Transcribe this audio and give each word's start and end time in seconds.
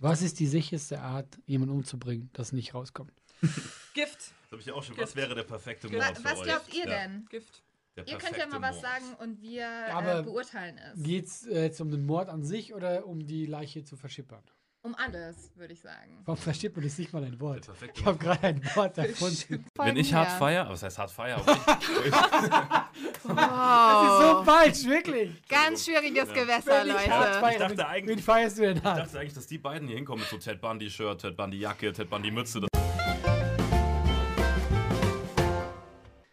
Was 0.00 0.22
ist 0.22 0.40
die 0.40 0.46
sicherste 0.46 1.00
Art, 1.00 1.38
jemanden 1.46 1.74
umzubringen, 1.74 2.30
das 2.32 2.52
nicht 2.52 2.74
rauskommt? 2.74 3.12
Gift. 3.94 4.18
Das 4.18 4.52
habe 4.52 4.62
ich 4.62 4.72
auch 4.72 4.82
schon. 4.82 4.96
Was 4.98 5.14
wäre 5.14 5.34
der 5.34 5.44
perfekte 5.44 5.88
Mord 5.88 6.00
Wa- 6.24 6.30
Was 6.30 6.42
glaubt 6.42 6.74
ihr 6.74 6.86
denn? 6.86 7.26
Gift. 7.30 7.62
Ihr 8.06 8.16
könnt 8.18 8.36
ja 8.38 8.46
mal 8.46 8.62
was 8.62 8.80
sagen 8.80 9.04
und 9.20 9.42
wir 9.42 9.68
aber 9.94 10.20
äh, 10.20 10.22
beurteilen 10.22 10.78
es. 10.78 11.02
Geht 11.02 11.26
es 11.26 11.46
äh, 11.46 11.64
jetzt 11.64 11.80
um 11.82 11.90
den 11.90 12.06
Mord 12.06 12.28
an 12.30 12.42
sich 12.44 12.72
oder 12.72 13.06
um 13.06 13.26
die 13.26 13.44
Leiche 13.46 13.84
zu 13.84 13.96
verschippern? 13.96 14.42
Um 14.82 14.94
alles, 14.94 15.50
würde 15.56 15.74
ich 15.74 15.80
sagen. 15.80 16.22
Warum 16.24 16.40
verschippern 16.40 16.82
ist 16.84 16.98
nicht 16.98 17.12
mal 17.12 17.22
ein 17.22 17.38
Wort? 17.38 17.68
Ich 17.94 18.06
habe 18.06 18.16
gerade 18.16 18.42
ein 18.46 18.64
Wort 18.74 18.96
erfunden. 18.96 19.66
Wenn 19.76 19.96
ich 19.98 20.14
hart 20.14 20.30
feier, 20.38 20.66
was 20.70 20.82
heißt 20.82 20.96
hart 20.96 21.10
feier? 21.10 21.36
Aber 21.36 21.52
ich, 21.52 22.10
Das 22.10 23.12
ist 23.12 23.22
so 23.22 23.28
Wow. 23.28 24.44
falsch, 24.46 24.84
wirklich. 24.86 25.46
Ganz 25.48 25.84
schwieriges 25.84 26.32
Gewässer, 26.32 26.86
ich 26.86 27.10
hart 27.10 27.28
Leute. 27.28 27.40
feiere, 27.40 27.52
Ich 27.52 27.58
dachte 27.76 27.88
eigentlich- 27.88 28.16
Wen 28.16 28.22
feierst 28.24 28.56
du 28.56 28.62
denn 28.62 28.76
ich 28.78 28.82
hart? 28.82 28.98
dachte 29.00 29.18
eigentlich, 29.18 29.34
dass 29.34 29.46
die 29.46 29.58
beiden 29.58 29.86
hier 29.86 29.96
hinkommen 29.98 30.20
mit 30.22 30.30
so 30.30 30.38
Ted 30.38 30.62
Bundy-Shirt, 30.62 31.20
Ted 31.20 31.36
Bundy-Jacke, 31.36 31.92
Ted 31.92 32.08
Bundy-Mütze. 32.08 32.66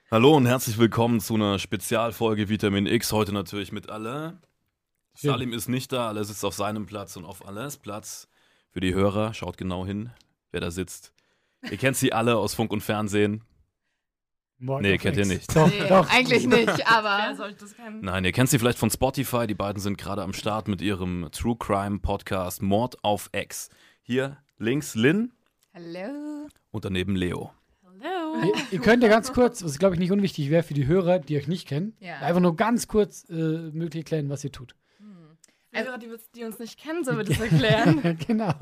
Hallo 0.10 0.38
und 0.38 0.46
herzlich 0.46 0.78
willkommen 0.78 1.20
zu 1.20 1.34
einer 1.36 1.60
Spezialfolge 1.60 2.48
Vitamin 2.48 2.86
X. 2.86 3.12
Heute 3.12 3.34
natürlich 3.34 3.74
mit 3.74 3.90
Alle. 3.90 4.40
Ja. 5.20 5.32
Salim 5.32 5.52
ist 5.52 5.68
nicht 5.68 5.92
da, 5.92 6.08
Alle 6.08 6.24
sitzt 6.24 6.46
auf 6.46 6.54
seinem 6.56 6.86
Platz 6.86 7.18
und 7.18 7.26
auf 7.26 7.46
Alles 7.46 7.76
Platz 7.76 8.30
für 8.78 8.82
die 8.82 8.94
Hörer. 8.94 9.34
Schaut 9.34 9.58
genau 9.58 9.88
hin, 9.88 10.12
wer 10.52 10.62
da 10.62 10.70
sitzt. 10.70 11.12
Ihr 11.72 11.78
kennt 11.78 11.98
sie 11.98 12.14
alle 12.14 12.38
aus 12.38 12.54
Funk 12.54 12.72
und 12.72 12.82
Fernsehen. 12.82 13.42
Mord 14.60 14.84
Nee, 14.84 15.00
kennt 15.00 15.18
ihr 15.18 15.26
nicht. 15.26 15.56
Doch, 15.56 15.68
Nee, 15.68 15.88
doch. 15.90 16.08
eigentlich 16.12 16.46
nicht, 16.46 16.68
Wer 16.78 16.88
aber 16.92 17.36
sollte 17.36 17.62
das 17.62 17.76
kennen? 17.76 18.02
Nein, 18.02 18.24
ihr 18.24 18.32
kennt 18.32 18.52
sie 18.52 18.60
vielleicht 18.60 18.78
von 18.78 18.92
Spotify. 18.92 19.48
Die 19.48 19.56
beiden 19.56 19.82
sind 19.82 19.98
gerade 19.98 20.22
am 20.22 20.32
Start 20.32 20.68
mit 20.68 20.84
ihrem 20.84 21.28
True 21.32 21.56
Crime 21.58 21.98
Podcast 21.98 22.62
Mord 22.62 23.04
auf 23.04 23.30
Ex. 23.32 23.70
Hier 24.04 24.38
links 24.60 24.94
Lynn 24.94 25.34
hallo. 25.74 26.48
und 26.70 26.86
daneben 26.86 27.16
Leo. 27.16 27.52
Hallo. 27.84 28.46
Ihr, 28.46 28.54
ihr 28.74 28.80
könnt 28.80 29.02
ja 29.02 29.10
ganz 29.10 29.34
kurz, 29.34 29.64
was 29.64 29.80
glaube 29.80 29.96
ich 29.96 30.00
nicht 30.00 30.12
unwichtig 30.12 30.52
wäre 30.52 30.62
für 30.62 30.76
die 30.76 30.86
Hörer, 30.86 31.18
die 31.18 31.36
euch 31.38 31.48
nicht 31.48 31.68
kennen, 31.68 31.96
Ja. 32.00 32.20
einfach 32.20 32.42
nur 32.42 32.56
ganz 32.56 32.88
kurz 32.88 33.28
äh, 33.28 33.34
möglich 33.34 34.02
erklären, 34.02 34.30
was 34.30 34.44
ihr 34.44 34.52
tut. 34.52 34.76
Hörer, 35.86 35.98
die, 35.98 36.10
die 36.36 36.44
uns 36.44 36.60
nicht 36.60 36.80
kennen, 36.80 37.04
sollen 37.04 37.18
wir 37.18 37.26
das 37.26 37.40
erklären. 37.52 38.18
genau. 38.28 38.54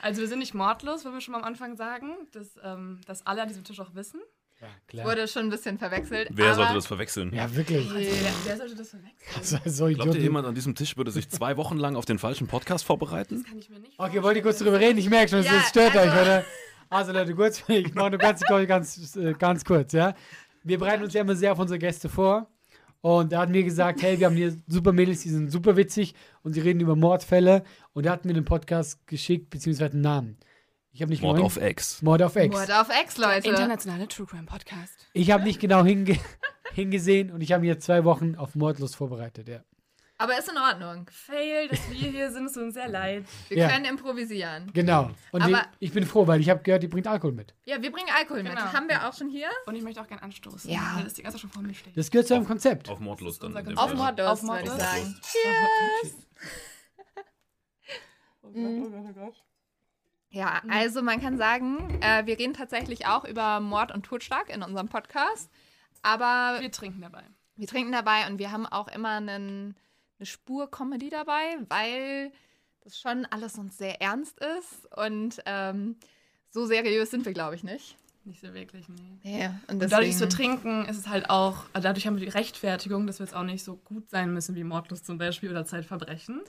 Also 0.00 0.20
wir 0.20 0.28
sind 0.28 0.38
nicht 0.38 0.54
mordlos, 0.54 1.04
wollen 1.04 1.14
wir 1.14 1.20
schon 1.20 1.32
mal 1.32 1.38
am 1.38 1.44
Anfang 1.44 1.76
sagen, 1.76 2.12
dass, 2.32 2.58
ähm, 2.62 3.00
dass 3.06 3.26
alle 3.26 3.42
an 3.42 3.48
diesem 3.48 3.64
Tisch 3.64 3.80
auch 3.80 3.94
wissen. 3.94 4.20
Ja, 4.60 4.66
klar. 4.88 5.06
Wurde 5.06 5.28
schon 5.28 5.42
ein 5.44 5.50
bisschen 5.50 5.78
verwechselt. 5.78 6.28
Wer 6.32 6.46
aber 6.46 6.54
sollte 6.56 6.74
das 6.74 6.86
verwechseln? 6.86 7.32
Ja, 7.32 7.54
wirklich. 7.54 7.88
Also, 7.88 7.94
wer, 8.00 8.32
wer 8.44 8.56
sollte 8.56 8.74
das 8.74 8.90
verwechseln? 8.90 9.34
Das 9.38 9.52
war 9.52 9.60
so 9.70 9.86
Glaubt 9.86 10.14
ihr, 10.16 10.20
jemand 10.20 10.46
an 10.48 10.54
diesem 10.54 10.74
Tisch 10.74 10.96
würde 10.96 11.12
sich 11.12 11.28
zwei 11.28 11.56
Wochen 11.56 11.76
lang 11.76 11.94
auf 11.94 12.04
den 12.06 12.18
falschen 12.18 12.48
Podcast 12.48 12.84
vorbereiten? 12.84 13.44
Kann 13.44 13.58
ich 13.58 13.70
mir 13.70 13.78
nicht 13.78 13.98
Okay, 13.98 14.20
wollt 14.22 14.36
ihr 14.36 14.42
kurz 14.42 14.58
drüber 14.58 14.80
reden? 14.80 14.98
Ich 14.98 15.08
merke 15.08 15.28
schon, 15.30 15.42
Ja, 15.44 15.52
es 15.58 15.68
stört 15.68 15.96
also- 15.96 16.12
euch, 16.12 16.22
oder? 16.22 16.44
Also 16.90 17.12
Leute, 17.12 17.34
kurz, 17.34 17.62
ich 17.68 17.94
mache 17.94 18.10
nur 18.10 18.18
ganz, 18.18 18.40
ganz, 18.40 19.14
äh, 19.16 19.34
ganz 19.34 19.64
kurz, 19.64 19.92
ja. 19.92 20.14
Wir 20.64 20.78
bereiten 20.78 21.04
uns 21.04 21.12
ja 21.14 21.20
immer 21.20 21.36
sehr 21.36 21.52
auf 21.52 21.58
unsere 21.58 21.78
Gäste 21.78 22.08
vor. 22.08 22.48
Und 23.00 23.32
er 23.32 23.38
hat 23.40 23.50
mir 23.50 23.62
gesagt, 23.62 24.02
hey, 24.02 24.18
wir 24.18 24.26
haben 24.26 24.36
hier 24.36 24.56
super 24.66 24.92
Mädels, 24.92 25.22
die 25.22 25.28
sind 25.28 25.50
super 25.50 25.76
witzig 25.76 26.14
und 26.42 26.52
sie 26.52 26.60
reden 26.60 26.80
über 26.80 26.96
Mordfälle. 26.96 27.62
Und 27.92 28.06
er 28.06 28.12
hat 28.12 28.24
mir 28.24 28.34
den 28.34 28.44
Podcast 28.44 29.06
geschickt, 29.06 29.50
beziehungsweise 29.50 29.92
einen 29.92 30.00
Namen. 30.02 30.38
Ich 30.92 31.02
habe 31.02 31.10
nicht 31.10 31.22
Mord 31.22 31.36
genau 31.36 31.46
auf 31.46 31.56
Ex. 31.58 32.02
Mord 32.02 32.22
auf 32.22 32.34
Ex. 32.34 32.54
Mord 32.54 32.72
auf 32.72 32.88
Ex, 32.88 33.18
Leute. 33.18 33.48
Internationale 33.48 34.08
True 34.08 34.26
Crime 34.26 34.46
Podcast. 34.46 35.06
Ich 35.12 35.30
habe 35.30 35.44
nicht 35.44 35.60
genau 35.60 35.84
hinge 35.84 36.18
hingesehen 36.74 37.30
und 37.30 37.40
ich 37.40 37.52
habe 37.52 37.62
mir 37.62 37.78
zwei 37.78 38.04
Wochen 38.04 38.34
auf 38.34 38.54
Mordlos 38.54 38.94
vorbereitet, 38.94 39.48
ja. 39.48 39.60
Aber 40.20 40.36
ist 40.36 40.48
in 40.50 40.58
Ordnung. 40.58 41.06
Fail, 41.12 41.68
dass 41.68 41.88
wir 41.90 42.10
hier 42.10 42.32
sind, 42.32 42.46
es 42.46 42.52
tut 42.54 42.64
uns 42.64 42.74
sehr 42.74 42.88
leid. 42.88 43.24
Wir 43.48 43.58
Ja. 43.58 43.68
können 43.68 43.84
improvisieren. 43.84 44.68
Genau. 44.74 45.10
Und 45.30 45.42
Aber- 45.42 45.62
die, 45.80 45.86
ich 45.86 45.92
bin 45.92 46.04
froh, 46.04 46.26
weil 46.26 46.40
ich 46.40 46.50
habe 46.50 46.60
gehört, 46.62 46.82
die 46.82 46.88
bringt 46.88 47.06
Alkohol 47.06 47.32
mit. 47.32 47.54
Ja, 47.66 47.80
wir 47.80 47.92
bringen 47.92 48.08
Alkohol 48.18 48.42
mit. 48.42 48.50
Genau. 48.52 48.72
Haben 48.72 48.88
wir 48.88 49.08
auch 49.08 49.14
schon 49.14 49.28
hier? 49.30 49.48
Und 49.66 49.76
ich 49.76 49.82
möchte 49.82 50.00
auch 50.00 50.08
gerne 50.08 50.22
anstoßen, 50.24 50.70
Ja. 50.70 50.94
weil 50.96 51.04
das 51.04 51.14
die 51.14 51.22
ganze 51.22 51.36
Zeit 51.36 51.42
schon 51.42 51.50
vor 51.50 51.62
mir 51.62 51.72
steht. 51.72 51.96
Das 51.96 52.10
gehört 52.10 52.26
zu 52.26 52.34
einem 52.34 52.46
Konzept. 52.46 52.88
Auf 52.88 52.98
Mordlust 52.98 53.42
dann. 53.44 53.56
Auf. 53.78 53.94
Mordlos, 53.94 54.28
Auf 54.28 54.42
würde 54.48 54.64
ich 54.64 54.70
sagen. 54.70 55.20
Cheers! 55.22 56.16
Ja, 60.30 60.60
also 60.68 61.02
man 61.02 61.20
kann 61.20 61.38
sagen, 61.38 62.00
äh, 62.02 62.26
wir 62.26 62.38
reden 62.38 62.52
tatsächlich 62.52 63.06
auch 63.06 63.24
über 63.24 63.60
Mord 63.60 63.92
und 63.92 64.04
Totschlag 64.04 64.48
in 64.50 64.62
unserem 64.62 64.88
Podcast. 64.88 65.50
Aber 66.02 66.60
Wir 66.60 66.70
trinken 66.70 67.00
dabei. 67.00 67.22
wir 67.56 67.66
trinken 67.66 67.92
dabei 67.92 68.26
und 68.28 68.38
wir 68.38 68.52
haben 68.52 68.66
auch 68.66 68.88
immer 68.88 69.16
einen, 69.16 69.74
eine 70.18 70.26
Spur 70.26 70.70
Comedy 70.70 71.10
dabei, 71.10 71.58
weil 71.68 72.32
das 72.84 72.98
schon 72.98 73.26
alles 73.30 73.54
sonst 73.54 73.78
sehr 73.78 74.00
ernst 74.00 74.38
ist. 74.58 74.86
Und 74.96 75.38
ähm, 75.46 75.96
so 76.50 76.66
seriös 76.66 77.10
sind 77.10 77.24
wir, 77.26 77.32
glaube 77.32 77.54
ich, 77.54 77.62
nicht. 77.64 77.96
Nicht 78.24 78.40
so 78.42 78.52
wirklich, 78.52 78.86
nee. 78.90 79.18
Nee, 79.22 79.46
und 79.68 79.82
Und 79.82 79.90
dadurch, 79.92 80.10
deswegen- 80.10 80.30
trinken, 80.30 80.84
ist 80.86 80.98
es 80.98 81.08
halt 81.08 81.30
auch, 81.30 81.64
also 81.72 81.88
dadurch 81.88 82.06
haben 82.06 82.18
wir 82.18 82.24
die 82.26 82.30
Rechtfertigung, 82.32 83.06
dass 83.06 83.20
wir 83.20 83.26
jetzt 83.26 83.34
auch 83.34 83.42
nicht 83.44 83.64
so 83.64 83.76
gut 83.76 84.10
sein 84.10 84.32
müssen 84.34 84.54
wie 84.54 84.64
Mordlust 84.64 85.06
zum 85.06 85.16
Beispiel 85.18 85.50
oder 85.50 85.64
Zeitverbrechen. 85.64 86.42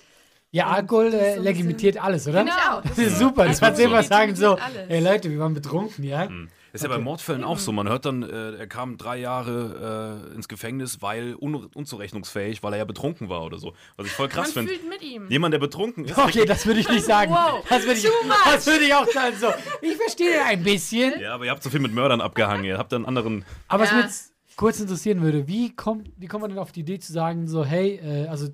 Ja, 0.51 0.67
Und 0.67 0.73
Alkohol 0.73 1.13
äh, 1.13 1.35
so 1.37 1.41
legitimiert 1.43 2.03
alles, 2.03 2.27
oder? 2.27 2.43
Genau, 2.43 2.81
Das 2.81 2.97
ist 2.97 3.19
super. 3.19 3.45
Das 3.45 3.61
war 3.61 3.77
immer 3.79 4.03
sagen 4.03 4.35
so, 4.35 4.55
Alles. 4.55 4.89
ey 4.89 4.99
Leute, 4.99 5.29
wir 5.29 5.39
waren 5.39 5.53
betrunken, 5.53 6.03
ja? 6.03 6.27
Ist 6.73 6.83
ja 6.83 6.87
bei 6.89 6.95
Okay. 6.95 7.03
Mordfällen 7.03 7.43
auch 7.43 7.57
so. 7.57 7.71
Man 7.71 7.87
hört 7.89 8.05
dann, 8.05 8.23
äh, 8.23 8.51
er 8.55 8.67
kam 8.67 8.97
drei 8.97 9.17
Jahre 9.17 10.27
äh, 10.31 10.35
ins 10.35 10.47
Gefängnis, 10.47 11.01
weil 11.01 11.35
un 11.35 11.55
unzurechnungsfähig, 11.55 12.61
weil 12.63 12.73
er 12.73 12.79
ja 12.79 12.85
betrunken 12.85 13.29
war 13.29 13.43
oder 13.43 13.57
so. 13.57 13.73
Was 13.97 14.07
ich 14.07 14.13
voll 14.13 14.27
krass 14.29 14.53
Man 14.55 14.67
finde. 14.67 14.79
fühlt 14.79 14.89
mit 14.89 15.01
ihm. 15.03 15.29
Jemand, 15.29 15.53
der 15.53 15.59
betrunken 15.59 16.05
ist. 16.05 16.17
Okay, 16.17 16.45
das 16.45 16.65
würde 16.65 16.79
ich 16.79 16.89
nicht 16.89 17.05
sagen. 17.05 17.31
Wow, 17.31 17.63
das 17.69 17.83
würde 17.85 17.99
ich, 17.99 18.07
das 18.45 18.65
würde 18.67 18.85
ich 18.85 18.93
auch 18.93 19.07
sagen. 19.07 19.35
So, 19.39 19.47
ich 19.81 19.95
verstehe 19.95 20.43
ein 20.45 20.63
bisschen. 20.63 21.19
Ja, 21.19 21.33
aber 21.35 21.45
ihr 21.45 21.51
habt 21.51 21.63
so 21.63 21.69
viel 21.69 21.79
mit 21.79 21.93
Mördern 21.93 22.21
abgehangen. 22.21 22.63
Ihr 22.65 22.77
habt 22.77 22.91
dann 22.91 23.05
anderen. 23.05 23.45
Aber 23.67 23.83
was 23.83 23.91
Ja. 23.91 23.97
mich 23.97 24.05
jetzt 24.05 24.33
kurz 24.55 24.79
interessieren 24.79 25.21
würde, 25.21 25.47
wie 25.47 25.75
kommt, 25.75 26.11
wie 26.17 26.27
kommt 26.27 26.41
man 26.41 26.49
denn 26.51 26.59
auf 26.59 26.71
die 26.71 26.81
Idee 26.81 26.99
zu 26.99 27.13
sagen, 27.13 27.47
so, 27.47 27.63
hey, 27.65 27.95
äh, 28.03 28.27
also 28.27 28.49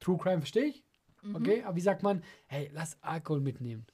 True 0.00 0.18
Crime 0.18 0.38
verstehe 0.38 0.66
ich, 0.66 0.82
Mhm. 1.22 1.34
okay, 1.36 1.62
aber 1.66 1.74
wie 1.76 1.80
sagt 1.80 2.02
man, 2.02 2.22
hey, 2.46 2.70
lass 2.74 2.96
Alkohol 3.02 3.40
mitnehmen? 3.40 3.86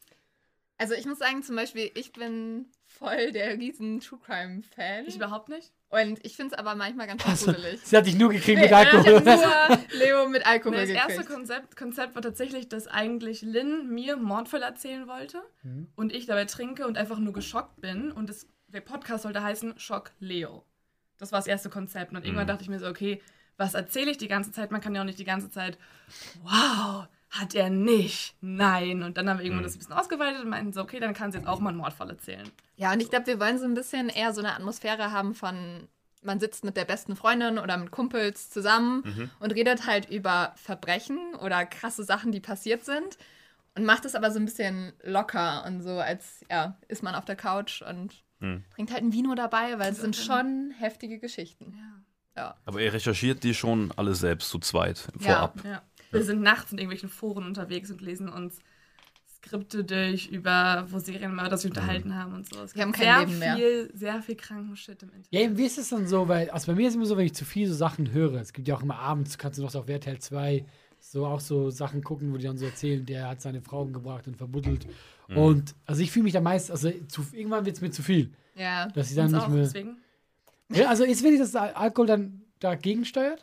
Also 0.83 0.95
ich 0.95 1.07
muss 1.07 1.19
sagen, 1.19 1.43
zum 1.45 1.55
Beispiel, 1.55 1.91
ich 1.95 2.13
bin 2.13 2.67
voll 2.87 3.31
der 3.31 3.57
riesen 3.57 4.01
True 4.01 4.19
Crime-Fan. 4.25 5.07
Ich 5.07 5.15
überhaupt 5.15 5.49
nicht. 5.49 5.71
Und 5.91 6.19
ich 6.27 6.35
finde 6.35 6.55
es 6.55 6.59
aber 6.59 6.75
manchmal 6.75 7.07
ganz 7.07 7.25
Also, 7.25 7.53
gruselig. 7.53 7.81
sie 7.85 7.97
hat 7.97 8.05
dich 8.07 8.17
nur 8.17 8.31
gekriegt 8.31 8.59
Nee, 8.59 8.63
mit 8.65 8.71
äh, 8.73 8.75
Alkohol. 8.75 9.21
Nur 9.21 9.79
Leo 9.93 10.29
mit 10.29 10.45
Alkohol 10.45 10.77
Das 10.79 10.89
erste 10.91 11.13
gekriegt. 11.19 11.31
Konzept, 11.31 11.77
Konzept 11.77 12.15
war 12.17 12.23
tatsächlich, 12.23 12.69
dass 12.69 12.89
eigentlich 12.89 13.43
Lynn 13.43 13.89
mir 13.91 14.17
Mordfälle 14.17 14.65
erzählen 14.65 15.07
wollte 15.07 15.41
Mhm. 15.63 15.87
und 15.95 16.13
ich 16.13 16.27
dabei 16.27 16.47
trinke 16.47 16.87
und 16.87 16.99
einfach 16.99 17.19
nur 17.21 17.33
geschockt 17.33 17.81
bin. 17.81 18.11
Und 18.11 18.29
das, 18.29 18.49
der 18.69 18.81
Podcast 18.81 19.23
sollte 19.23 19.43
heißen 19.43 19.79
Schock 19.79 20.11
Leo. 20.19 20.65
Das 21.19 21.31
war 21.31 21.39
das 21.39 21.47
erste 21.47 21.71
Konzept. 21.71 22.11
Und 22.13 22.25
irgendwann 22.25 22.47
Mhm. 22.47 22.49
dachte 22.49 22.63
ich 22.65 22.69
mir 22.69 22.81
so, 22.81 22.89
okay, 22.89 23.23
was 23.57 23.75
erzähle 23.75 24.11
ich 24.11 24.19
die 24.19 24.29
ganze 24.29 24.51
Zeit? 24.51 24.73
Man 24.73 24.81
kann 24.81 24.95
ja 24.97 25.03
auch 25.03 25.07
nicht 25.07 25.19
die 25.21 25.25
ganze 25.25 25.49
Zeit, 25.51 25.79
wow, 26.43 27.07
hat 27.33 27.55
er 27.55 27.69
nicht, 27.71 28.35
nein. 28.41 29.03
Und 29.03 29.17
dann 29.17 29.29
haben 29.29 29.39
wir 29.39 29.45
irgendwann 29.45 29.63
Mhm. 29.63 29.67
das 29.67 29.75
ein 29.75 29.79
bisschen 29.79 29.95
ausgeweitet 29.95 30.43
und 30.43 30.51
meinten 30.51 30.73
so, 30.73 30.81
okay, 30.83 31.01
dann 31.01 31.15
kann 31.15 31.33
sie 31.33 31.39
jetzt 31.39 31.49
auch 31.49 31.59
mal 31.61 31.71
einen 31.71 31.79
Mordfall 31.79 32.11
erzählen. 32.11 32.49
Ja, 32.77 32.93
und 32.93 33.01
ich 33.01 33.11
glaube, 33.11 33.27
wir 33.27 33.41
wollen 33.41 33.59
so 33.59 33.65
ein 33.65 33.75
bisschen 33.75 34.09
eher 34.09 34.33
so 34.35 34.41
eine 34.41 34.55
Atmosphäre 34.55 35.13
haben 35.13 35.35
von, 35.35 35.89
man 36.23 36.39
sitzt 36.41 36.63
mit 36.65 36.77
der 36.77 36.85
besten 36.85 37.17
Freundin 37.17 37.59
oder 37.59 37.77
mit 37.79 37.91
Kumpels 37.91 38.51
zusammen 38.51 39.03
Mhm. 39.05 39.31
und 39.41 39.51
redet 39.55 39.87
halt 39.87 40.09
über 40.11 40.53
Verbrechen 40.57 41.35
oder 41.43 41.65
krasse 41.67 42.05
Sachen, 42.05 42.33
die 42.33 42.41
passiert 42.41 42.85
sind. 42.85 43.19
Und 43.75 43.87
macht 43.87 44.05
es 44.05 44.15
aber 44.15 44.31
so 44.31 44.39
ein 44.39 44.45
bisschen 44.45 44.93
locker 45.03 45.65
und 45.67 45.81
so, 45.81 45.93
als 45.99 46.45
ja, 46.51 46.77
ist 46.89 47.03
man 47.03 47.15
auf 47.15 47.25
der 47.25 47.37
Couch 47.37 47.81
und 47.81 48.13
Mhm. 48.41 48.65
trinkt 48.75 48.93
halt 48.93 49.03
ein 49.03 49.13
Vino 49.15 49.35
dabei, 49.35 49.79
weil 49.79 49.93
es 49.93 50.01
sind 50.01 50.15
schon 50.17 50.73
heftige 50.79 51.19
Geschichten. 51.19 51.75
Ja. 51.79 51.89
Ja. 52.35 52.55
Aber 52.65 52.81
ihr 52.81 52.93
recherchiert 52.93 53.45
die 53.45 53.53
schon 53.55 53.93
alle 53.97 54.15
selbst 54.15 54.49
zu 54.49 54.59
zweit 54.59 55.07
Ja. 55.21 55.35
vorab. 55.35 55.65
Ja. 55.65 55.83
Wir 56.13 56.23
sind 56.25 56.41
nachts 56.43 56.73
in 56.73 56.79
irgendwelchen 56.79 57.09
Foren 57.09 57.45
unterwegs 57.45 57.91
und 57.91 58.01
lesen 58.01 58.29
uns 58.29 58.59
Skripte 59.37 59.83
durch, 59.83 60.29
über 60.29 60.87
wo 60.91 60.99
Serienmörder 61.01 61.57
sich 61.59 61.71
unterhalten 61.71 62.15
haben 62.15 62.33
und 62.35 62.49
so. 62.49 62.61
Es 62.63 62.77
Wir 62.77 62.83
haben 62.83 62.93
kein 62.93 63.03
sehr 63.05 63.27
Leben 63.27 63.39
mehr. 63.41 63.57
viel, 63.57 63.91
sehr 63.95 64.23
viel 64.23 64.37
kranken 64.37 64.77
Shit 64.77 65.03
im 65.03 65.09
Internet. 65.09 65.27
Ja, 65.31 65.41
eben, 65.41 65.59
wie 65.59 65.65
ist 65.65 65.79
es 65.79 65.89
dann 65.89 66.07
so? 66.07 66.29
Weil, 66.29 66.49
also 66.51 66.71
bei 66.71 66.77
mir 66.77 66.87
ist 66.87 66.93
es 66.93 66.97
immer 66.97 67.07
so, 67.07 67.17
wenn 67.17 67.27
ich 67.27 67.35
zu 67.35 67.45
viel 67.45 67.67
so 67.67 67.75
Sachen 67.75 68.13
höre, 68.13 68.35
es 68.35 68.53
gibt 68.53 68.69
ja 68.69 68.77
auch 68.77 68.83
immer 68.83 68.99
abends, 68.99 69.39
kannst 69.39 69.59
du 69.59 69.63
noch 69.63 69.71
so 69.71 69.81
auf 69.81 69.89
RTL 69.89 70.19
2 70.19 70.65
so 71.01 71.27
auch 71.27 71.41
so 71.41 71.71
Sachen 71.71 72.05
gucken, 72.05 72.33
wo 72.33 72.37
die 72.37 72.45
dann 72.45 72.57
so 72.57 72.65
erzählen, 72.67 73.05
der 73.05 73.29
hat 73.29 73.41
seine 73.41 73.61
Frau 73.61 73.83
umgebracht 73.83 74.29
und 74.29 74.37
verbuddelt. 74.37 74.87
Mhm. 75.27 75.37
Und 75.37 75.75
also 75.85 76.01
ich 76.01 76.13
fühle 76.13 76.23
mich 76.23 76.33
da 76.33 76.41
meist, 76.41 76.71
also 76.71 76.91
zu, 77.09 77.27
irgendwann 77.33 77.65
wird 77.67 77.75
es 77.75 77.83
mir 77.83 77.91
zu 77.91 78.03
viel, 78.05 78.31
Ja. 78.55 78.87
dass 78.87 79.11
ich 79.11 79.17
dann 79.17 79.33
nicht 79.33 79.41
auch, 79.41 79.49
mehr. 79.49 79.65
deswegen. 79.65 79.97
Ja, 80.69 80.89
also 80.89 81.03
ist 81.03 81.21
wirklich, 81.25 81.41
dass 81.41 81.57
Al- 81.57 81.73
Alkohol 81.73 82.07
dann 82.07 82.43
dagegen 82.61 83.05
steuert? 83.05 83.43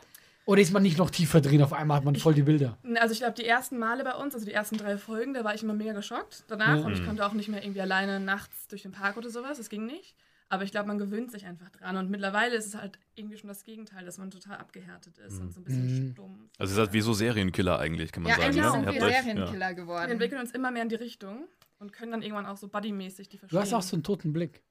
Oder 0.50 0.62
ist 0.62 0.72
man 0.74 0.82
nicht 0.82 0.98
noch 0.98 1.12
tiefer 1.12 1.42
drin? 1.42 1.62
Auf 1.62 1.74
einmal 1.74 1.98
hat 1.98 2.06
man 2.06 2.16
voll 2.16 2.34
die 2.34 2.42
Bilder. 2.42 2.76
Also 2.96 3.14
ich 3.14 3.20
glaube, 3.20 3.36
die 3.36 3.46
ersten 3.46 3.78
Male 3.78 4.04
bei 4.04 4.16
uns, 4.16 4.34
also 4.34 4.48
die 4.48 4.52
ersten 4.52 4.78
drei 4.78 4.98
Folgen, 4.98 5.36
da 5.36 5.44
war 5.44 5.54
ich 5.54 5.62
immer 5.62 5.76
mega 5.76 5.94
geschockt 5.94 6.44
danach 6.48 6.80
Ja. 6.80 6.86
und 6.86 6.94
ich 6.94 7.06
konnte 7.06 7.24
auch 7.24 7.34
nicht 7.34 7.50
mehr 7.50 7.64
irgendwie 7.64 7.82
alleine 7.82 8.20
nachts 8.20 8.68
durch 8.68 8.82
den 8.82 8.92
Park 8.92 9.16
oder 9.18 9.30
sowas, 9.30 9.58
das 9.60 9.70
ging 9.70 9.86
nicht. 9.86 10.16
Aber 10.52 10.64
ich 10.64 10.72
glaube, 10.72 10.88
man 10.88 10.98
gewöhnt 10.98 11.30
sich 11.32 11.46
einfach 11.46 11.70
dran 11.70 11.96
und 11.98 12.10
mittlerweile 12.10 12.56
ist 12.56 12.66
es 12.66 12.74
halt 12.74 12.98
irgendwie 13.14 13.38
schon 13.38 13.48
das 13.50 13.64
Gegenteil, 13.64 14.04
dass 14.06 14.18
man 14.18 14.32
total 14.32 14.58
abgehärtet 14.58 15.20
ist 15.20 15.40
und 15.40 15.54
so 15.54 15.60
ein 15.62 15.64
bisschen 15.66 16.08
Mhm. 16.08 16.12
stumm. 16.14 16.50
Also 16.58 16.74
ihr 16.74 16.78
seid 16.84 16.94
wie 16.94 17.02
so 17.02 17.14
Serienkiller 17.14 17.78
eigentlich, 17.78 18.12
kann 18.12 18.24
man 18.24 18.32
Ja, 18.32 18.38
sagen. 18.40 18.54
sind 18.54 18.64
Ihr 18.64 18.94
wir 19.02 19.04
euch- 19.04 19.14
Serienkiller 19.22 19.68
Wir 19.68 19.76
geworden. 19.76 20.10
entwickeln 20.10 20.42
uns 20.42 20.50
immer 20.50 20.72
mehr 20.72 20.82
in 20.82 20.90
die 20.90 20.96
Richtung 20.96 21.44
und 21.78 21.94
können 21.94 22.12
dann 22.12 22.24
irgendwann 22.24 22.48
auch 22.48 22.58
so 22.58 22.68
buddymäßig 22.70 23.30
die 23.30 23.36
Du 23.38 23.42
verstehen. 23.42 23.60
hast 23.62 23.74
auch 23.76 23.84
so 23.84 23.96
einen 23.96 24.02
toten 24.04 24.34
Blick. 24.34 24.64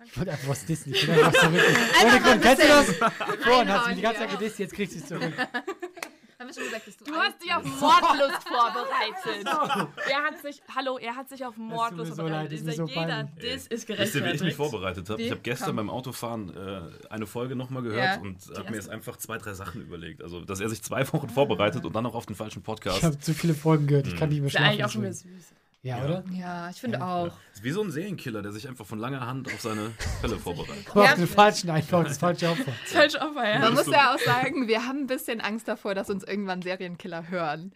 Ja, 0.00 0.06
Ich 0.06 0.12
danke. 0.12 0.16
wollte 0.18 0.32
einfach 0.32 0.48
was 0.48 0.64
dissen. 0.64 0.92
Ich 0.94 1.10
einfach 1.10 1.32
so 1.34 1.52
wirklich. 1.52 1.76
Einfach 1.76 2.04
Ohne 2.06 2.20
Grund. 2.20 2.42
Kennst 2.42 2.62
du 2.62 2.68
das? 2.68 2.94
Vorhin 3.44 3.68
hast 3.68 3.84
du 3.84 3.88
mich 3.88 3.96
die 3.96 4.02
ganze 4.02 4.20
Zeit 4.20 4.30
gedisst, 4.30 4.58
jetzt 4.58 4.74
kriegst 4.74 4.94
du 4.94 4.98
es 5.00 5.06
zurück. 5.06 5.32
Haben 6.40 6.48
wir 6.48 6.54
schon 6.54 6.64
gesagt, 6.64 6.86
dass 6.86 6.96
du, 6.96 7.04
Du 7.04 7.14
hast 7.16 7.42
dich 7.42 7.52
auf. 7.54 7.62
Mordlust 7.64 8.48
vorbereitet. 8.48 9.46
er 10.10 10.22
hat 10.22 10.40
sich, 10.40 10.62
hallo, 10.74 10.96
er 10.96 11.14
hat 11.14 11.28
sich 11.28 11.44
auf 11.44 11.54
Mordlust 11.58 12.14
so 12.16 12.22
leid, 12.22 12.30
vorbereitet. 12.48 12.52
ist 12.54 12.64
mir 12.64 12.70
Ist 12.70 12.76
so 12.78 12.86
jeder. 12.86 13.24
Diss 13.24 13.44
ist 13.66 13.70
Wisst 13.70 13.90
ihr, 13.90 13.96
gerechtfertigt. 13.96 14.32
wie 14.32 14.36
ich 14.36 14.42
mich 14.44 14.54
vorbereitet 14.54 15.10
habe? 15.10 15.20
Ich 15.20 15.30
habe 15.30 15.42
gestern 15.42 15.66
Komm. 15.66 15.76
beim 15.76 15.90
Autofahren 15.90 16.56
äh, 16.56 16.80
eine 17.10 17.26
Folge 17.26 17.56
nochmal 17.56 17.82
gehört 17.82 18.02
Ja. 18.16 18.20
und 18.22 18.38
habe 18.56 18.70
mir 18.70 18.76
jetzt 18.76 18.88
einfach 18.88 19.18
zwei, 19.18 19.36
drei 19.36 19.52
Sachen 19.52 19.82
überlegt. 19.82 20.22
Also, 20.22 20.40
dass 20.40 20.60
er 20.60 20.70
sich 20.70 20.80
zwei 20.82 21.06
Wochen 21.12 21.28
vorbereitet 21.28 21.84
und 21.84 21.94
dann 21.94 22.04
noch 22.04 22.14
auf 22.14 22.24
den 22.24 22.34
falschen 22.36 22.62
Podcast. 22.62 22.96
Ich 22.96 23.04
habe 23.04 23.18
zu 23.18 23.34
viele 23.34 23.52
Folgen 23.52 23.86
gehört, 23.86 24.06
ich 24.06 24.16
kann 24.16 24.30
nicht 24.30 24.38
mehr 24.38 24.46
Ist 24.46 24.54
ja 24.54 24.60
schlafen. 24.60 24.72
eigentlich 24.72 24.84
auch 24.86 24.90
schon 24.90 25.02
wieder 25.02 25.12
süß. 25.12 25.52
Ja, 25.82 25.98
Ja. 25.98 26.04
oder? 26.04 26.24
Ja, 26.32 26.70
ich 26.70 26.76
finde 26.80 26.98
Ja. 26.98 27.06
auch. 27.24 27.32
ist 27.54 27.62
wie 27.64 27.70
so 27.70 27.82
ein 27.82 27.90
Serienkiller, 27.90 28.42
der 28.42 28.52
sich 28.52 28.68
einfach 28.68 28.86
von 28.86 28.98
langer 28.98 29.26
Hand 29.26 29.48
auf 29.52 29.60
seine 29.60 29.90
Fälle 30.20 30.38
vorbereitet. 30.38 30.86
Aber 30.90 31.04
Ja. 31.04 31.10
auf 31.12 31.16
den 31.18 31.26
falschen 31.26 31.70
einfach, 31.70 32.04
das 32.04 32.18
falsche 32.18 32.48
Opfer. 32.50 32.72
Falsch 32.86 33.14
Opfer, 33.16 33.48
ja. 33.48 33.58
Man 33.60 33.72
ist 33.74 33.86
muss 33.86 33.94
ja 33.94 34.14
auch 34.14 34.18
sagen, 34.18 34.68
wir 34.68 34.86
haben 34.86 35.00
ein 35.00 35.06
bisschen 35.06 35.40
Angst 35.40 35.68
davor, 35.68 35.94
dass 35.94 36.10
uns 36.10 36.24
irgendwann 36.24 36.62
Serienkiller 36.62 37.28
hören. 37.28 37.72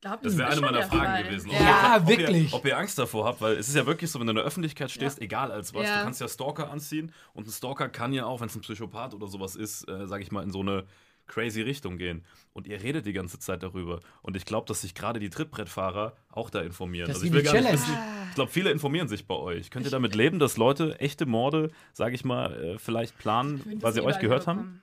Glaub, 0.00 0.22
Das 0.22 0.38
wäre 0.38 0.50
eine 0.50 0.60
meiner 0.60 0.82
Fragen 0.84 1.04
Fall. 1.06 1.24
gewesen. 1.24 1.50
Ja, 1.50 1.96
ihr, 1.96 2.02
ob 2.02 2.08
wirklich. 2.08 2.52
Ihr, 2.52 2.54
ob 2.56 2.64
ihr 2.64 2.78
Angst 2.78 2.96
davor 3.00 3.24
habt, 3.26 3.40
weil 3.40 3.54
es 3.56 3.68
ist 3.68 3.74
ja 3.74 3.84
wirklich 3.84 4.08
so, 4.08 4.20
wenn 4.20 4.28
du 4.28 4.30
in 4.30 4.36
der 4.36 4.44
Öffentlichkeit 4.44 4.92
stehst, 4.92 5.20
egal 5.20 5.50
als 5.50 5.74
was, 5.74 5.88
Ja. 5.88 5.98
du 5.98 6.04
kannst 6.04 6.20
ja 6.20 6.28
Stalker 6.28 6.70
anziehen 6.70 7.12
und 7.32 7.48
ein 7.48 7.50
Stalker 7.50 7.88
kann 7.88 8.12
ja 8.12 8.24
auch, 8.24 8.40
wenn 8.40 8.46
es 8.46 8.54
ein 8.54 8.60
Psychopath 8.60 9.12
oder 9.14 9.26
sowas 9.26 9.56
ist, 9.56 9.88
äh, 9.88 10.06
sage 10.06 10.22
ich 10.22 10.30
mal, 10.30 10.44
in 10.44 10.52
so 10.52 10.60
eine 10.60 10.84
crazy 11.28 11.62
Richtung 11.62 11.98
gehen. 11.98 12.24
Und 12.52 12.66
ihr 12.66 12.82
redet 12.82 13.06
die 13.06 13.12
ganze 13.12 13.38
Zeit 13.38 13.62
darüber. 13.62 14.00
Und 14.22 14.36
ich 14.36 14.44
glaube, 14.44 14.66
dass 14.66 14.80
sich 14.80 14.94
gerade 14.94 15.20
die 15.20 15.30
Trittbrettfahrer 15.30 16.16
auch 16.32 16.50
da 16.50 16.60
informieren. 16.60 17.06
Das 17.06 17.16
Also 17.18 17.26
ich 17.26 17.32
will 17.32 17.42
gar 17.42 17.52
nicht 17.52 17.62
Challenge. 17.64 17.80
wissen, 17.80 17.94
ich 18.30 18.34
glaube, 18.34 18.50
viele 18.50 18.70
informieren 18.70 19.06
sich 19.08 19.26
bei 19.26 19.34
euch. 19.36 19.70
Könnt 19.70 19.84
ihr 19.84 19.90
damit 19.92 20.14
leben, 20.14 20.38
dass 20.38 20.56
Leute 20.56 20.98
echte 21.00 21.26
Morde, 21.26 21.70
sage 21.92 22.14
ich 22.14 22.24
mal, 22.24 22.52
äh, 22.64 22.78
vielleicht 22.78 23.16
planen, 23.18 23.62
weil 23.82 23.92
sie 23.92 24.00
euch 24.02 24.18
gehört 24.18 24.46
haben? 24.46 24.58
bekommen. 24.58 24.82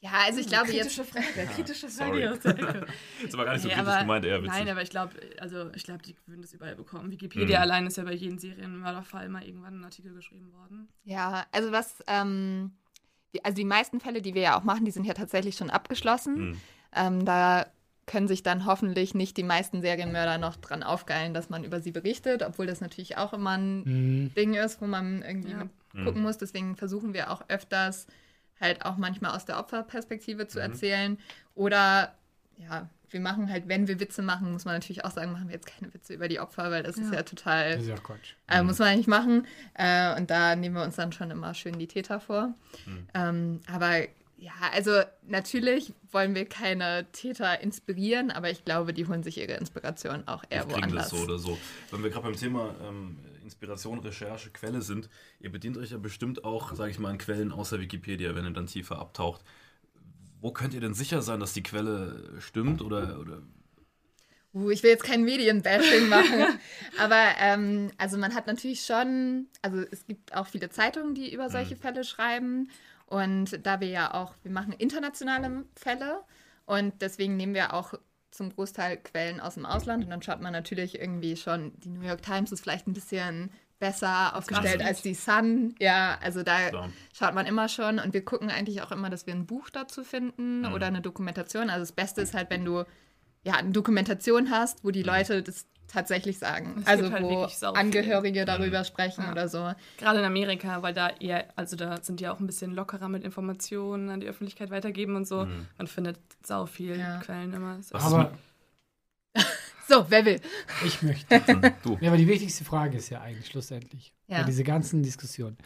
Ja, 0.00 0.10
also 0.26 0.40
ich 0.40 0.46
glaube 0.46 0.70
jetzt. 0.72 0.94
kritische 0.94 1.04
Frage, 1.04 1.46
kritische 1.54 1.88
Sorry. 1.88 2.22
Frage 2.22 2.32
aus 2.32 2.38
der 2.40 2.58
Ecke. 2.58 2.86
Das 3.24 3.36
war 3.36 3.44
gar 3.46 3.52
nicht 3.54 3.62
so 3.62 3.68
Nee, 3.68 3.74
kritisch 3.74 3.88
aber- 3.92 4.00
gemeint, 4.02 4.24
eher 4.26 4.42
witzig. 4.42 4.58
Nein, 4.58 4.68
aber 4.68 4.82
ich 4.82 4.90
glaube, 4.90 5.12
also 5.40 5.70
ich 5.74 5.82
glaube, 5.84 6.02
die 6.02 6.14
würden 6.26 6.42
das 6.42 6.52
überall 6.52 6.76
bekommen. 6.76 7.10
Wikipedia 7.10 7.56
Mhm. 7.58 7.62
allein 7.62 7.86
ist 7.86 7.96
ja 7.96 8.04
bei 8.04 8.12
jedem 8.12 8.38
Serienmörderfall 8.38 9.28
mal 9.30 9.42
irgendwann 9.42 9.80
ein 9.80 9.84
Artikel 9.84 10.12
geschrieben 10.14 10.52
worden. 10.52 10.88
Ja, 11.04 11.46
also 11.50 11.72
was, 11.72 12.04
ähm, 12.06 12.72
die, 13.36 13.44
also 13.44 13.54
die 13.56 13.64
meisten 13.64 14.00
Fälle, 14.00 14.22
die 14.22 14.34
wir 14.34 14.42
ja 14.42 14.58
auch 14.58 14.64
machen, 14.64 14.84
die 14.84 14.90
sind 14.90 15.04
ja 15.06 15.14
tatsächlich 15.14 15.56
schon 15.56 15.70
abgeschlossen. 15.70 16.50
Mhm. 16.50 16.60
Ähm, 16.94 17.24
da 17.24 17.66
können 18.06 18.28
sich 18.28 18.42
dann 18.44 18.66
hoffentlich 18.66 19.14
nicht 19.14 19.36
die 19.36 19.42
meisten 19.42 19.80
Serienmörder 19.80 20.38
noch 20.38 20.56
dran 20.56 20.82
aufgeilen, 20.84 21.34
dass 21.34 21.50
man 21.50 21.64
über 21.64 21.80
sie 21.80 21.90
berichtet, 21.90 22.42
obwohl 22.42 22.66
das 22.66 22.80
natürlich 22.80 23.16
auch 23.16 23.32
immer 23.32 23.56
ein 23.58 23.78
Mhm. 24.24 24.34
Ding 24.34 24.54
ist, 24.54 24.80
wo 24.80 24.86
man 24.86 25.22
irgendwie 25.22 25.50
Ja. 25.50 25.58
mit 25.58 25.68
Mhm. 25.92 26.04
gucken 26.04 26.22
muss. 26.22 26.38
Deswegen 26.38 26.76
versuchen 26.76 27.14
wir 27.14 27.30
auch 27.32 27.42
öfters 27.48 28.06
halt 28.60 28.84
auch 28.84 28.96
manchmal 28.96 29.34
aus 29.34 29.44
der 29.44 29.58
Opferperspektive 29.58 30.46
zu 30.46 30.60
erzählen. 30.60 31.18
Oder 31.54 32.14
ja, 32.58 32.88
wir 33.10 33.20
machen 33.20 33.50
halt, 33.50 33.68
wenn 33.68 33.88
wir 33.88 34.00
Witze 34.00 34.22
machen, 34.22 34.52
muss 34.52 34.64
man 34.64 34.74
natürlich 34.74 35.04
auch 35.04 35.10
sagen, 35.10 35.32
machen 35.32 35.48
wir 35.48 35.54
jetzt 35.54 35.66
keine 35.66 35.92
Witze 35.94 36.14
über 36.14 36.28
die 36.28 36.40
Opfer, 36.40 36.70
weil 36.70 36.82
das 36.82 36.96
ist 36.96 37.10
Ja. 37.10 37.16
ja 37.18 37.22
total 37.22 37.72
Das 37.72 37.82
ist 37.82 37.88
ja 37.88 37.96
Quatsch. 37.96 38.34
äh, 38.48 38.62
muss 38.62 38.78
man 38.78 38.88
eigentlich 38.88 39.06
machen. 39.06 39.46
Äh, 39.74 40.16
und 40.18 40.30
da 40.30 40.56
nehmen 40.56 40.74
wir 40.76 40.82
uns 40.82 40.96
dann 40.96 41.12
schon 41.12 41.30
immer 41.30 41.54
schön 41.54 41.78
die 41.78 41.86
Täter 41.86 42.20
vor. 42.20 42.54
Mhm. 42.86 43.06
Ähm, 43.14 43.60
aber 43.72 44.02
ja, 44.38 44.52
also 44.74 44.90
natürlich 45.26 45.94
wollen 46.12 46.34
wir 46.34 46.44
keine 46.46 47.06
Täter 47.12 47.60
inspirieren, 47.60 48.30
aber 48.30 48.50
ich 48.50 48.64
glaube, 48.66 48.92
die 48.92 49.06
holen 49.06 49.22
sich 49.22 49.38
ihre 49.38 49.54
Inspiration 49.54 50.28
auch 50.28 50.44
eher 50.50 50.68
Wir 50.68 50.74
kriegen 50.74 50.94
das 50.94 51.10
woanders. 51.10 51.10
so 51.10 51.16
oder 51.24 51.38
so. 51.38 51.58
Wenn 51.90 52.02
wir 52.02 52.10
gerade 52.10 52.26
beim 52.26 52.36
Thema 52.36 52.74
ähm, 52.86 53.16
Inspiration, 53.42 54.00
Recherche, 54.00 54.50
Quelle 54.50 54.82
sind, 54.82 55.08
ihr 55.40 55.50
bedient 55.50 55.78
euch 55.78 55.92
ja 55.92 55.98
bestimmt 55.98 56.44
auch, 56.44 56.74
sage 56.74 56.90
ich 56.90 56.98
mal, 56.98 57.10
an 57.10 57.18
Quellen 57.18 57.50
außer 57.52 57.80
Wikipedia, 57.80 58.34
wenn 58.34 58.44
ihr 58.44 58.50
dann 58.50 58.66
tiefer 58.66 58.98
abtaucht. 58.98 59.40
Wo 60.46 60.52
könnt 60.52 60.74
ihr 60.74 60.80
denn 60.80 60.94
sicher 60.94 61.22
sein, 61.22 61.40
dass 61.40 61.54
die 61.54 61.64
Quelle 61.64 62.22
stimmt 62.38 62.80
oder, 62.80 63.18
oder? 63.18 63.42
Uh, 64.54 64.70
ich 64.70 64.84
will 64.84 64.90
jetzt 64.90 65.02
kein 65.02 65.24
Medienbashing 65.24 66.08
machen, 66.08 66.60
aber 67.00 67.20
ähm, 67.40 67.90
also 67.98 68.16
man 68.16 68.32
hat 68.32 68.46
natürlich 68.46 68.82
schon, 68.82 69.48
also 69.60 69.82
es 69.90 70.06
gibt 70.06 70.36
auch 70.36 70.46
viele 70.46 70.70
Zeitungen, 70.70 71.16
die 71.16 71.34
über 71.34 71.50
solche 71.50 71.74
Fälle 71.74 72.04
schreiben. 72.04 72.70
Und 73.06 73.66
da 73.66 73.80
wir 73.80 73.88
ja 73.88 74.14
auch, 74.14 74.34
wir 74.44 74.52
machen 74.52 74.72
internationale 74.72 75.64
Fälle. 75.74 76.22
Und 76.64 77.02
deswegen 77.02 77.36
nehmen 77.36 77.54
wir 77.54 77.74
auch 77.74 77.94
zum 78.30 78.54
Großteil 78.54 78.98
Quellen 78.98 79.40
aus 79.40 79.54
dem 79.54 79.66
Ausland. 79.66 80.04
Und 80.04 80.10
dann 80.10 80.22
schaut 80.22 80.40
man 80.40 80.52
natürlich 80.52 81.00
irgendwie 81.00 81.36
schon, 81.36 81.72
die 81.80 81.88
New 81.88 82.06
York 82.06 82.22
Times 82.22 82.52
ist 82.52 82.60
vielleicht 82.60 82.86
ein 82.86 82.92
bisschen 82.92 83.50
besser 83.78 84.34
aufgestellt 84.36 84.82
als 84.82 85.02
die 85.02 85.14
Sun. 85.14 85.74
Ja, 85.78 86.18
also 86.22 86.42
da 86.42 86.70
Klar. 86.70 86.90
schaut 87.12 87.34
man 87.34 87.46
immer 87.46 87.68
schon 87.68 87.98
und 87.98 88.14
wir 88.14 88.24
gucken 88.24 88.50
eigentlich 88.50 88.82
auch 88.82 88.90
immer, 88.90 89.10
dass 89.10 89.26
wir 89.26 89.34
ein 89.34 89.46
Buch 89.46 89.68
dazu 89.70 90.02
finden 90.04 90.62
Mhm. 90.62 90.72
oder 90.72 90.86
eine 90.86 91.00
Dokumentation. 91.00 91.68
Also 91.70 91.80
das 91.82 91.92
Beste 91.92 92.20
ist 92.22 92.34
halt, 92.34 92.50
wenn 92.50 92.64
du 92.64 92.84
ja 93.44 93.54
eine 93.54 93.70
Dokumentation 93.70 94.50
hast, 94.50 94.82
wo 94.84 94.90
die 94.90 95.00
Mhm. 95.00 95.06
Leute 95.06 95.42
das 95.42 95.66
tatsächlich 95.88 96.38
sagen. 96.38 96.78
Es 96.80 96.86
also 96.88 97.12
halt 97.12 97.22
wo. 97.22 97.46
Angehörige 97.74 98.42
Mhm. 98.42 98.46
darüber 98.46 98.82
sprechen 98.82 99.22
Ja. 99.24 99.30
oder 99.32 99.46
so. 99.48 99.72
Gerade 99.98 100.18
in 100.18 100.24
Amerika, 100.24 100.82
weil 100.82 100.92
da 100.94 101.10
eher, 101.20 101.44
also 101.54 101.76
da 101.76 102.02
sind 102.02 102.18
die 102.18 102.26
auch 102.28 102.40
ein 102.40 102.46
bisschen 102.46 102.74
lockerer 102.74 103.08
mit 103.08 103.22
Informationen 103.22 104.10
an 104.10 104.20
die 104.20 104.26
Öffentlichkeit 104.26 104.70
weitergeben 104.70 105.14
und 105.14 105.28
so. 105.28 105.44
Mhm. 105.44 105.66
Man 105.78 105.86
findet 105.86 106.18
sau 106.44 106.66
viel 106.66 106.98
Ja. 106.98 107.18
Quellen 107.20 107.52
immer. 107.52 107.80
So. 107.82 107.94
Aber 107.94 108.32
So, 109.88 110.04
wer 110.08 110.24
will? 110.24 110.40
ich 110.84 111.02
möchte. 111.02 111.40
Du. 111.82 111.96
Ja, 112.00 112.08
aber 112.08 112.16
die 112.16 112.26
wichtigste 112.26 112.64
Frage 112.64 112.96
ist 112.98 113.08
ja 113.10 113.20
eigentlich 113.20 113.46
schlussendlich, 113.46 114.12
Ja. 114.26 114.38
bei 114.38 114.44
dieser 114.44 114.64
ganzen 114.64 115.02
Diskussion. 115.02 115.56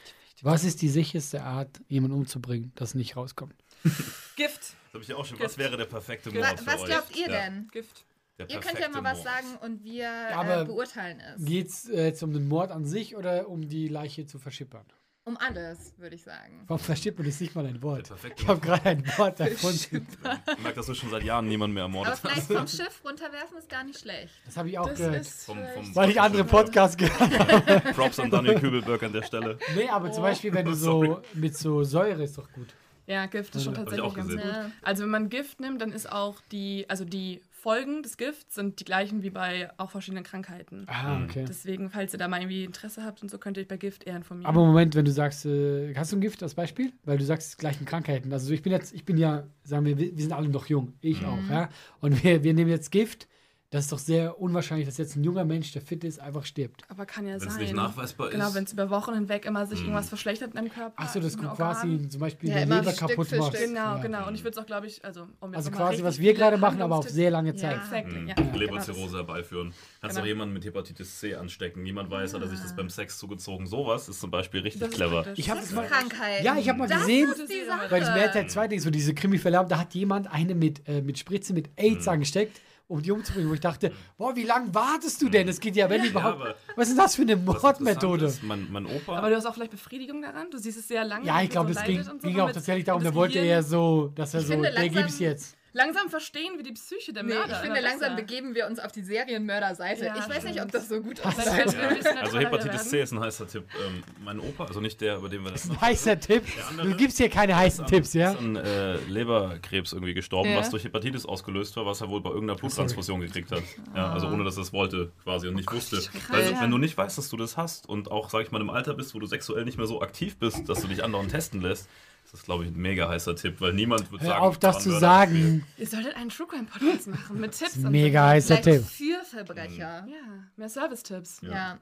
Was 0.43 0.65
ist 0.65 0.81
die 0.83 0.89
sicherste 0.89 1.43
Art, 1.43 1.81
jemanden 1.89 2.17
umzubringen, 2.17 2.73
das 2.75 2.95
nicht 2.95 3.17
rauskommt? 3.17 3.55
Gift. 4.37 4.61
Das 4.61 4.95
habe 4.95 5.03
ich 5.03 5.09
ja 5.09 5.17
auch 5.17 5.25
schon. 5.25 5.39
Was 5.41 5.59
wäre 5.59 5.77
der 5.77 5.85
perfekte 5.87 6.33
Wa 6.35 6.39
Mord 6.39 6.61
für 6.61 6.67
was 6.67 6.81
euch? 6.83 6.87
glaubt 6.87 7.17
ihr 7.17 7.29
Ja, 7.31 7.45
denn? 7.45 7.69
Gift. 7.73 8.05
der 8.39 8.51
Ihr 8.51 8.61
könnt 8.61 8.79
ja 8.79 8.89
mal 8.89 9.05
was 9.05 9.19
Mord. 9.19 9.29
sagen 9.29 9.47
und 9.63 9.85
wir 9.85 10.11
aber 10.37 10.63
äh, 10.63 10.65
beurteilen 10.65 11.21
es. 11.21 11.45
Geht 11.45 11.69
es 11.69 11.89
äh, 11.89 12.05
jetzt 12.07 12.23
um 12.23 12.33
den 12.33 12.49
Mord 12.49 12.71
an 12.71 12.85
sich 12.87 13.17
oder 13.17 13.49
um 13.49 13.69
die 13.69 13.89
Leiche 13.89 14.27
zu 14.27 14.39
verschippern? 14.39 14.85
Um 15.31 15.37
alles, 15.37 15.95
würde 15.97 16.17
ich 16.17 16.23
sagen. 16.25 16.65
Warum 16.67 16.83
verschippern 16.83 17.25
ist 17.25 17.41
nicht 17.41 17.55
mal 17.55 17.65
ein 17.65 17.81
Wort? 17.83 18.11
Ich 18.37 18.49
habe 18.49 18.59
gerade 18.61 18.85
ein 18.85 19.07
Wort 19.17 19.39
erfunden. 19.39 20.09
Ich 20.11 20.59
merke, 20.63 20.75
dass 20.75 20.87
du 20.87 20.95
schon 20.95 21.09
seit 21.11 21.23
Jahren 21.23 21.47
niemanden 21.47 21.75
mehr 21.75 21.85
Aber 21.85 21.93
ermordet 21.93 22.19
vielleicht 22.19 22.51
hast. 22.51 22.53
vom 22.53 22.67
Schiff 22.67 23.01
runterwerfen 23.05 23.57
ist 23.59 23.69
gar 23.69 23.85
nicht 23.85 24.01
schlecht. 24.01 24.35
Das 24.45 24.57
habe 24.57 24.69
ich 24.71 24.77
auch 24.77 24.89
Das 24.89 24.99
gehört. 24.99 25.25
Vom- 25.27 25.57
vielleicht- 25.59 25.75
vom- 25.75 25.95
Weil 25.95 26.11
ich 26.11 26.21
andere 26.21 26.43
Podcasts 26.43 26.97
gehört 26.97 27.39
habe. 27.39 27.93
Props 27.93 28.19
an 28.19 28.31
Daniel 28.31 28.59
Kübelberg 28.59 29.01
an 29.05 29.13
der 29.13 29.23
Stelle. 29.23 29.57
Nee, 29.77 29.89
aber 29.89 30.11
zum 30.11 30.25
Beispiel, 30.25 30.53
wenn 30.53 30.67
du 30.67 30.75
so 30.75 31.23
mit 31.35 31.57
so 31.57 31.85
Säure 31.85 32.25
ist 32.25 32.37
doch 32.37 32.51
gut. 32.53 32.75
Ja, 33.07 33.27
Gift 33.27 33.55
ist 33.55 33.65
schon 33.65 33.75
tatsächlich 33.75 34.05
auch 34.05 34.15
ganz 34.15 34.31
gut. 34.33 34.45
Ja. 34.45 34.71
Also 34.83 35.05
wenn 35.05 35.11
man 35.11 35.29
Gift 35.29 35.61
nimmt, 35.61 35.81
dann 35.81 35.93
ist 35.93 36.11
auch 36.11 36.41
die, 36.51 36.87
also 36.89 37.05
die 37.05 37.41
Folgen 37.61 38.03
des 38.03 38.17
Gifts 38.17 38.55
sind 38.55 38.81
die 38.81 38.85
gleichen 38.85 39.23
wie 39.23 39.31
bei 39.31 39.71
auch 39.77 39.91
verschiedenen 39.91 40.25
Krankheiten. 40.25 40.85
Ah, 40.89 41.19
Mhm. 41.19 41.25
okay. 41.25 41.45
Deswegen, 41.47 41.91
falls 41.91 42.13
ihr 42.13 42.19
da 42.19 42.27
mal 42.29 42.41
irgendwie 42.41 42.65
Interesse 42.65 43.05
habt 43.05 43.23
und 43.23 43.31
so, 43.31 43.39
könnt 43.39 43.57
ihr 43.57 43.61
euch 43.63 43.69
bei 43.69 43.77
Gift 43.77 44.05
eher 44.05 44.17
informieren. 44.17 44.47
Aber 44.47 44.65
Moment, 44.65 44.95
wenn 44.95 45.05
du 45.05 45.11
sagst, 45.11 45.45
äh, 45.47 45.95
hast 45.95 46.13
du 46.13 46.17
ein 46.17 46.21
Gift 46.21 46.43
als 46.43 46.55
Beispiel? 46.55 46.93
Weil 47.05 47.19
du 47.19 47.25
sagst 47.25 47.59
gleichen 47.59 47.85
Krankheiten. 47.85 48.33
Also 48.33 48.53
ich 48.53 48.63
bin 48.63 48.73
jetzt, 48.73 48.95
ich 48.95 49.05
bin 49.05 49.17
ja, 49.19 49.45
sagen 49.65 49.85
wir, 49.85 49.99
wir 49.99 50.17
wir 50.17 50.23
sind 50.23 50.33
alle 50.33 50.49
noch 50.49 50.67
jung, 50.67 50.95
ich 51.01 51.25
auch, 51.25 51.39
ja. 51.51 51.69
Und 52.01 52.23
wir, 52.25 52.43
wir 52.43 52.55
nehmen 52.55 52.71
jetzt 52.71 52.91
Gift. 52.91 53.29
Das 53.73 53.85
ist 53.85 53.93
doch 53.93 54.01
sehr 54.01 54.41
unwahrscheinlich, 54.41 54.89
dass 54.89 54.99
jetzt 54.99 55.15
ein 55.15 55.23
junger 55.23 55.45
Mensch, 55.45 55.71
der 55.71 55.81
fit 55.81 56.03
ist, 56.03 56.19
einfach 56.19 56.45
stirbt. 56.45 56.83
Aber 56.89 57.07
kann 57.07 57.25
ja 57.25 57.35
Wenn 57.41 57.47
es 57.47 57.55
sein. 57.55 57.63
nicht 57.63 57.73
nachweisbar 57.73 58.27
ist. 58.27 58.33
Genau, 58.33 58.53
wenn 58.53 58.65
es 58.65 58.73
über 58.73 58.91
Wochen 58.91 59.15
hinweg 59.15 59.45
immer 59.45 59.65
sich 59.65 59.79
irgendwas 59.81 60.09
verschlechtert 60.09 60.49
in 60.51 60.57
deinem 60.57 60.71
Körper. 60.73 61.01
Achso, 61.01 61.21
das 61.21 61.39
kommt 61.39 61.55
quasi 61.55 62.09
zum 62.09 62.21
Beispiel 62.21 62.49
Ja, 62.49 62.57
der 62.57 62.65
immer 62.65 62.81
Leber 62.81 62.91
Stück 62.91 63.09
kaputt. 63.11 63.29
Stück. 63.29 63.53
Genau, 63.53 63.79
Ja. 63.79 63.97
genau. 63.99 64.27
Und 64.27 64.35
ich 64.35 64.43
würde 64.43 64.59
es 64.59 64.59
auch, 64.59 64.67
glaube 64.67 64.89
ich, 64.89 65.05
also 65.05 65.29
um 65.39 65.55
Also 65.55 65.71
quasi, 65.71 66.03
was 66.03 66.19
wir 66.19 66.35
gerade 66.35 66.57
machen, 66.57 66.83
aber 66.83 66.97
auf 66.97 67.09
sehr 67.09 67.31
lange 67.31 67.51
Ja. 67.51 67.57
Zeit. 67.57 67.77
Exactly, 67.77 68.19
Mhm. 68.23 68.29
ja. 68.29 68.35
Leberzirrhose 68.57 69.05
Genau, 69.07 69.17
herbeiführen. 69.19 69.73
Kannst 70.01 70.17
Genau. 70.17 70.25
auch 70.25 70.27
jemanden 70.27 70.53
mit 70.55 70.65
Hepatitis 70.65 71.21
C 71.21 71.37
anstecken. 71.37 71.85
Niemand 71.85 72.11
weiß, 72.11 72.35
hat 72.35 72.43
er 72.43 72.49
sich 72.49 72.59
das 72.59 72.75
beim 72.75 72.91
Sex 72.91 73.19
zugezogen. 73.19 73.69
Sowas 73.69 74.09
ist 74.09 74.19
zum 74.19 74.33
Beispiel 74.33 74.63
richtig 74.63 74.81
das 74.81 74.89
ist 74.91 74.97
clever. 74.97 75.27
Ich 75.37 75.49
habe 75.49 75.61
das 75.61 75.71
mal, 75.71 75.87
Krankheiten. 75.87 76.45
ja, 76.45 76.57
ich 76.59 76.69
habe 76.69 76.77
mal 76.81 76.89
das 76.89 77.03
gesehen, 77.03 77.29
ist 77.31 77.49
bei 77.89 78.01
Mad 78.01 78.31
Tech 78.33 78.49
2 78.49 78.67
Ding, 78.67 78.81
so 78.81 78.91
diese 78.91 79.15
Krimi-Fälle 79.15 79.59
haben, 79.59 79.69
da 79.69 79.79
hat 79.79 79.95
jemand 79.95 80.27
eine 80.33 80.57
mit, 80.57 80.89
äh, 80.89 81.03
mit 81.03 81.21
Spritze 81.21 81.53
mit 81.55 81.71
AIDS 81.77 82.07
Mhm. 82.07 82.13
angesteckt, 82.15 82.61
um 82.91 83.01
die 83.01 83.11
umzubringen. 83.13 83.49
Wo 83.49 83.55
ich 83.55 83.61
dachte, 83.61 83.93
boah, 84.19 84.35
wie 84.35 84.43
lange 84.43 84.75
wartest 84.75 85.23
du 85.23 85.29
denn? 85.29 85.49
Es 85.49 85.61
geht 85.61 85.77
ja, 85.77 85.89
wenn 85.89 86.05
überhaupt. 86.05 86.41
aber- 86.41 86.55
was 86.77 86.89
ist 86.89 86.99
das 86.99 87.15
für 87.17 87.23
eine 87.23 87.37
Mordmethode? 87.37 88.27
ist, 88.27 88.43
Mein, 88.43 88.67
mein 88.71 88.87
Opa. 88.87 89.17
Aber 89.19 89.31
du 89.31 89.37
hast 89.37 89.47
auch 89.47 89.55
vielleicht 89.55 89.71
Befriedigung 89.71 90.21
daran? 90.23 90.51
Du 90.51 90.59
siehst 90.59 90.79
es 90.79 90.89
sehr 90.89 91.05
lange. 91.05 91.25
Ja, 91.27 91.41
ich 91.43 91.51
glaube, 91.51 91.69
so 91.73 91.75
das 91.75 91.85
ging, 91.85 92.03
so, 92.03 92.17
ging 92.19 92.41
auch 92.41 92.51
tatsächlich 92.51 92.85
darum, 92.85 93.03
der 93.03 93.15
wollte 93.15 93.39
eher 93.39 93.59
Gehirn 93.59 93.63
so, 93.65 94.13
dass 94.15 94.35
er 94.35 94.41
Ich 94.41 94.47
so, 94.47 94.53
finde, 94.53 94.71
der 94.73 94.89
gibt's 94.89 95.19
jetzt. 95.19 95.57
Langsam 95.73 96.09
verstehen, 96.11 96.59
wie 96.59 96.63
die 96.65 96.73
Psyche 96.73 97.13
der 97.13 97.23
Nee, 97.23 97.35
Mörder 97.35 97.53
ich 97.53 97.59
finde, 97.59 97.81
langsam 97.81 98.17
besser. 98.17 98.17
begeben 98.17 98.55
wir 98.55 98.67
uns 98.67 98.79
auf 98.81 98.91
die 98.91 99.03
Serienmörderseite. 99.03 100.05
Ja, 100.07 100.17
ich 100.19 100.29
weiß 100.29 100.45
nicht, 100.45 100.61
ob 100.61 100.71
das 100.73 100.89
so 100.89 101.01
gut 101.01 101.19
ist. 101.21 101.25
wir 101.25 101.65
bisschen 101.95 102.19
also 102.19 102.39
Hepatitis 102.41 102.89
C 102.91 103.01
ist 103.03 103.13
ein 103.13 103.21
heißer 103.21 103.47
Tipp. 103.47 103.65
Ähm, 103.87 104.03
mein 104.25 104.41
Opa, 104.41 104.65
also 104.65 104.81
nicht 104.81 105.01
der, 105.01 105.19
über 105.19 105.29
den 105.29 105.45
wir 105.45 105.53
das 105.53 105.71
Ein 105.71 105.81
heißer 105.81 106.19
Tipp. 106.19 106.43
andere- 106.69 106.89
Du 106.91 106.97
gibst 106.97 107.19
hier 107.19 107.29
keine 107.29 107.57
heißen 107.57 107.87
Tipps, 107.87 108.15
ja? 108.15 108.33
ist 108.33 108.39
an 108.39 108.57
äh, 108.57 108.97
Leberkrebs 109.09 109.93
irgendwie 109.93 110.15
gestorben, 110.15 110.51
Ja. 110.51 110.57
was 110.59 110.71
durch 110.71 110.85
Hepatitis 110.85 111.25
ausgelöst 111.27 111.77
war, 111.77 111.87
was 111.87 112.01
er 112.01 112.09
wohl 112.09 112.21
bei 112.21 112.31
irgendeiner 112.31 112.59
Bluttransfusion 112.59 113.21
gekriegt 113.21 113.53
hat. 113.53 113.63
Ja, 113.95 114.13
also 114.13 114.27
ohne, 114.29 114.45
dass 114.45 114.57
er 114.57 114.63
es 114.63 114.73
wollte 114.73 115.13
quasi 115.25 115.47
und 115.49 115.55
nicht 115.55 115.71
wusste. 115.73 115.97
Also, 116.31 116.53
Ja. 116.53 116.63
wenn 116.63 116.71
du 116.71 116.79
nicht 116.79 116.97
weißt, 116.97 117.17
dass 117.19 117.29
du 117.29 117.37
das 117.37 117.57
hast 117.57 117.89
und 117.89 118.11
auch, 118.11 118.31
sag 118.31 118.43
ich 118.43 118.51
mal, 118.51 118.61
im 118.61 118.71
Alter 118.71 118.95
bist, 118.95 119.15
wo 119.15 119.19
du 119.21 119.27
sexuell 119.27 119.65
nicht 119.65 119.79
mehr 119.79 119.87
so 119.87 120.03
aktiv 120.03 120.37
bist, 120.37 120.69
dass 120.69 120.81
du 120.83 120.89
dich 120.89 121.05
andauernd 121.05 121.31
testen 121.31 121.61
lässt, 121.61 121.89
ist 122.33 122.35
das, 122.35 122.45
glaube 122.45 122.65
ich, 122.65 122.71
ein 122.71 122.77
mega 122.77 123.09
heißer 123.09 123.35
Tipp, 123.35 123.61
weil 123.61 123.73
niemand 123.73 124.13
wird 124.13 124.23
Hör 124.23 124.29
sagen, 124.29 124.41
auf, 124.43 124.59
das 124.59 124.85
zu 124.85 124.91
sagen. 125.01 125.67
Ihr 125.77 125.87
solltet 125.89 126.15
einen 126.15 126.31
True 126.31 126.47
Crime 126.47 126.65
Podcast 126.67 127.09
machen 127.09 127.41
mit 127.41 127.51
Tipps. 127.59 127.77
und 127.79 127.91
Mega 127.91 128.29
heißer 128.29 128.63
Tipp. 128.63 128.85
für 128.85 129.25
Verbrecher. 129.25 130.07
Ja, 130.09 130.45
mehr 130.57 130.69
Service-Tipps. 130.69 131.41
Ja. 131.43 131.51
Ja. 131.51 131.79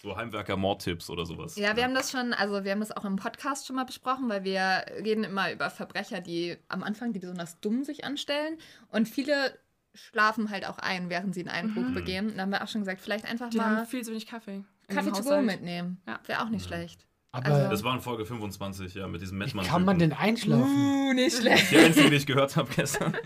So 0.00 0.16
Heimwerker-Mordtipps 0.16 1.10
oder 1.10 1.26
sowas. 1.26 1.56
Ja, 1.56 1.74
wir 1.76 1.82
haben 1.82 1.94
das 1.94 2.12
schon, 2.12 2.32
also 2.34 2.62
wir 2.62 2.70
haben 2.70 2.78
das 2.78 2.92
auch 2.92 3.04
im 3.04 3.16
Podcast 3.16 3.66
schon 3.66 3.74
mal 3.76 3.84
besprochen, 3.84 4.28
weil 4.28 4.44
wir 4.44 4.84
reden 5.04 5.24
immer 5.24 5.52
über 5.52 5.70
Verbrecher, 5.70 6.20
die 6.20 6.56
am 6.68 6.84
Anfang, 6.84 7.12
die 7.12 7.18
besonders 7.18 7.58
dumm 7.60 7.82
sich 7.82 8.04
anstellen. 8.04 8.58
Und 8.90 9.08
viele 9.08 9.58
schlafen 9.92 10.50
halt 10.50 10.68
auch 10.68 10.78
ein, 10.78 11.10
während 11.10 11.34
sie 11.34 11.40
einen 11.40 11.48
Einbruch 11.50 11.92
begehen. 11.92 12.34
Da 12.36 12.42
haben 12.42 12.50
wir 12.50 12.62
auch 12.62 12.68
schon 12.68 12.82
gesagt, 12.82 13.00
vielleicht 13.00 13.24
einfach 13.24 13.50
Die 13.50 13.56
mal 13.58 13.78
haben 13.78 13.86
viel 13.86 14.04
zu 14.04 14.12
wenig 14.12 14.26
Kaffee. 14.28 14.62
Kaffee 14.86 15.10
to 15.10 15.22
go 15.24 15.42
mitnehmen. 15.42 16.00
Ja. 16.06 16.20
Wäre 16.26 16.42
auch 16.42 16.48
nicht 16.48 16.64
schlecht. 16.64 17.06
Aber 17.32 17.46
Also- 17.46 17.70
Das 17.70 17.84
war 17.84 17.94
in 17.94 18.00
Folge 18.00 18.24
25, 18.26 18.94
ja, 18.94 19.06
mit 19.06 19.20
diesem 19.20 19.38
wie 19.38 19.44
Mettmann. 19.44 19.64
kann 19.66 19.84
man 19.84 19.98
denn 19.98 20.12
einschlafen? 20.12 20.64
Uh, 20.64 21.12
nicht 21.12 21.36
schlecht. 21.40 21.70
Die 21.70 21.76
einzige, 21.78 22.10
die 22.10 22.16
ich 22.16 22.26
gehört 22.26 22.56
habe 22.56 22.68
gestern. 22.74 23.16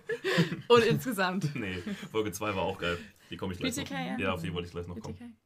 Und 0.69 0.85
insgesamt. 0.85 1.49
Nee, 1.55 1.79
Folge 2.13 2.33
2 2.33 2.55
war 2.55 2.63
auch 2.63 2.79
geil. 2.79 2.99
Die 3.31 3.37
komme 3.37 3.55
ich 3.55 3.59
gleich 3.59 3.75
BTK, 3.75 3.91
noch. 3.91 3.99
ja. 3.99 4.19
Ja, 4.19 4.33
auf 4.33 4.43
die 4.43 4.53
wollte 4.53 4.67
ich 4.67 4.73
gleich 4.73 4.87
noch 4.87 4.99
kommen. 5.01 5.37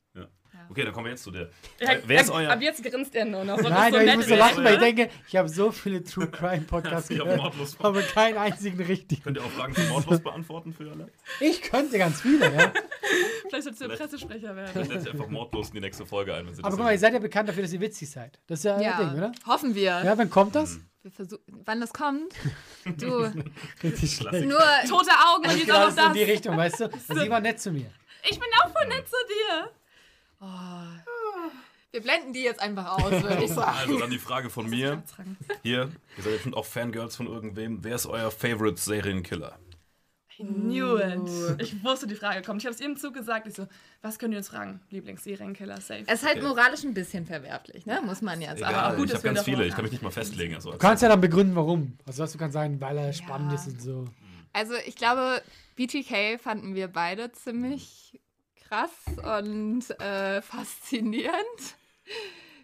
Ja. 0.58 0.66
Okay, 0.70 0.84
dann 0.84 0.92
kommen 0.92 1.06
wir 1.06 1.12
jetzt 1.12 1.22
zu 1.22 1.30
der. 1.30 1.48
Ja, 1.80 1.92
Äh, 1.92 2.02
wer 2.06 2.20
ist 2.20 2.30
euer. 2.30 2.50
Ab 2.50 2.60
jetzt 2.60 2.82
grinst 2.82 3.14
er 3.14 3.24
nur 3.24 3.44
noch. 3.44 3.56
Nein, 3.60 3.92
so 3.92 3.98
aber 3.98 4.04
ich 4.04 4.16
muss 4.16 4.26
so 4.26 4.34
lachen, 4.34 4.64
weil 4.64 4.74
ich 4.74 4.80
denke, 4.80 5.08
ich 5.28 5.36
habe 5.36 5.48
so 5.48 5.70
viele 5.70 6.02
True 6.02 6.26
Crime 6.28 6.62
Podcasts 6.62 7.10
Ich 7.10 7.18
gehört, 7.18 7.52
aber 7.78 8.02
keinen 8.02 8.36
einzigen 8.38 8.82
richtigen. 8.82 9.22
Könnt 9.22 9.36
ihr 9.36 9.44
auch 9.44 9.50
Fragen 9.50 9.74
zum 9.74 9.88
Mordlust 9.88 10.24
beantworten 10.24 10.72
für 10.72 10.90
alle? 10.90 11.08
Ich 11.40 11.62
könnte 11.62 11.96
ganz 11.98 12.20
viele, 12.22 12.52
ja. 12.52 12.72
Vielleicht 13.48 13.64
sollst 13.64 13.80
du 13.80 13.84
Vielleicht- 13.84 14.00
Pressesprecher 14.02 14.54
werden. 14.56 14.70
Dann 14.74 14.84
setzt 14.84 15.06
ihr 15.06 15.12
einfach 15.12 15.28
Mordlust 15.28 15.70
in 15.70 15.74
die 15.76 15.80
nächste 15.80 16.04
Folge 16.04 16.34
ein. 16.34 16.46
Wenn 16.46 16.54
sie 16.54 16.60
Aber 16.62 16.70
das 16.70 16.76
guck 16.76 16.84
mal, 16.84 16.92
ihr 16.92 16.98
seid 16.98 17.12
ja 17.14 17.18
bekannt 17.18 17.48
dafür, 17.48 17.62
dass 17.62 17.72
ihr 17.72 17.80
witzig 17.80 18.10
seid. 18.10 18.38
Das 18.46 18.58
ist 18.60 18.64
ja, 18.64 18.80
Ja, 18.80 18.98
ein 18.98 19.08
Ding, 19.10 19.18
oder? 19.18 19.32
hoffen 19.46 19.74
wir. 19.74 19.84
Ja, 20.04 20.18
wann 20.18 20.28
kommt 20.28 20.54
das? 20.54 20.80
Wir 21.02 21.12
versuchen, 21.12 21.40
wann 21.64 21.80
das 21.80 21.92
kommt. 21.94 22.34
Du, 22.98 23.32
Richtig 23.82 24.16
schlecht. 24.16 24.46
nur 24.46 24.58
Tote 24.88 25.10
Augen 25.12 25.44
und 25.44 25.46
Das 25.46 25.58
jetzt 25.58 25.70
auch 25.72 25.86
noch 25.88 25.96
so 25.96 26.06
in 26.08 26.12
die 26.14 26.20
das. 26.20 26.28
Richtung, 26.28 26.56
weißt 26.56 26.80
du? 26.80 26.90
Sie 27.14 27.30
war 27.30 27.40
nett 27.40 27.60
zu 27.60 27.70
mir. 27.70 27.90
Ich 28.24 28.38
bin 28.38 28.48
auch 28.62 28.70
voll 28.72 28.86
nett 28.88 29.06
zu 29.08 29.16
dir. 29.28 29.70
Wir 30.40 32.02
blenden 32.02 32.32
die 32.32 32.42
jetzt 32.42 32.60
einfach 32.60 32.98
aus, 32.98 33.10
würde 33.10 33.44
ich 33.44 33.50
sagen. 33.54 33.76
Also 33.78 33.98
dann 33.98 34.10
die 34.10 34.18
Frage 34.18 34.50
von 34.50 34.68
mir. 34.68 35.02
Hier, 35.62 35.90
ihr 36.16 36.22
seid 36.22 36.32
bestimmt 36.34 36.56
auch 36.56 36.66
Fangirls 36.66 37.16
von 37.16 37.26
irgendwem. 37.26 37.82
Wer 37.82 37.96
ist 37.96 38.06
euer 38.06 38.30
Favorite 38.30 38.80
Serienkiller? 38.80 39.58
I 40.40 40.44
knew 40.44 40.96
it. 40.98 41.60
Ich 41.60 41.82
wusste, 41.82 42.06
die 42.06 42.14
Frage 42.14 42.42
kommt. 42.42 42.62
Ich 42.62 42.66
habe 42.66 42.74
es 42.74 42.80
ihm 42.80 42.96
zugesagt. 42.96 43.48
Ich 43.48 43.54
so, 43.54 43.66
was 44.02 44.20
könnt 44.20 44.32
ihr 44.34 44.38
uns 44.38 44.48
fragen? 44.48 44.80
Lieblingsserienkiller, 44.90 45.80
safe. 45.80 46.04
Es 46.06 46.22
ist 46.22 46.28
halt 46.28 46.40
moralisch 46.44 46.84
ein 46.84 46.94
bisschen 46.94 47.26
verwerflich, 47.26 47.86
ne? 47.86 48.00
Muss 48.04 48.22
man 48.22 48.40
jetzt. 48.40 48.58
Egal, 48.58 48.72
Aber 48.74 48.96
gut, 48.96 49.08
ich 49.08 49.14
habe 49.14 49.24
ganz 49.24 49.42
viele. 49.42 49.66
Ich 49.66 49.74
kann 49.74 49.82
mich 49.82 49.90
nicht 49.90 50.02
mal 50.04 50.12
festlegen. 50.12 50.54
Also, 50.54 50.70
Du 50.70 50.78
kannst 50.78 51.02
ja 51.02 51.08
dann 51.08 51.20
begründen, 51.20 51.56
warum. 51.56 51.98
Also, 52.06 52.22
was 52.22 52.30
du 52.30 52.38
kannst 52.38 52.52
sagen, 52.52 52.80
weil 52.80 52.96
er 52.98 53.12
spannend 53.12 53.52
ist 53.52 53.66
und 53.66 53.82
so. 53.82 54.04
Also 54.52 54.74
ich 54.86 54.94
glaube, 54.94 55.42
BTK 55.76 56.40
fanden 56.40 56.74
wir 56.76 56.88
beide 56.88 57.32
ziemlich 57.32 58.20
krass 58.68 58.90
und 59.16 59.88
äh, 60.00 60.42
faszinierend. 60.42 61.36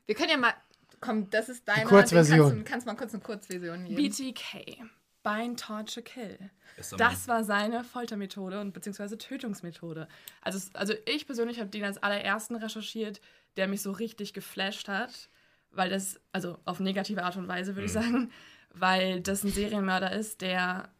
Wir 0.07 0.15
können 0.15 0.31
ja 0.31 0.37
mal, 0.37 0.55
komm, 1.01 1.31
das 1.31 1.49
ist 1.49 1.67
deine. 1.67 1.85
Kurzversion. 1.85 2.39
Kannst, 2.39 2.57
du, 2.57 2.65
kannst 2.65 2.87
mal 2.87 2.95
kurz 2.95 3.15
eine 3.15 3.23
Kurzversion 3.23 3.85
geben. 3.85 3.97
BTK. 3.97 4.89
Bind, 5.23 5.59
Torture, 5.59 6.03
Kill. 6.03 6.51
Das 6.99 7.29
war 7.29 7.45
seine 7.45 7.83
Foltermethode 7.83 8.61
und 8.61 8.73
beziehungsweise 8.73 9.17
Tötungsmethode. 9.17 10.07
Also, 10.43 10.69
also 10.75 10.93
ich 11.07 11.27
persönlich 11.27 11.61
habe 11.61 11.71
den 11.71 11.85
als 11.85 12.03
allerersten 12.03 12.57
recherchiert, 12.57 13.23
der 13.57 13.67
mich 13.67 13.81
so 13.81 13.93
richtig 13.93 14.35
geflasht 14.35 14.89
hat, 14.89 15.31
weil 15.71 15.89
das, 15.89 16.21
also 16.33 16.59
auf 16.67 16.79
negative 16.79 17.23
Art 17.23 17.37
und 17.37 17.49
Weise 17.49 17.75
würde 17.75 17.87
ich 17.87 17.93
sagen, 17.93 18.31
weil 18.75 19.21
das 19.21 19.45
ein 19.45 19.51
Serienmörder 19.51 20.13
ist, 20.13 20.43
der 20.43 20.91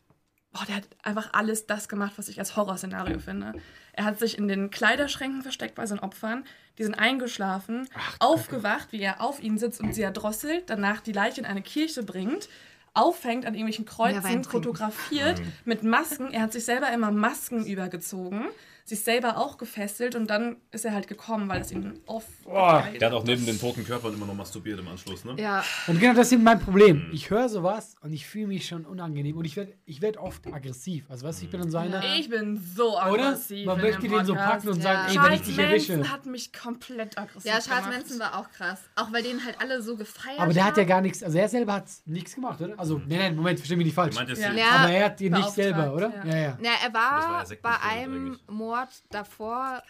boah, 0.55 0.65
der 0.67 0.77
hat 0.77 0.85
einfach 1.03 1.31
alles 1.33 1.67
das 1.67 1.89
gemacht, 1.89 2.15
was 2.17 2.29
ich 2.29 2.39
als 2.39 2.57
Horrorszenario 2.57 3.19
finde. 3.19 3.53
Er 3.93 4.05
hat 4.05 4.19
sich 4.19 4.39
in 4.39 4.49
den 4.49 4.71
Kleiderschränken 4.71 5.43
versteckt 5.43 5.75
bei 5.75 5.85
seinen 5.85 5.99
Opfern, 5.99 6.45
die 6.79 6.85
sind 6.85 6.95
eingeschlafen, 6.95 7.89
aufgewacht, 8.21 8.89
wie 8.93 9.01
er 9.01 9.21
auf 9.21 9.43
ihnen 9.43 9.59
sitzt 9.59 9.81
und 9.81 9.95
sie 9.95 10.03
erdrosselt, 10.03 10.71
danach 10.71 11.01
die 11.01 11.13
Leiche 11.13 11.41
in 11.41 11.47
eine 11.47 11.63
Kirche 11.63 12.03
bringt, 12.03 12.49
aufhängt 12.95 13.45
an 13.45 13.55
irgendwelchen 13.55 13.85
Kreuzen, 13.85 14.45
fotografiert 14.45 15.43
mit 15.65 15.83
Masken. 15.83 16.33
Er 16.33 16.43
hat 16.43 16.53
sich 16.53 16.65
selber 16.65 16.93
immer 16.93 17.11
Masken 17.11 17.67
übergezogen, 17.67 18.47
sich 18.87 19.03
selber 19.03 19.39
auch 19.39 19.57
gefesselt 19.57 20.15
und 20.15 20.29
dann 20.29 20.57
ist 20.71 20.85
er 20.85 20.93
halt 20.93 21.09
gekommen, 21.09 21.49
weil 21.49 21.63
es 21.63 21.73
ihn 21.73 21.99
auf. 22.07 22.25
Boah. 22.45 22.87
Der 23.01 23.09
hat 23.09 23.15
auch 23.15 23.25
neben 23.25 23.47
den 23.47 23.59
toten 23.59 23.83
Körpern 23.85 24.13
immer 24.13 24.27
noch 24.27 24.35
masturbiert 24.35 24.79
im 24.79 24.89
Anschluss, 24.89 25.25
ne? 25.25 25.35
Ja, 25.39 25.65
Und 25.87 25.99
genau 25.99 26.13
das 26.15 26.27
ist 26.27 26.33
eben 26.35 26.43
mein 26.45 26.61
Problem. 26.61 27.09
Ich 27.13 27.31
höre 27.31 27.49
sowas 27.49 27.95
und 28.03 28.13
ich 28.13 28.27
fühle 28.27 28.49
mich 28.49 28.67
schon 28.69 28.85
unangenehm 28.85 29.37
und 29.39 29.47
ich 29.47 29.57
werde 29.57 29.73
ich 29.87 30.03
werd 30.03 30.19
oft 30.19 30.47
aggressiv. 30.47 31.05
Also 31.09 31.27
weißt 31.27 31.41
du, 31.41 31.45
ich 31.47 31.51
bin 31.51 31.61
dann 31.61 31.71
so 31.71 31.79
einer, 31.79 32.03
Ich 32.19 32.29
bin 32.29 32.63
so 32.77 32.93
oder? 32.99 33.05
aggressiv. 33.29 33.65
Man 33.67 33.77
in 33.79 33.83
möchte 33.87 34.09
den 34.09 34.25
so 34.27 34.35
packen 34.35 34.69
und 34.69 34.77
Ja. 34.77 34.83
sagen, 34.83 34.99
ey, 34.99 35.07
wenn 35.07 35.15
ich 35.15 35.17
Charles 35.17 35.43
dich 35.43 35.59
erwische. 35.59 35.97
Manson 35.97 36.13
hat 36.13 36.27
mich 36.27 36.53
komplett 36.53 37.17
aggressiv 37.19 37.51
ja 37.51 37.59
Charles 37.61 37.85
gemacht. 37.87 37.99
Manson 38.01 38.19
war 38.19 38.39
auch 38.39 38.51
krass. 38.51 38.81
Auch 38.97 39.11
weil 39.13 39.23
den 39.23 39.43
halt 39.45 39.57
alle 39.61 39.81
so 39.81 39.97
gefeiert 39.97 40.41
Aber 40.41 40.53
der 40.53 40.65
hat 40.65 40.77
ja 40.77 40.83
haben. 40.83 40.89
gar 40.89 41.01
nichts, 41.01 41.23
also 41.23 41.39
er 41.39 41.49
selber 41.49 41.73
hat 41.73 41.85
nichts 42.05 42.35
gemacht, 42.35 42.61
oder? 42.61 42.79
Also, 42.79 42.99
nein, 42.99 43.19
nein, 43.19 43.37
Moment, 43.37 43.59
versteh 43.59 43.77
mich 43.77 43.87
nicht 43.87 43.95
falsch. 43.95 44.15
Ja. 44.15 44.53
Ja. 44.53 44.65
Aber 44.81 44.91
er 44.91 45.05
hat 45.07 45.21
die 45.21 45.31
nicht 45.31 45.51
selber, 45.51 45.95
oder? 45.95 46.13
ja. 46.19 46.25
Ja, 46.27 46.37
ja. 46.37 46.59
Ja, 46.63 46.71
er 46.85 46.93
war 46.93 47.05
war, 47.33 47.49
ja 47.51 47.57
bei 47.63 47.81
einem 47.81 48.27
eigentlich. 48.33 48.49
Mord 48.75 49.05
davor 49.11 49.83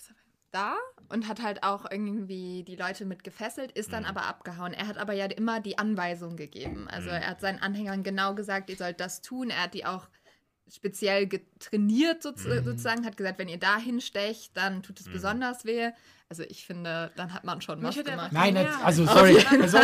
da 0.50 0.76
und 1.08 1.26
hat 1.28 1.42
halt 1.42 1.62
auch 1.64 1.90
irgendwie 1.90 2.62
die 2.64 2.76
Leute 2.76 3.04
mit 3.06 3.24
gefesselt, 3.24 3.72
ist 3.72 3.88
Mhm. 3.88 3.92
dann 3.92 4.04
aber 4.04 4.22
abgehauen. 4.26 4.72
Er 4.72 4.86
hat 4.86 4.98
aber 4.98 5.12
ja 5.12 5.26
immer 5.26 5.60
die 5.60 5.78
Anweisung 5.78 6.36
gegeben. 6.36 6.88
Also 6.88 7.08
Mhm. 7.08 7.16
er 7.16 7.28
hat 7.30 7.40
seinen 7.40 7.58
Anhängern 7.58 8.02
genau 8.02 8.34
gesagt, 8.34 8.70
ihr 8.70 8.76
sollt 8.76 9.00
das 9.00 9.20
tun. 9.20 9.50
Er 9.50 9.64
hat 9.64 9.74
die 9.74 9.84
auch 9.84 10.08
speziell 10.68 11.26
getrainiert 11.26 12.24
Mhm. 12.24 12.62
sozusagen, 12.64 13.04
hat 13.04 13.16
gesagt, 13.16 13.38
wenn 13.38 13.48
ihr 13.48 13.58
da 13.58 13.76
hinstecht, 13.78 14.56
dann 14.56 14.82
tut 14.82 15.00
es 15.00 15.08
besonders 15.08 15.64
weh. 15.64 15.90
Also 16.30 16.42
ich 16.48 16.64
finde, 16.66 17.12
dann 17.16 17.32
hat 17.34 17.44
man 17.44 17.60
schon 17.60 17.78
Mich 17.80 17.88
was 17.88 17.96
er 17.98 18.02
gemacht. 18.04 18.32
Nein, 18.32 18.54
das, 18.54 18.80
also 18.82 19.04
sorry, 19.04 19.36
er 19.60 19.68
soll, 19.68 19.82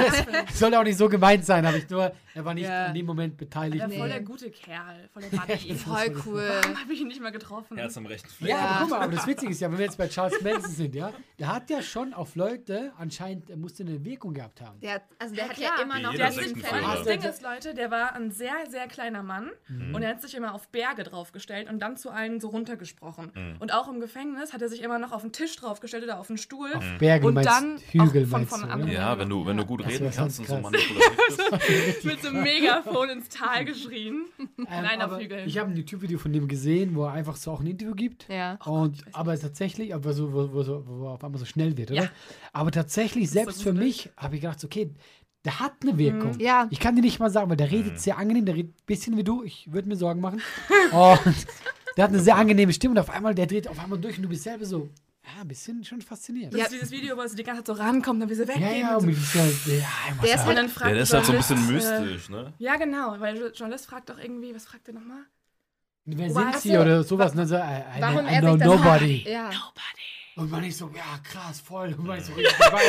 es 0.49 0.59
soll 0.59 0.75
auch 0.75 0.82
nicht 0.82 0.97
so 0.97 1.09
gemeint 1.09 1.44
sein, 1.44 1.64
aber 1.66 1.76
ich 1.76 1.88
nur, 1.90 2.12
er 2.35 2.44
war 2.44 2.54
nicht 2.54 2.64
Ja. 2.66 2.87
in 2.87 2.94
dem 2.94 3.06
Moment 3.06 3.37
beteiligt. 3.37 3.80
Der 3.80 3.88
Nee. 3.88 3.99
voll 3.99 4.09
der 4.09 4.23
gute 4.23 4.50
Kerl, 4.50 5.09
voll 5.12 5.23
der 5.23 5.37
Buddy. 5.38 5.75
Voll 5.75 6.16
cool. 6.26 6.42
Warum 6.62 6.80
habe 6.80 6.92
ich 6.92 7.00
ihn 7.02 7.09
nicht 7.09 7.20
mal 7.20 7.30
getroffen? 7.30 7.76
Herz 7.76 7.97
am 7.99 8.06
rechten 8.06 8.28
Fleck. 8.30 8.50
Ja, 8.50 8.56
Ja. 8.56 8.64
aber 8.70 8.80
guck 8.80 8.90
mal, 8.90 9.00
aber 9.02 9.12
das 9.12 9.26
Witzige 9.26 9.52
ist 9.52 9.61
ja, 9.61 9.70
wenn 9.70 9.78
wir 9.78 9.85
jetzt 9.85 9.99
bei 9.99 10.09
Charles 10.09 10.40
Manson 10.42 10.70
sind, 10.73 10.94
ja, 10.94 11.12
der 11.38 11.52
hat 11.52 11.68
ja 11.70 11.82
schon 11.82 12.14
auf 12.14 12.35
Leute 12.35 12.92
anscheinend, 12.99 13.50
er 13.50 13.56
musste 13.59 13.82
eine 13.82 14.02
Wirkung 14.04 14.32
gehabt 14.32 14.61
haben. 14.62 14.80
Der, 14.80 14.94
hat- 14.94 15.02
also 15.18 15.35
der 15.35 15.44
Ja, 15.44 15.50
hat 15.50 15.56
klar. 15.56 15.73
ja 15.76 15.82
immer 15.85 16.00
noch 16.00 16.14
Der 16.14 16.32
sich, 16.32 16.52
das 16.54 17.04
Ding 17.04 17.23
ist, 17.23 17.42
Leute, 17.42 17.75
der 17.75 17.90
war 17.90 18.14
ein 18.14 18.30
sehr, 18.30 18.54
sehr 18.68 18.88
kleiner 18.88 19.23
Mann 19.23 19.50
Mhm. 19.68 19.94
und 19.94 20.02
er 20.02 20.09
hat 20.11 20.23
sich 20.23 20.35
immer 20.35 20.54
auf 20.54 20.68
Berge 20.68 21.04
draufgestellt 21.04 21.68
und 21.68 21.80
dann 21.80 21.97
zu 21.99 22.11
allen 22.11 22.40
so 22.40 22.49
runtergesprochen. 22.49 23.56
Und 23.61 23.73
auch 23.75 23.88
im 23.88 24.00
Gefängnis 24.00 24.52
hat 24.54 24.62
er 24.62 24.68
sich 24.70 24.82
immer 24.82 24.99
noch 24.99 25.12
auf 25.12 25.20
den 25.23 25.32
Tisch 25.32 25.54
draufgestellt 25.56 26.02
oder 26.04 26.18
auf 26.18 26.30
den 26.31 26.39
Stuhl. 26.39 26.73
Auf 26.75 26.85
Berge 26.99 27.27
und 27.27 27.35
meinst 27.35 27.51
dann 27.51 27.79
Hügel 27.91 28.25
auch 28.25 28.29
von, 28.29 28.47
von 28.47 28.61
du, 28.63 28.69
anderen 28.69 28.93
Ja, 28.93 29.19
wenn 29.19 29.29
du, 29.29 29.45
wenn 29.47 29.57
du 29.57 29.65
gut 29.65 29.81
Das 29.81 29.89
reden 29.89 30.11
kannst 30.15 30.41
und 30.41 30.47
so 30.49 30.55
krass. 30.55 30.63
manipulativ 30.63 31.19
bist. 31.29 32.05
mit 32.05 32.23
so 32.23 32.29
einem 32.29 32.43
Megafon 32.43 33.11
ins 33.11 33.29
Tal 33.29 33.65
geschrien. 33.65 34.25
Ähm, 34.39 34.67
Nein, 34.69 35.03
auf 35.03 35.19
Hügeln. 35.19 35.47
Ich 35.47 35.59
habe 35.59 35.71
ein 35.71 35.77
YouTube-Video 35.77 36.19
von 36.19 36.33
dem 36.33 36.49
gesehen, 36.49 36.95
wo 36.95 37.05
er 37.05 37.13
einfach 37.13 37.37
so 37.37 37.53
auch 37.53 37.61
ein 37.61 37.67
Interview 37.67 37.95
gibt. 37.95 38.29
Ja. 38.29 38.59
Und, 38.65 39.05
aber 39.13 39.39
tatsächlich, 39.39 39.95
aber 39.95 40.13
so, 40.13 40.33
wo, 40.33 40.53
wo, 40.53 40.83
wo 40.87 41.07
er 41.07 41.11
auf 41.13 41.25
einmal 41.25 41.39
so 41.39 41.45
schnell 41.45 41.77
wird, 41.77 41.91
oder? 41.91 42.05
Ja. 42.05 42.11
Aber 42.53 42.71
tatsächlich, 42.71 43.29
so 43.29 43.35
selbst 43.35 43.63
für 43.63 43.73
mich, 43.73 44.11
habe 44.17 44.37
ich 44.37 44.41
gedacht, 44.41 44.65
okay, 44.65 44.91
der 45.45 45.59
hat 45.59 45.73
eine 45.83 45.97
Wirkung. 45.97 46.33
Mhm. 46.33 46.41
Ja. 46.41 46.67
Ich 46.71 46.81
kann 46.81 46.97
dir 46.97 47.03
nicht 47.03 47.19
mal 47.19 47.31
sagen, 47.31 47.49
weil 47.49 47.57
der 47.57 47.69
Mhm. 47.69 47.75
redet 47.75 48.01
sehr 48.01 48.19
angenehm, 48.19 48.45
der 48.45 48.55
redet 48.57 48.73
ein 48.73 48.87
bisschen 48.87 49.17
wie 49.17 49.25
du, 49.25 49.43
ich 49.43 49.73
würde 49.73 49.89
mir 49.89 49.97
Sorgen 49.97 50.21
machen. 50.21 50.43
Und 50.93 51.47
der 51.97 52.05
hat 52.05 52.11
eine 52.11 52.21
sehr 52.21 52.37
angenehme 52.37 52.73
Stimme 52.73 52.93
und 52.93 52.99
auf 52.99 53.11
einmal, 53.11 53.35
der 53.35 53.47
dreht 53.47 53.67
auf 53.69 53.79
einmal 53.81 53.99
durch 53.99 54.17
und 54.17 54.23
du 54.23 54.29
bist 54.29 54.45
selber 54.45 54.65
so, 54.65 54.89
ja, 55.25 55.43
ein 55.43 55.49
bisschen 55.49 55.85
schon 55.85 56.00
fasziniert. 56.00 56.53
Das 56.53 56.62
ist 56.62 56.73
dieses 56.73 56.91
Video, 56.91 57.17
wo 57.17 57.27
so 57.27 57.37
die 57.37 57.43
ganze 57.43 57.62
Zeit 57.62 57.77
so 57.77 57.83
rankommt, 57.83 58.23
dann 58.23 58.31
wie 58.31 58.35
sie 58.35 58.49
weggehen. 58.49 58.62
Ja, 58.62 58.73
ja, 58.73 58.95
und, 58.95 59.00
so. 59.03 59.07
mich 59.07 59.19
ist 59.19 59.35
ja, 59.35 59.45
ja, 59.45 59.87
Der 60.23 60.35
ist 60.35 60.47
und 60.47 60.57
dann 60.57 60.68
fragt 60.68 60.88
Ja, 60.88 60.94
der 60.94 61.03
ist 61.03 61.12
halt 61.12 61.27
so 61.27 61.33
ein 61.33 61.38
bisschen 61.38 61.68
äh, 61.68 61.73
mystisch, 61.73 62.29
ne? 62.31 62.53
Ja, 62.59 62.77
genau, 62.77 63.16
weil 63.18 63.38
der 63.38 63.53
Journalist 63.53 63.87
fragt 63.87 64.11
doch 64.11 64.18
irgendwie, 64.18 64.55
was 64.55 64.64
fragt 64.64 64.88
er 64.88 64.94
nochmal? 64.94 65.25
wer 66.07 66.31
sind 66.31 66.57
sie 66.57 66.77
oder 66.77 67.03
sowas? 67.03 67.35
Dann 67.35 67.47
so, 67.47 67.57
I, 67.57 67.59
I, 67.59 68.01
Warum 68.01 68.27
I 68.27 68.38
know 68.40 68.57
nobody. 68.57 69.25
Ja. 69.29 69.51
Und 70.37 70.51
man 70.51 70.64
ist 70.64 70.79
so, 70.79 70.90
ja, 70.94 71.18
krass, 71.23 71.61
voll. 71.61 71.94
Und 71.97 72.07
man 72.07 72.18
ist 72.18 72.27
so 72.27 72.33
richtig 72.33 72.57
dabei. 72.59 72.83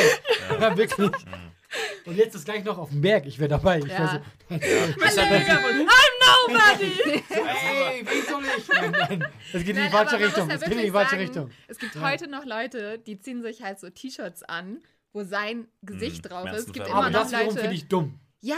ja. 0.60 0.76
wirklich. 0.76 1.10
Und 2.04 2.16
jetzt 2.16 2.34
ist 2.34 2.44
gleich 2.44 2.64
noch 2.64 2.78
auf 2.78 2.90
dem 2.90 3.00
Berg. 3.00 3.26
Ich 3.26 3.38
wäre 3.38 3.48
dabei. 3.48 3.78
Ich 3.78 3.86
Ja. 3.86 4.20
so. 4.50 4.54
I'm 4.56 6.12
nobody! 6.48 7.22
hey, 7.28 8.04
wen 8.06 8.24
soll 8.28 8.42
ich? 8.58 8.68
Nein, 8.68 8.90
nein. 8.90 9.26
Es 9.52 9.60
geht 9.60 9.68
in 9.68 9.74
die 9.76 9.80
Nein, 9.82 9.90
falsche 9.90 10.18
Richtung. 10.18 10.46
muss 10.46 10.54
Es 10.56 10.60
ja 10.62 10.68
geht 10.68 10.78
in 10.78 10.84
die 10.84 10.90
falsche 10.90 11.18
Richtung. 11.18 11.50
Es 11.68 11.78
gibt 11.78 11.94
Ja. 11.94 12.00
heute 12.02 12.28
noch 12.28 12.44
Leute, 12.44 12.98
die 12.98 13.18
ziehen 13.20 13.42
sich 13.42 13.62
halt 13.62 13.78
so 13.80 13.88
T-Shirts 13.90 14.42
an, 14.42 14.78
wo 15.12 15.22
sein 15.24 15.68
Gesicht 15.82 16.24
Mhm. 16.24 16.28
drauf 16.28 16.48
ist. 16.50 16.68
Es 16.68 16.72
gibt 16.72 16.86
immer 16.88 16.96
Aber 16.96 17.10
noch 17.10 17.20
das 17.22 17.30
wiederum 17.32 17.48
finde 17.50 17.62
Leute. 17.62 17.74
ich 17.74 17.88
dumm. 17.88 18.18
Ja, 18.44 18.56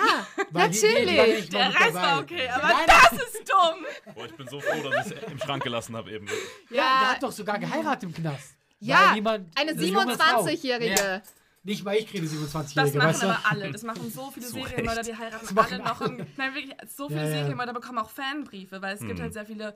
Weil 0.51 0.71
die- 0.71 0.81
die- 0.81 0.87
die 0.87 0.87
waren 0.95 1.05
natürlich. 1.17 1.37
nicht 1.41 1.53
Der 1.53 1.71
dabei. 1.71 1.95
war 1.95 2.21
okay, 2.21 2.49
aber 2.49 2.69
Nein, 2.69 2.87
das 2.87 3.13
ist 3.23 3.51
dumm! 3.51 4.15
Boah, 4.15 4.25
ich 4.27 4.35
bin 4.35 4.49
so 4.49 4.59
froh, 4.61 4.89
dass 4.91 5.11
ich 5.11 5.17
es 5.23 5.31
im 5.31 5.39
Schrank 5.39 5.63
gelassen 5.63 5.95
habe 5.95 6.11
eben. 6.11 6.27
Ja, 6.27 6.33
der 6.71 6.77
Ja, 6.79 7.09
hat 7.13 7.23
doch 7.23 7.33
sogar 7.33 7.59
geheiratet 7.59 8.05
im 8.05 8.15
Knast. 8.15 8.55
ja 8.81 9.15
jemand- 9.15 9.47
eine 9.59 9.73
eine 9.73 9.83
junge 9.83 10.17
Frau. 10.17 10.43
27-Jährige. 10.43 11.23
Ja. 11.65 11.71
Nicht 11.71 11.85
mal 11.85 11.97
ich 11.97 12.07
kriege 12.09 12.23
Das 12.23 12.33
27-Jährige, 12.33 12.99
machen 12.99 13.09
weißt 13.09 13.23
du? 13.23 13.27
aber 13.27 13.39
alle. 13.51 13.73
Das 13.73 13.83
machen 13.83 14.11
so 14.11 14.31
viele 14.31 14.47
Zu 14.47 14.53
Serienmörder, 14.55 15.03
die 15.03 15.17
heiraten 15.17 15.47
Das 15.47 15.55
machen 15.55 15.81
alle 15.81 15.85
noch. 15.85 16.01
Im, 16.03 16.17
nein, 16.37 16.55
wirklich, 16.55 16.75
so 16.95 17.09
viele 17.09 17.21
Ja, 17.23 17.27
ja. 17.29 17.33
Serienmörder 17.41 17.73
bekommen 17.73 17.99
auch 17.99 18.11
Fanbriefe, 18.11 18.83
weil 18.83 18.95
es 18.95 19.01
gibt 19.01 19.19
halt 19.21 19.33
sehr 19.33 19.47
viele 19.47 19.75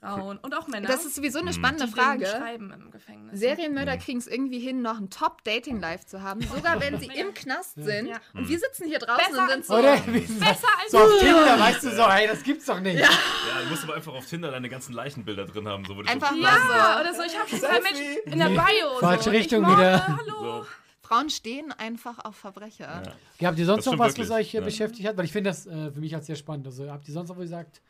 Frauen 0.00 0.36
und 0.38 0.54
auch 0.54 0.66
Männer, 0.68 0.86
Das 0.88 1.06
ist 1.06 1.14
sowieso 1.14 1.38
eine 1.38 1.54
spannende 1.54 1.86
die 1.86 1.92
denen 1.94 2.04
Frage. 2.04 2.26
schreiben 2.26 2.72
im 2.72 2.90
Gefängnis. 2.90 3.38
Serienmörder 3.40 3.96
kriegen 3.96 4.18
es 4.18 4.26
irgendwie 4.26 4.58
hin, 4.58 4.82
noch 4.82 4.98
ein 4.98 5.08
Top-Dating-Life 5.08 6.04
zu 6.04 6.20
haben, 6.20 6.42
sogar 6.42 6.78
wenn 6.80 6.98
sie 7.00 7.06
im 7.14 7.32
Knast 7.32 7.76
sind. 7.76 8.08
Ja. 8.08 8.16
Und 8.34 8.46
wir 8.48 8.58
sitzen 8.58 8.86
hier 8.86 8.98
draußen 8.98 9.24
Besser 9.30 9.42
und 9.44 9.50
sind 9.50 9.64
so. 9.66 9.74
Oder? 9.76 9.96
Besser 9.96 10.68
als 10.82 10.90
So 10.90 10.98
auf 10.98 11.18
Tinder, 11.20 11.58
weißt 11.58 11.84
du 11.84 11.90
so, 11.96 12.02
ey, 12.02 12.26
das 12.26 12.42
gibt's 12.42 12.66
doch 12.66 12.80
nicht. 12.80 12.98
Ja, 13.00 13.08
du 13.62 13.70
musst 13.70 13.84
aber 13.84 13.94
einfach 13.94 14.12
auf 14.12 14.26
Tinder 14.26 14.50
deine 14.50 14.68
ganzen 14.68 14.92
Leichenbilder 14.92 15.46
drin 15.46 15.66
haben. 15.68 15.84
So, 15.86 15.96
wo 15.96 16.02
du 16.02 16.08
Einfach 16.10 16.32
so, 16.32 16.36
mal 16.36 16.52
Ja, 16.52 16.94
so. 16.96 17.00
oder 17.00 17.14
so. 17.14 17.22
Ich 17.22 17.38
habe 17.38 17.48
schon 17.48 17.60
zwei 17.60 17.80
Menschen 17.80 18.16
in 18.26 18.38
der 18.40 18.48
Bio. 18.48 18.98
Falsche 19.00 19.24
so. 19.24 19.30
Richtung 19.30 19.62
wieder. 19.62 20.06
Hallo. 20.06 20.64
so. 20.64 20.66
Frauen 21.04 21.28
stehen 21.28 21.70
einfach 21.72 22.24
auf 22.24 22.36
Verbrecher. 22.36 23.02
Ja, 23.38 23.48
habt 23.48 23.58
ihr 23.58 23.66
sonst 23.66 23.86
Das 23.86 23.92
noch 23.92 23.98
was, 23.98 24.12
stimmt 24.12 24.30
was 24.30 24.36
euch 24.36 24.48
äh, 24.48 24.52
wirklich, 24.54 24.78
ja. 24.78 24.86
beschäftigt 24.86 25.08
hat? 25.08 25.16
Weil 25.18 25.26
ich 25.26 25.32
finde 25.32 25.50
das 25.50 25.66
äh, 25.66 25.92
für 25.92 26.00
mich 26.00 26.14
als 26.14 26.26
sehr 26.26 26.36
spannend. 26.36 26.66
Also 26.66 26.90
habt 26.90 27.06
ihr 27.06 27.12
sonst 27.12 27.28
noch 27.28 27.36
was 27.36 27.42
gesagt? 27.42 27.82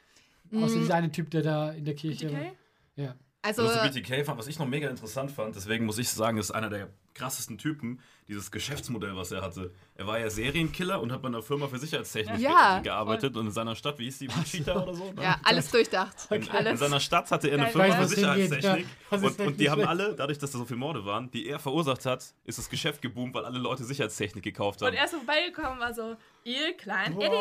Mm. 0.50 0.64
Außer 0.64 0.78
dieser 0.78 0.96
eine 0.96 1.12
Typ, 1.12 1.30
der 1.30 1.42
da 1.42 1.70
in 1.72 1.84
der 1.84 1.94
Kirche. 1.94 2.26
BTK? 2.26 2.56
Ja. 2.96 3.14
Also, 3.40 3.62
Also 3.62 3.92
zu 3.92 4.00
BTK 4.00 4.26
fand, 4.26 4.38
was 4.38 4.48
ich 4.48 4.58
noch 4.58 4.66
mega 4.66 4.88
interessant 4.88 5.30
fand, 5.30 5.54
deswegen 5.54 5.84
muss 5.84 5.98
ich 5.98 6.08
sagen, 6.08 6.38
ist 6.38 6.50
einer 6.50 6.70
der 6.70 6.88
krassesten 7.12 7.56
Typen, 7.58 8.00
dieses 8.28 8.50
Geschäftsmodell, 8.50 9.14
was 9.16 9.30
er 9.32 9.42
hatte. 9.42 9.70
Er 9.96 10.06
war 10.06 10.18
ja 10.18 10.30
Serienkiller 10.30 11.00
und 11.00 11.12
hat 11.12 11.20
bei 11.22 11.28
einer 11.28 11.42
Firma 11.42 11.68
für 11.68 11.78
Sicherheitstechnik 11.78 12.40
Ja, 12.40 12.76
ge 12.76 12.84
gearbeitet 12.84 13.36
und 13.36 13.46
in 13.46 13.52
seiner 13.52 13.76
Stadt, 13.76 13.98
wie 13.98 14.04
hieß 14.04 14.18
die, 14.20 14.28
Wichita 14.28 14.82
oder 14.82 14.94
so? 14.94 15.12
ne? 15.12 15.22
ja, 15.22 15.38
alles 15.44 15.70
durchdacht. 15.70 16.14
In, 16.30 16.42
in 16.42 16.50
Alles. 16.50 16.80
seiner 16.80 17.00
Stadt 17.00 17.30
hatte 17.30 17.48
er 17.48 17.54
eine 17.58 17.64
Geil. 17.64 17.72
Firma 17.72 17.96
für 18.02 18.08
Sicherheitstechnik. 18.08 18.86
ja. 19.10 19.18
Und, 19.18 19.38
und 19.40 19.60
die 19.60 19.70
haben 19.70 19.84
alle, 19.84 20.14
dadurch, 20.14 20.38
dass 20.38 20.50
da 20.50 20.58
so 20.58 20.64
viele 20.64 20.78
Morde 20.80 21.04
waren, 21.04 21.30
die 21.30 21.46
er 21.48 21.58
verursacht 21.58 22.04
hat, 22.06 22.34
ist 22.44 22.58
das 22.58 22.68
Geschäft 22.68 23.00
geboomt, 23.02 23.34
weil 23.34 23.44
alle 23.44 23.58
Leute 23.58 23.84
Sicherheitstechnik 23.84 24.42
gekauft 24.42 24.80
haben. 24.82 24.88
Und 24.88 24.94
er 24.94 25.04
ist 25.04 25.14
vorbeigekommen 25.14 25.78
war 25.78 25.92
so, 25.94 26.16
ihr 26.44 26.72
kleinen. 26.76 27.14
Idiot. 27.16 27.30
Und 27.30 27.36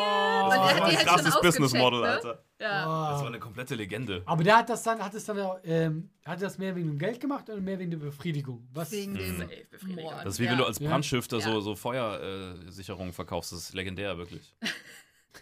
das 0.50 0.54
er 0.54 0.60
war 0.60 0.68
hat 0.68 0.76
die 0.76 0.82
ein 0.82 0.96
halt 0.98 1.06
krasses 1.08 1.40
Business 1.40 1.72
Model, 1.72 2.00
ne? 2.02 2.08
Alter. 2.08 2.42
Ja. 2.60 3.10
Das 3.10 3.20
war 3.20 3.26
eine 3.26 3.40
komplette 3.40 3.74
Legende. 3.74 4.22
Aber 4.26 4.44
der 4.44 4.58
hat 4.58 4.68
das 4.68 4.82
dann, 4.84 5.00
hat 5.04 5.12
es 5.14 5.24
dann, 5.24 5.36
ähm, 5.64 6.10
hat 6.24 6.38
er 6.40 6.46
das 6.46 6.56
mehr 6.56 6.74
wegen 6.76 6.86
dem 6.90 6.98
Geld 6.98 7.20
gemacht 7.20 7.50
oder 7.50 7.60
mehr 7.60 7.78
wegen 7.78 7.90
der 7.90 7.98
Befriedigung? 7.98 8.66
Was? 8.72 8.92
Wegen 8.92 9.14
dem 9.14 9.36
Safe 9.38 9.48
Befriedigung. 9.70 10.04
Mord. 10.04 10.24
Das 10.24 10.34
ist 10.34 10.40
wie 10.40 10.44
Ja. 10.44 10.50
wenn 10.52 10.58
du 10.58 10.64
als 10.64 10.73
Ja. 10.78 10.90
Brandstifter 10.90 11.40
so, 11.40 11.50
Ja. 11.50 11.60
so 11.60 11.74
Feuersicherungen 11.76 13.12
verkaufst. 13.12 13.52
Das 13.52 13.60
ist 13.60 13.74
legendär, 13.74 14.16
wirklich. 14.18 14.54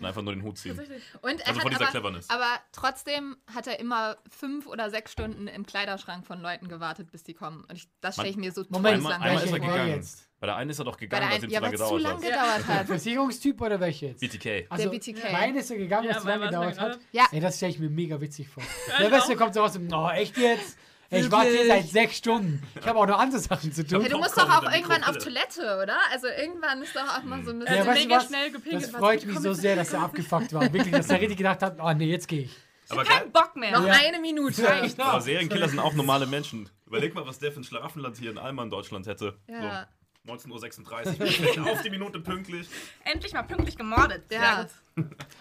Und 0.01 0.07
einfach 0.07 0.23
nur 0.23 0.33
den 0.33 0.43
Hut 0.43 0.57
ziehen. 0.57 0.73
Und 1.21 1.41
er 1.43 1.49
Also 1.49 1.61
von 1.61 1.71
dieser 1.71 1.83
aber, 1.83 1.91
Cleverness. 1.91 2.31
aber 2.31 2.47
trotzdem 2.73 3.37
hat 3.55 3.67
er 3.67 3.79
immer 3.79 4.17
fünf 4.31 4.67
oder 4.67 4.89
sechs 4.89 5.13
Stunden 5.13 5.49
im 5.49 5.67
Kleiderschrank 5.67 6.27
von 6.27 6.41
Leuten 6.41 6.69
gewartet, 6.69 7.11
bis 7.13 7.23
die 7.25 7.35
kommen. 7.35 7.65
Und 7.69 7.77
ich, 7.77 7.89
das 8.01 8.15
stelle 8.15 8.31
ich 8.31 8.39
mir 8.39 8.53
so 8.53 8.65
Moment, 8.71 9.03
todeslang 9.03 9.21
Einmal, 9.21 9.29
einmal 9.29 9.45
ist 9.45 9.53
er 9.53 9.61
gegangen. 9.61 9.89
jetzt? 9.91 10.29
Bei 10.41 10.47
der 10.47 10.57
einen 10.57 10.71
ist 10.71 10.79
er 10.79 10.87
doch 10.87 10.97
gegangen, 10.97 11.21
der 11.25 11.31
weil 11.31 11.39
es 11.39 11.45
ihm 11.45 11.51
ja, 11.51 11.59
zu 11.61 11.95
weil 11.95 12.01
lange 12.01 12.17
es 12.17 12.23
gedauert 12.23 12.23
gedauert 12.23 12.69
Der 12.69 12.75
hat. 12.79 12.87
Versicherungstyp 12.87 13.61
oder 13.61 13.81
welche 13.81 14.07
jetzt? 14.07 14.21
BTK. 14.21 14.67
Also, 14.71 14.91
BTK. 14.91 15.31
Mein 15.31 15.57
ist 15.57 15.71
er 15.71 15.77
gegangen, 15.77 16.09
Ja, 16.09 16.15
was 16.17 16.23
zu 16.23 16.29
lange 16.29 16.47
gedauert 16.47 16.73
es 16.73 16.81
hat. 16.81 16.99
Ja. 17.13 17.27
Ey, 17.31 17.41
das 17.41 17.57
stelle 17.59 17.73
ich 17.73 17.79
mir 17.79 17.91
mega 17.91 18.19
witzig 18.19 18.49
vor. 18.49 18.63
Ja, 18.89 18.99
Der 19.03 19.11
Beste 19.11 19.37
kommt 19.37 19.53
so 19.53 19.61
raus 19.61 19.77
und, 19.77 19.93
oh, 19.93 20.09
echt 20.09 20.39
jetzt? 20.39 20.79
Ich 21.13 21.31
warte 21.31 21.51
hier 21.51 21.67
seit 21.67 21.89
sechs 21.89 22.17
Stunden. 22.19 22.63
Ich 22.81 22.87
habe 22.87 22.99
auch 22.99 23.07
noch 23.07 23.19
andere 23.19 23.39
Sachen 23.41 23.73
zu 23.73 23.87
tun. 23.87 24.01
Hey, 24.01 24.11
du 24.11 24.19
musst 24.19 24.37
doch 24.37 24.49
auch 24.49 24.73
irgendwann 24.73 25.05
auf. 25.05 25.19
Toilette, 25.19 25.79
oder? 25.83 25.97
Also 26.11 26.27
irgendwann 26.29 26.83
ist 26.83 26.95
doch 26.97 27.19
auch 27.19 27.23
mal 27.23 27.45
so 27.45 27.51
ein 27.51 27.61
Er 27.63 27.67
bisschen. 27.67 27.87
Ja, 27.87 27.93
du 27.95 28.01
mega 28.01 28.17
was? 28.17 28.27
schnell 28.27 28.51
gepinkelt. 28.51 28.83
Das 28.85 28.91
freut 28.91 29.27
mich 29.27 29.39
so 29.39 29.53
sehr, 29.53 29.77
dass 29.77 29.93
er 29.93 30.03
abgefuckt 30.03 30.53
war. 30.53 30.73
Wirklich, 30.73 30.91
dass 30.93 31.11
er 31.11 31.21
richtig 31.21 31.37
gedacht 31.39 31.63
hat, 31.63 31.77
oh 31.81 31.93
nee, 31.93 32.07
jetzt 32.07 32.29
gehe 32.29 32.43
ich. 32.45 32.57
Aber, 32.89 33.05
Kein 33.05 33.31
Bock 33.31 33.57
mehr. 33.57 33.73
Noch 33.73 33.87
Ja. 33.87 33.95
eine 33.95 34.19
Minute. 34.21 34.63
Ja, 34.63 35.05
aber 35.07 35.21
Serienkiller 35.21 35.69
sind 35.69 35.79
auch 35.79 35.95
normale 35.95 36.27
Menschen. 36.27 36.69
Überleg 36.87 37.15
mal, 37.15 37.27
was 37.27 37.39
der 37.39 37.53
für 37.53 37.61
ein 37.61 37.65
Schlaraffenland 37.65 38.17
hier 38.19 38.31
in 38.31 38.39
Allmann, 38.39 38.69
Deutschland 38.71 39.07
hätte. 39.07 39.39
Ja. 39.49 39.87
19.36 40.27 41.59
Uhr, 41.59 41.73
auf 41.73 41.83
die 41.83 41.91
Minute 41.91 42.21
pünktlich. 42.21 42.69
Endlich 43.05 43.33
mal 43.33 43.43
pünktlich 43.43 43.77
gemordet. 43.77 44.25
Ja. 44.33 44.67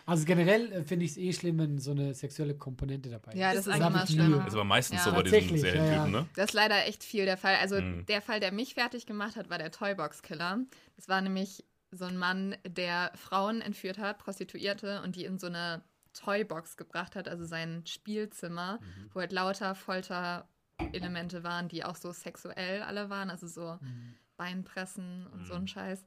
Also 0.06 0.24
generell 0.26 0.72
äh, 0.72 0.84
finde 0.86 1.04
ich 1.04 1.12
es 1.12 1.18
eh 1.18 1.34
schlimm, 1.34 1.60
wenn 1.60 1.78
so 1.78 1.92
eine 1.92 2.14
sexuelle 2.14 2.56
Komponente 2.56 3.10
dabei 3.10 3.34
Ja, 3.34 3.52
ist. 3.52 3.68
das 3.68 3.68
ist 3.68 3.80
Das 3.82 3.94
eigentlich 3.94 4.10
schlimmer. 4.12 4.38
Das 4.38 4.48
ist 4.48 4.54
aber 4.54 4.64
meistens 4.64 5.00
Ja. 5.00 5.04
so 5.04 5.12
bei 5.12 5.24
diesen 5.24 5.58
Serientypen, 5.58 5.92
ja. 5.94 6.08
ne? 6.08 6.26
Das 6.36 6.46
ist 6.46 6.54
leider 6.54 6.86
echt 6.88 7.04
viel 7.04 7.26
der 7.26 7.36
Fall. 7.36 7.56
Also 7.58 7.82
Mhm. 7.82 8.06
der 8.06 8.22
Fall, 8.22 8.40
der 8.40 8.54
mich 8.54 8.76
fertig 8.76 9.06
gemacht 9.06 9.36
hat, 9.36 9.50
war 9.50 9.58
der 9.58 9.70
Toybox-Killer. 9.72 10.60
Das 10.96 11.10
war 11.10 11.20
nämlich 11.20 11.66
so 11.92 12.06
ein 12.06 12.18
Mann, 12.18 12.56
der 12.66 13.12
Frauen 13.16 13.60
entführt 13.60 13.98
hat, 13.98 14.20
Prostituierte, 14.20 15.02
und 15.04 15.18
die 15.18 15.26
in 15.26 15.38
so 15.38 15.48
eine 15.48 15.84
Toybox 16.14 16.78
gebracht 16.78 17.18
hat, 17.18 17.28
also 17.28 17.44
sein 17.44 17.84
Spielzimmer, 17.86 18.80
Mhm. 18.82 19.10
wo 19.14 19.20
halt 19.20 19.34
lauter 19.34 19.76
Folterelemente 19.76 21.44
waren, 21.44 21.68
die 21.68 21.84
auch 21.84 21.96
so 21.98 22.14
sexuell 22.14 22.82
alle 22.84 23.10
waren, 23.10 23.30
also 23.30 23.48
so 23.48 23.78
Mhm. 23.82 24.16
Beinpressen 24.46 25.28
und 25.28 25.42
Mhm. 25.42 25.46
so 25.46 25.54
ein 25.54 25.68
Scheiß. 25.68 26.04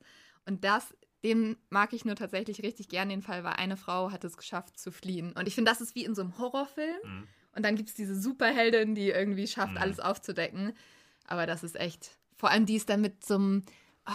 Und 0.47 0.64
das, 0.64 0.92
den 1.23 1.57
mag 1.70 1.92
ich 1.92 2.05
nur 2.05 2.16
tatsächlich 2.16 2.62
richtig 2.62 2.88
gern, 2.88 3.09
den 3.09 3.23
Fall, 3.23 3.44
weil 3.44 3.55
eine 3.55 3.77
Frau 3.77 4.11
hat 4.11 4.25
es 4.25 4.37
geschafft 4.37 4.77
zu 4.79 4.90
fliehen. 4.90 5.33
Und 5.33 5.47
ich 5.47 5.55
finde, 5.55 5.70
das 5.70 5.81
ist 5.81 5.94
wie 5.94 6.05
in 6.05 6.14
so 6.16 6.23
einem 6.23 6.37
Horrorfilm. 6.38 6.97
Mhm. 7.05 7.29
Und 7.57 7.64
dann 7.64 7.77
gibt 7.77 7.90
es 7.90 7.94
diese 7.94 8.20
Superheldin, 8.20 8.97
die 8.97 9.11
irgendwie 9.11 9.47
schafft, 9.47 9.75
Mhm. 9.75 9.79
alles 9.79 10.01
aufzudecken. 10.01 10.73
Aber 11.29 11.47
das 11.47 11.62
ist 11.62 11.77
echt. 11.79 12.18
Vor 12.37 12.51
allem 12.51 12.66
die 12.66 12.75
ist 12.77 12.88
dann 12.90 13.01
mit 13.01 13.25
so 13.25 13.37
einem, 13.37 13.62
ah, 14.05 14.12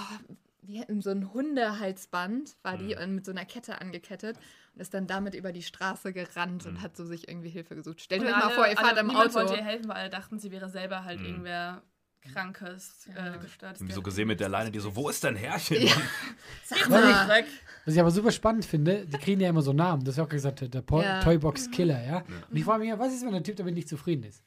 wie, 0.61 0.83
so 0.99 1.09
einem 1.09 1.33
Hundehalsband 1.33 2.57
war 2.63 2.77
die 2.77 2.93
Mhm. 2.95 3.01
und 3.01 3.15
mit 3.15 3.25
so 3.25 3.31
einer 3.31 3.45
Kette 3.45 3.79
angekettet 3.79 4.37
und 4.75 4.81
ist 4.81 4.93
dann 4.93 5.07
damit 5.07 5.33
über 5.33 5.51
die 5.53 5.63
Straße 5.63 6.11
gerannt 6.13 6.65
Mhm. 6.65 6.71
und 6.71 6.81
hat 6.81 6.97
so 6.97 7.05
sich 7.05 7.27
irgendwie 7.29 7.49
Hilfe 7.49 7.75
gesucht. 7.75 8.01
Stellt 8.01 8.23
euch 8.23 8.31
mal 8.31 8.49
vor, 8.51 8.67
ihr 8.67 8.75
fahrt 8.75 8.89
alle, 8.91 8.99
im 8.99 9.07
niemand 9.07 9.29
Auto. 9.35 9.39
wollte 9.39 9.55
ihr 9.55 9.63
helfen, 9.65 9.87
weil 9.87 9.95
alle 9.95 10.09
dachten, 10.09 10.37
sie 10.37 10.51
wäre 10.51 10.69
selber 10.69 11.05
halt 11.05 11.19
Mhm. 11.21 11.25
irgendwer 11.25 11.81
krankes, 12.21 13.07
Ja. 13.15 13.35
äh, 13.35 13.37
gestört. 13.39 13.77
Irgendwie 13.77 13.93
so 13.93 14.01
gesehen 14.01 14.27
mit 14.27 14.39
der 14.39 14.49
Leine, 14.49 14.71
die 14.71 14.79
so, 14.79 14.95
wo 14.95 15.09
ist 15.09 15.23
dein 15.23 15.35
Herrchen? 15.35 15.81
Ja. 15.81 15.93
Sag 16.65 16.89
mal. 16.89 17.43
Was 17.85 17.93
ich 17.95 17.99
aber 17.99 18.11
super 18.11 18.31
spannend 18.31 18.65
finde, 18.65 19.05
die 19.05 19.17
kriegen 19.17 19.41
ja 19.41 19.49
immer 19.49 19.61
so 19.61 19.73
Namen. 19.73 20.03
Das 20.03 20.13
ist 20.13 20.17
ja 20.17 20.25
auch 20.25 20.29
gesagt, 20.29 20.71
der 20.73 20.81
Po- 20.81 21.01
Ja. 21.01 21.21
Toybox 21.21 21.71
Killer, 21.71 22.03
ja. 22.05 22.17
Und 22.49 22.55
ich 22.57 22.63
frage 22.63 22.79
mich, 22.81 22.89
ja, 22.89 22.99
was 22.99 23.13
ist, 23.13 23.23
wenn 23.25 23.31
der 23.31 23.41
Typ 23.41 23.55
damit 23.55 23.73
nicht 23.73 23.87
zufrieden 23.89 24.23
ist? 24.23 24.43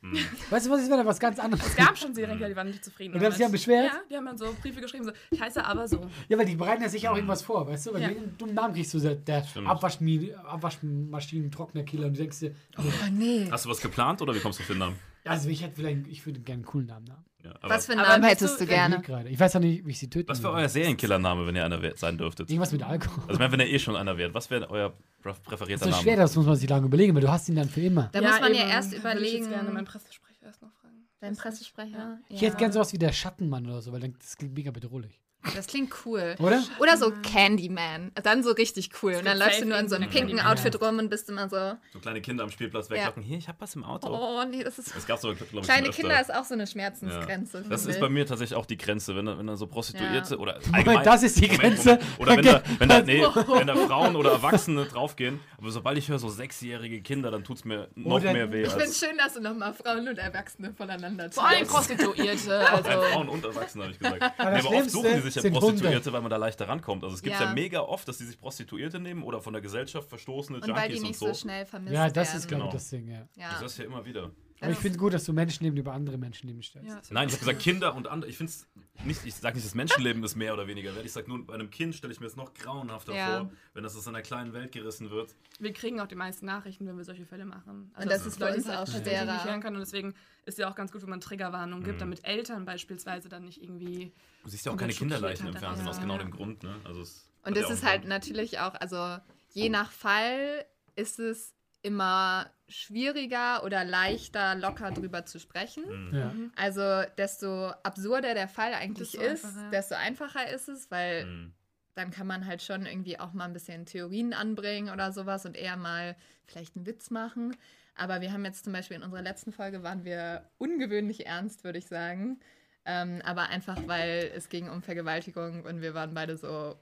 Weißt 0.51 0.67
du, 0.67 0.71
was 0.71 0.83
ist, 0.83 0.91
wenn 0.91 0.99
er 0.99 1.07
was 1.07 1.19
ganz 1.19 1.39
anderes 1.39 1.67
Es 1.67 1.75
gab 1.75 1.97
schon 1.99 2.15
Serienkiller, 2.15 2.49
die 2.51 2.57
waren 2.57 2.69
nicht 2.69 2.85
zufrieden. 2.85 3.15
Und 3.15 3.21
die 3.21 3.25
haben 3.27 3.33
sich 3.33 3.41
damit. 3.41 3.53
beschwert? 3.53 3.87
Ja, 3.87 4.01
die 4.11 4.17
haben 4.17 4.27
dann 4.27 4.39
so 4.39 4.55
Briefe 4.61 4.81
geschrieben, 4.81 5.05
so, 5.05 5.13
ich 5.31 5.41
heiße 5.41 5.65
aber 5.65 5.89
so. 5.89 6.09
Ja, 6.29 6.39
weil 6.39 6.47
die 6.47 6.55
bereiten 6.57 6.83
ja 6.83 6.89
sicher 6.89 7.11
auch 7.11 7.17
irgendwas 7.17 7.43
vor, 7.43 7.67
weißt 7.67 7.87
du? 7.87 7.95
Weil 7.95 8.03
Ja. 8.03 8.09
du 8.11 8.17
einen 8.19 8.39
dummen 8.39 8.55
Namen 8.55 8.75
kriegst, 8.75 8.95
du 8.95 9.01
der, 9.01 9.15
der 9.17 9.43
Stimmt. 9.45 9.67
Abwaschmi- 9.67 10.35
Abwaschmaschinen, 10.35 11.51
Trocknerkiller 11.51 12.07
und 12.09 12.15
du 12.17 12.21
denkst 12.21 12.39
dir, 12.41 12.55
Oh 12.79 12.83
nee. 13.11 13.49
Hast 13.51 13.65
du 13.65 13.71
was 13.71 13.81
geplant 13.81 14.23
oder 14.23 14.35
wie 14.35 14.41
kommst 14.41 14.59
du 14.59 14.63
auf 14.63 14.69
den 14.69 14.79
Namen? 14.79 14.97
Also 15.25 15.49
ich 15.49 15.63
hätte 15.63 15.75
vielleicht, 15.77 16.07
ich 16.09 16.25
würde 16.27 16.41
gerne 16.41 16.59
einen 16.61 16.65
coolen 16.67 16.87
Namen 16.87 17.11
haben. 17.11 17.25
Ja, 17.45 17.55
aber 17.61 17.75
Was 17.75 17.87
für 17.87 17.93
einen 17.93 18.03
Namen 18.03 18.23
hättest 18.25 18.61
du- 18.61 18.65
du 18.65 18.71
gerne? 18.71 19.01
gerade. 19.01 19.29
Ich 19.29 19.39
weiß 19.41 19.57
auch 19.57 19.61
nicht, 19.61 19.85
wie 19.85 19.91
ich 19.91 19.99
sie 19.99 20.09
töten 20.09 20.29
was 20.29 20.41
wäre 20.45 20.53
euer 20.53 20.69
Serienkiller-Name, 20.69 21.45
wenn 21.47 21.57
ihr 21.57 21.65
einer 21.65 21.83
wär- 21.83 21.97
sein 21.97 22.17
dürftet? 22.17 22.45
Also 22.47 22.53
Irgendwas 22.55 22.71
mit 22.73 22.83
Alkohol. 22.85 23.25
ich 23.33 23.39
meine, 23.39 23.51
wenn 23.53 23.61
ihr 23.61 23.67
eh 23.69 23.79
schon 23.81 23.97
einer 23.97 24.17
wärt, 24.17 24.33
was 24.33 24.49
wäre 24.51 24.71
euer 24.71 24.93
prä- 25.25 25.35
präferierter 25.43 25.87
so 25.87 25.91
Name? 25.91 26.03
schwer, 26.03 26.17
das 26.17 26.37
muss 26.37 26.47
man 26.47 26.55
sich 26.55 26.69
lange 26.69 26.87
überlegen, 26.87 27.15
weil 27.15 27.23
du 27.23 27.31
hast 27.31 27.49
ihn 27.49 27.57
dann 27.57 27.69
für 27.69 27.81
immer. 27.81 28.11
Da 28.13 28.21
muss 28.23 28.41
man 28.41 28.55
ja 28.55 28.61
eben. 28.63 28.71
erst 28.71 28.93
Würde 28.93 28.97
ich 28.97 29.03
überlegen. 29.03 29.37
jetzt 29.45 29.49
gerne 29.51 29.71
meinen 29.73 29.85
Pressesprecher 29.85 30.47
erst 30.47 30.63
noch 30.63 30.71
fragen. 30.81 31.09
Dein 31.21 31.37
Pressesprecher? 31.37 32.19
Ich 32.29 32.43
hätte 32.43 32.57
gern 32.57 32.71
sowas 32.73 32.93
wie 32.93 32.99
der 32.99 33.13
Schattenmann 33.13 33.67
oder 33.67 33.83
so, 33.83 33.93
weil 33.93 34.01
dann, 34.01 34.15
das 34.21 34.37
klingt 34.37 34.55
mega 34.55 34.71
bedrohlich. 34.71 35.21
Das 35.57 35.67
klingt 35.67 35.93
cool. 36.07 36.37
Oder? 36.39 36.63
Oder 36.79 36.97
so 36.97 37.13
Candyman. 37.23 38.13
Dann 38.23 38.43
so 38.45 38.53
richtig 38.53 38.91
cool. 39.03 39.15
Und 39.15 39.25
dann 39.27 39.37
läufst 39.39 39.61
du 39.61 39.67
nur 39.67 39.77
in 39.79 39.89
so 39.89 39.97
einem 39.97 40.09
pinken 40.09 40.37
Candyman. 40.37 40.53
Outfit 40.53 40.81
rum 40.81 40.99
und 40.99 41.09
bist 41.11 41.29
immer 41.29 41.49
so, 41.49 41.73
So 41.93 41.99
kleine 41.99 42.21
Kinder 42.21 42.45
am 42.45 42.51
Spielplatz 42.51 42.89
Ja. 42.89 42.97
weglocken. 42.97 43.23
Hier, 43.23 43.39
ich 43.39 43.49
hab 43.49 43.61
was 43.61 43.75
im 43.75 43.85
Auto. 43.85 44.09
oh 44.09 44.45
nee, 44.49 44.63
das 44.63 44.79
ist. 44.79 44.95
Das 44.95 45.07
gab's 45.07 45.25
aber, 45.25 45.35
glaube 45.35 45.59
ich, 45.59 45.63
Kleine. 45.65 45.91
Kinder 45.91 46.21
ist 46.21 46.33
auch 46.33 46.45
so 46.45 46.55
eine 46.55 46.67
Schmerzensgrenze. 46.67 47.59
Ja. 47.63 47.69
Das 47.69 47.87
ist 47.87 47.99
bei 48.01 48.09
mir 48.09 48.25
tatsächlich 48.27 48.57
auch 48.57 48.67
die 48.67 48.77
Grenze, 48.77 49.17
wenn, 49.17 49.27
da- 49.27 49.37
wenn 49.37 49.47
da 49.49 49.57
so 49.57 49.67
Prostituierte 49.67 50.35
Ja. 50.35 50.41
oder 50.41 50.61
Moment, 50.73 51.05
das 51.07 51.23
ist 51.25 51.41
die 51.41 51.49
Grenze. 51.49 51.99
Moment. 51.99 52.21
Oder 52.21 52.37
wenn 52.37 52.45
da, 52.45 52.63
wenn, 52.79 52.89
da, 52.89 53.03
nee, 53.03 53.21
wenn 53.49 53.67
da 53.67 53.75
Frauen 53.77 54.17
oder 54.17 54.31
Erwachsene 54.33 54.85
draufgehen, 54.87 55.41
aber 55.59 55.71
sobald 55.71 55.99
ich 55.99 56.09
höre 56.09 56.19
so 56.19 56.29
sechsjährige 56.29 57.03
Kinder, 57.03 57.31
dann 57.31 57.43
tut's 57.45 57.65
mir 57.65 57.89
noch 57.97 58.17
Oder- 58.17 58.33
mehr 58.33 58.51
weh 58.53 58.63
Ich 58.63 58.69
finde 58.69 58.85
als 58.85 58.99
schön, 58.99 59.17
dass 59.19 59.35
du 59.35 59.41
nochmal 59.41 59.75
Frauen 59.75 60.07
und 60.09 60.19
Erwachsene 60.19 60.73
voneinander 60.73 61.31
Vor 61.33 61.47
allem. 61.47 61.67
Prostituierte, 61.67 62.61
also. 62.71 62.91
Frauen 62.91 63.29
und 63.29 63.45
Erwachsene, 63.45 63.85
habe 63.85 63.93
ich 63.93 63.99
gesagt. 63.99 64.21
nee, 64.21 64.45
aber 64.45 64.69
oft 64.71 64.91
suchen 64.91 65.15
die 65.17 65.21
sich 65.21 65.32
ja 65.35 65.43
sind 65.43 65.55
Prostituierte, 65.55 66.13
weil 66.13 66.21
man 66.23 66.31
da 66.31 66.37
leichter 66.37 66.69
rankommt. 66.69 67.03
Also 67.05 67.15
es 67.17 67.23
gibt 67.23 67.35
ja. 67.39 67.45
Ja. 67.47 67.53
mega 67.55 67.81
oft, 67.81 68.07
dass 68.09 68.19
die 68.19 68.25
sich 68.25 68.39
Prostituierte 68.39 69.01
nehmen 69.01 69.23
oder 69.23 69.41
von 69.41 69.53
der 69.53 69.63
Gesellschaft 69.63 70.09
verstoßene 70.09 70.61
Und 70.61 70.69
weil 70.75 70.89
die 70.89 70.95
Junkies 70.97 71.01
und 71.03 71.09
nicht 71.09 71.19
so. 71.19 71.27
so 71.29 71.35
schnell 71.35 71.67
vermisst 71.67 71.95
Ja, 71.95 72.09
das 72.09 72.29
werden. 72.29 72.39
ist, 72.39 72.49
Genau. 72.49 72.71
das 72.71 72.89
Ding, 72.91 73.09
ja. 73.09 73.29
Ja. 73.37 73.53
Das 73.61 73.73
ist 73.73 73.79
ja 73.79 73.85
immer 73.85 74.05
wieder. 74.05 74.31
Aber 74.63 74.73
ich 74.73 74.79
finde 74.79 74.97
es 74.97 74.99
gut, 74.99 75.13
dass 75.13 75.25
du 75.25 75.33
Menschenleben 75.33 75.79
über 75.79 75.93
andere 75.93 76.17
Menschenleben 76.19 76.63
stellst. 76.63 76.89
Ja. 76.89 77.01
Nein, 77.11 77.29
ich 77.29 77.35
habe 77.35 77.41
gesagt 77.41 77.61
Kinder 77.61 77.95
und 77.95 78.07
andere. 78.09 78.31
Ich 78.31 78.37
finde 78.37 78.51
es 78.53 78.67
nicht, 79.05 79.25
ich 79.27 79.35
sage 79.35 79.57
nicht, 79.57 79.67
das 79.67 79.75
Menschenleben 79.75 80.23
ist 80.23 80.37
mehr 80.37 80.55
oder 80.55 80.67
weniger 80.67 80.95
wert. 80.95 81.05
Ich 81.05 81.13
sage 81.13 81.29
nur, 81.29 81.45
bei 81.47 81.55
einem 81.55 81.71
Kind 81.71 81.95
stelle 81.95 82.13
ich 82.13 82.21
mir 82.21 82.27
es 82.27 82.37
noch 82.37 82.55
grauenhafter 82.55 83.15
Ja. 83.15 83.41
vor, 83.41 83.51
wenn 83.75 83.83
das 83.83 83.97
aus 83.97 84.07
einer 84.09 84.23
kleinen 84.23 84.53
Welt 84.53 84.73
gerissen 84.73 85.11
wird. 85.11 85.35
Wir 85.59 85.73
kriegen 85.73 86.01
auch 86.01 86.07
die 86.07 86.15
meisten 86.15 86.47
Nachrichten, 86.47 86.87
wenn 86.87 86.97
wir 86.97 87.05
solche 87.05 87.27
Fälle 87.27 87.45
machen. 87.45 87.91
Also, 87.95 88.05
Und 88.07 88.13
das 88.13 88.25
dass 88.25 88.33
ist 88.35 88.39
Leute 88.41 88.55
halt 88.55 88.67
auch 88.67 88.85
tatsächlich 88.93 89.13
schwerer. 89.19 89.35
nicht 89.35 89.45
hören 89.45 89.61
kann. 89.61 89.75
Und 89.75 89.81
deswegen 89.81 90.15
ist 90.47 90.59
ja 90.59 90.71
auch 90.71 90.75
ganz 90.75 90.93
gut, 90.93 91.03
wenn 91.03 91.11
man 91.11 91.21
Triggerwarnungen 91.21 91.85
gibt, 91.85 91.97
Mhm. 91.97 92.01
damit 92.01 92.25
Eltern 92.25 92.65
beispielsweise 92.65 93.29
dann 93.29 93.45
nicht 93.45 93.63
irgendwie. 93.63 94.13
Du 94.45 94.51
siehst 94.51 94.65
ja 94.67 94.73
auch 94.73 94.77
keine 94.77 94.93
Kinderleichen 94.93 95.47
im 95.49 95.55
Fernsehen 95.57 95.89
aus 95.89 96.01
genau 96.01 96.19
dem 96.19 96.31
Grund. 96.31 96.63
Ne? 96.63 96.75
Also 96.85 97.01
es 97.03 97.29
Und 97.45 97.59
auch 97.59 97.71
ist 97.71 97.85
halt 97.85 98.05
natürlich 98.07 98.59
auch, 98.61 98.75
also 98.75 99.19
je 99.53 99.69
nach 99.69 99.91
Fall 99.91 100.65
ist 100.95 101.19
es 101.19 101.55
immer 101.83 102.51
schwieriger 102.69 103.65
oder 103.65 103.85
leichter, 103.85 104.55
locker 104.55 104.93
drüber 104.93 105.27
zu 105.27 105.39
sprechen. 105.39 105.85
Mhm. 106.11 106.19
Ja. 106.19 106.35
Also 106.57 107.11
desto 107.19 107.69
absurder 107.83 108.35
der 108.35 108.49
Fall 108.49 108.73
eigentlich 108.75 109.13
Desto 109.13 109.27
ist, 109.27 109.45
einfacher, 109.45 109.71
desto 109.71 109.95
einfacher 109.97 110.51
ist 110.51 110.69
es, 110.69 110.91
weil 110.91 111.27
Mhm. 111.27 111.53
dann 111.95 112.11
kann 112.11 112.27
man 112.27 112.47
halt 112.47 112.63
schon 112.63 112.87
irgendwie 112.87 113.19
auch 113.21 113.33
mal 113.33 113.45
ein 113.45 113.53
bisschen 113.53 113.85
Theorien 113.85 114.33
anbringen 114.33 114.91
oder 114.93 115.13
sowas 115.13 115.45
und 115.45 115.57
eher 115.57 115.77
mal 115.77 116.17
vielleicht 116.47 116.77
einen 116.77 116.87
Witz 116.87 117.11
machen. 117.11 117.55
Aber 117.95 118.21
wir 118.23 118.33
haben 118.33 118.45
jetzt 118.45 118.65
zum 118.65 118.73
Beispiel 118.73 118.97
in 118.97 119.03
unserer 119.03 119.23
letzten 119.23 119.53
Folge 119.53 119.83
waren 119.83 120.05
wir 120.05 120.49
ungewöhnlich 120.59 121.27
ernst, 121.27 121.65
würde 121.65 121.79
ich 121.79 121.87
sagen. 121.87 122.41
Ähm, 122.85 123.21
aber 123.25 123.49
einfach, 123.49 123.79
weil 123.87 124.33
es 124.35 124.49
ging 124.49 124.69
um 124.69 124.83
Vergewaltigung 124.83 125.65
und 125.65 125.83
wir 125.83 125.95
waren 125.95 126.15
beide 126.15 126.37
so, 126.37 126.77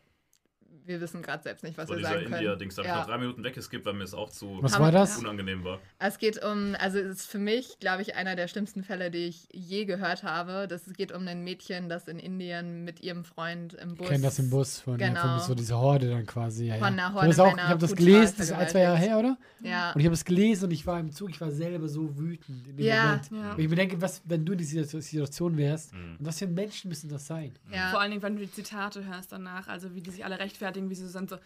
wir 0.87 1.01
wissen 1.01 1.23
gerade 1.23 1.43
selbst 1.43 1.63
nicht, 1.63 1.77
was 1.79 1.87
So 1.89 1.93
wir 1.95 1.99
dieser 1.99 2.11
sagen 2.11 2.23
können. 2.25 2.35
India-Dings, 2.35 2.75
da 2.75 2.83
habe 2.83 2.89
ich 2.89 2.95
Ja. 2.95 3.01
nach 3.01 3.07
drei 3.07 3.19
Minuten 3.19 3.45
weggeskippt, 3.45 3.85
weil 3.87 3.93
mir 3.93 4.05
es 4.05 4.15
auch 4.15 4.31
zu 4.31 4.59
Was 4.61 4.79
war 4.79 4.91
das? 4.91 5.19
unangenehm 5.19 5.63
war. 5.65 5.79
Es 5.99 6.19
geht 6.19 6.43
um, 6.45 6.75
also 6.81 6.99
es 6.99 7.21
ist 7.21 7.27
für 7.31 7.39
mich, 7.39 7.79
glaube 7.81 8.03
ich, 8.03 8.17
einer 8.17 8.35
der 8.37 8.49
schlimmsten 8.49 8.83
Fälle, 8.83 9.11
die 9.11 9.27
ich 9.27 9.47
je 9.53 9.85
gehört 9.85 10.23
habe. 10.25 10.67
Das 10.69 10.87
es 10.87 10.95
geht 10.95 11.13
um 11.13 11.27
ein 11.29 11.45
Mädchen, 11.45 11.89
das 11.89 12.09
in 12.09 12.19
Indien 12.19 12.85
mit 12.85 13.01
ihrem 13.01 13.25
Freund 13.25 13.75
im 13.75 13.93
Ich 13.93 13.99
Bus. 13.99 14.09
kenne 14.09 14.23
das 14.25 14.39
im 14.39 14.51
Bus 14.51 14.81
von, 14.81 14.99
ja, 14.99 15.09
Genau. 15.09 15.21
von 15.21 15.41
so 15.41 15.55
dieser 15.55 15.79
Horde 15.79 16.09
dann 16.11 16.27
quasi. 16.27 16.67
Ja, 16.67 16.75
ja. 16.75 16.79
Von 16.85 16.99
einer 16.99 17.09
Ich 17.09 17.15
Horde 17.39 17.57
ich 17.57 17.63
habe 17.63 17.79
das 17.81 17.95
gelesen, 17.95 18.35
das 18.39 18.47
ist 18.47 18.53
ein, 18.53 18.69
zwei 18.69 18.81
Jahre 18.81 18.99
her, 18.99 19.19
oder? 19.19 19.39
Ja. 19.63 19.93
Und 19.93 20.01
ich 20.01 20.07
habe 20.07 20.15
es 20.15 20.25
gelesen 20.25 20.65
und 20.65 20.71
ich 20.73 20.87
war 20.87 20.99
im 20.99 21.13
Zug, 21.13 21.31
ich 21.31 21.41
war 21.41 21.51
selber 21.51 21.89
so 21.89 22.19
wütend 22.19 22.67
in 22.67 22.77
dem 22.77 22.85
Ja. 22.87 23.05
Moment. 23.05 23.31
Ja. 23.31 23.53
Und 23.53 23.59
ich 23.61 23.69
mir 23.69 23.77
denke, 23.77 24.01
was, 24.03 24.23
wenn 24.25 24.45
du 24.45 24.53
in 24.53 24.59
dieser 24.59 24.85
Situation 24.85 25.57
wärst, 25.57 25.93
Mhm. 25.93 26.17
und 26.19 26.27
was 26.27 26.39
für 26.39 26.47
Menschen 26.47 26.89
müssen 26.89 27.09
das 27.11 27.27
sein? 27.27 27.53
ja. 27.73 27.91
Vor 27.91 28.01
allen 28.01 28.11
Dingen, 28.11 28.23
wenn 28.23 28.37
du 28.37 28.43
die 28.43 28.51
Zitate 28.51 29.05
hörst 29.07 29.31
danach, 29.33 29.69
also 29.69 29.95
wie 29.95 30.01
die 30.01 30.11
sich 30.11 30.25
alle 30.25 30.39
rechtfertigen, 30.61 30.91
wie 30.91 30.95
sie 30.95 31.05
so 31.05 31.11
sind, 31.19 31.31
so. 31.31 31.37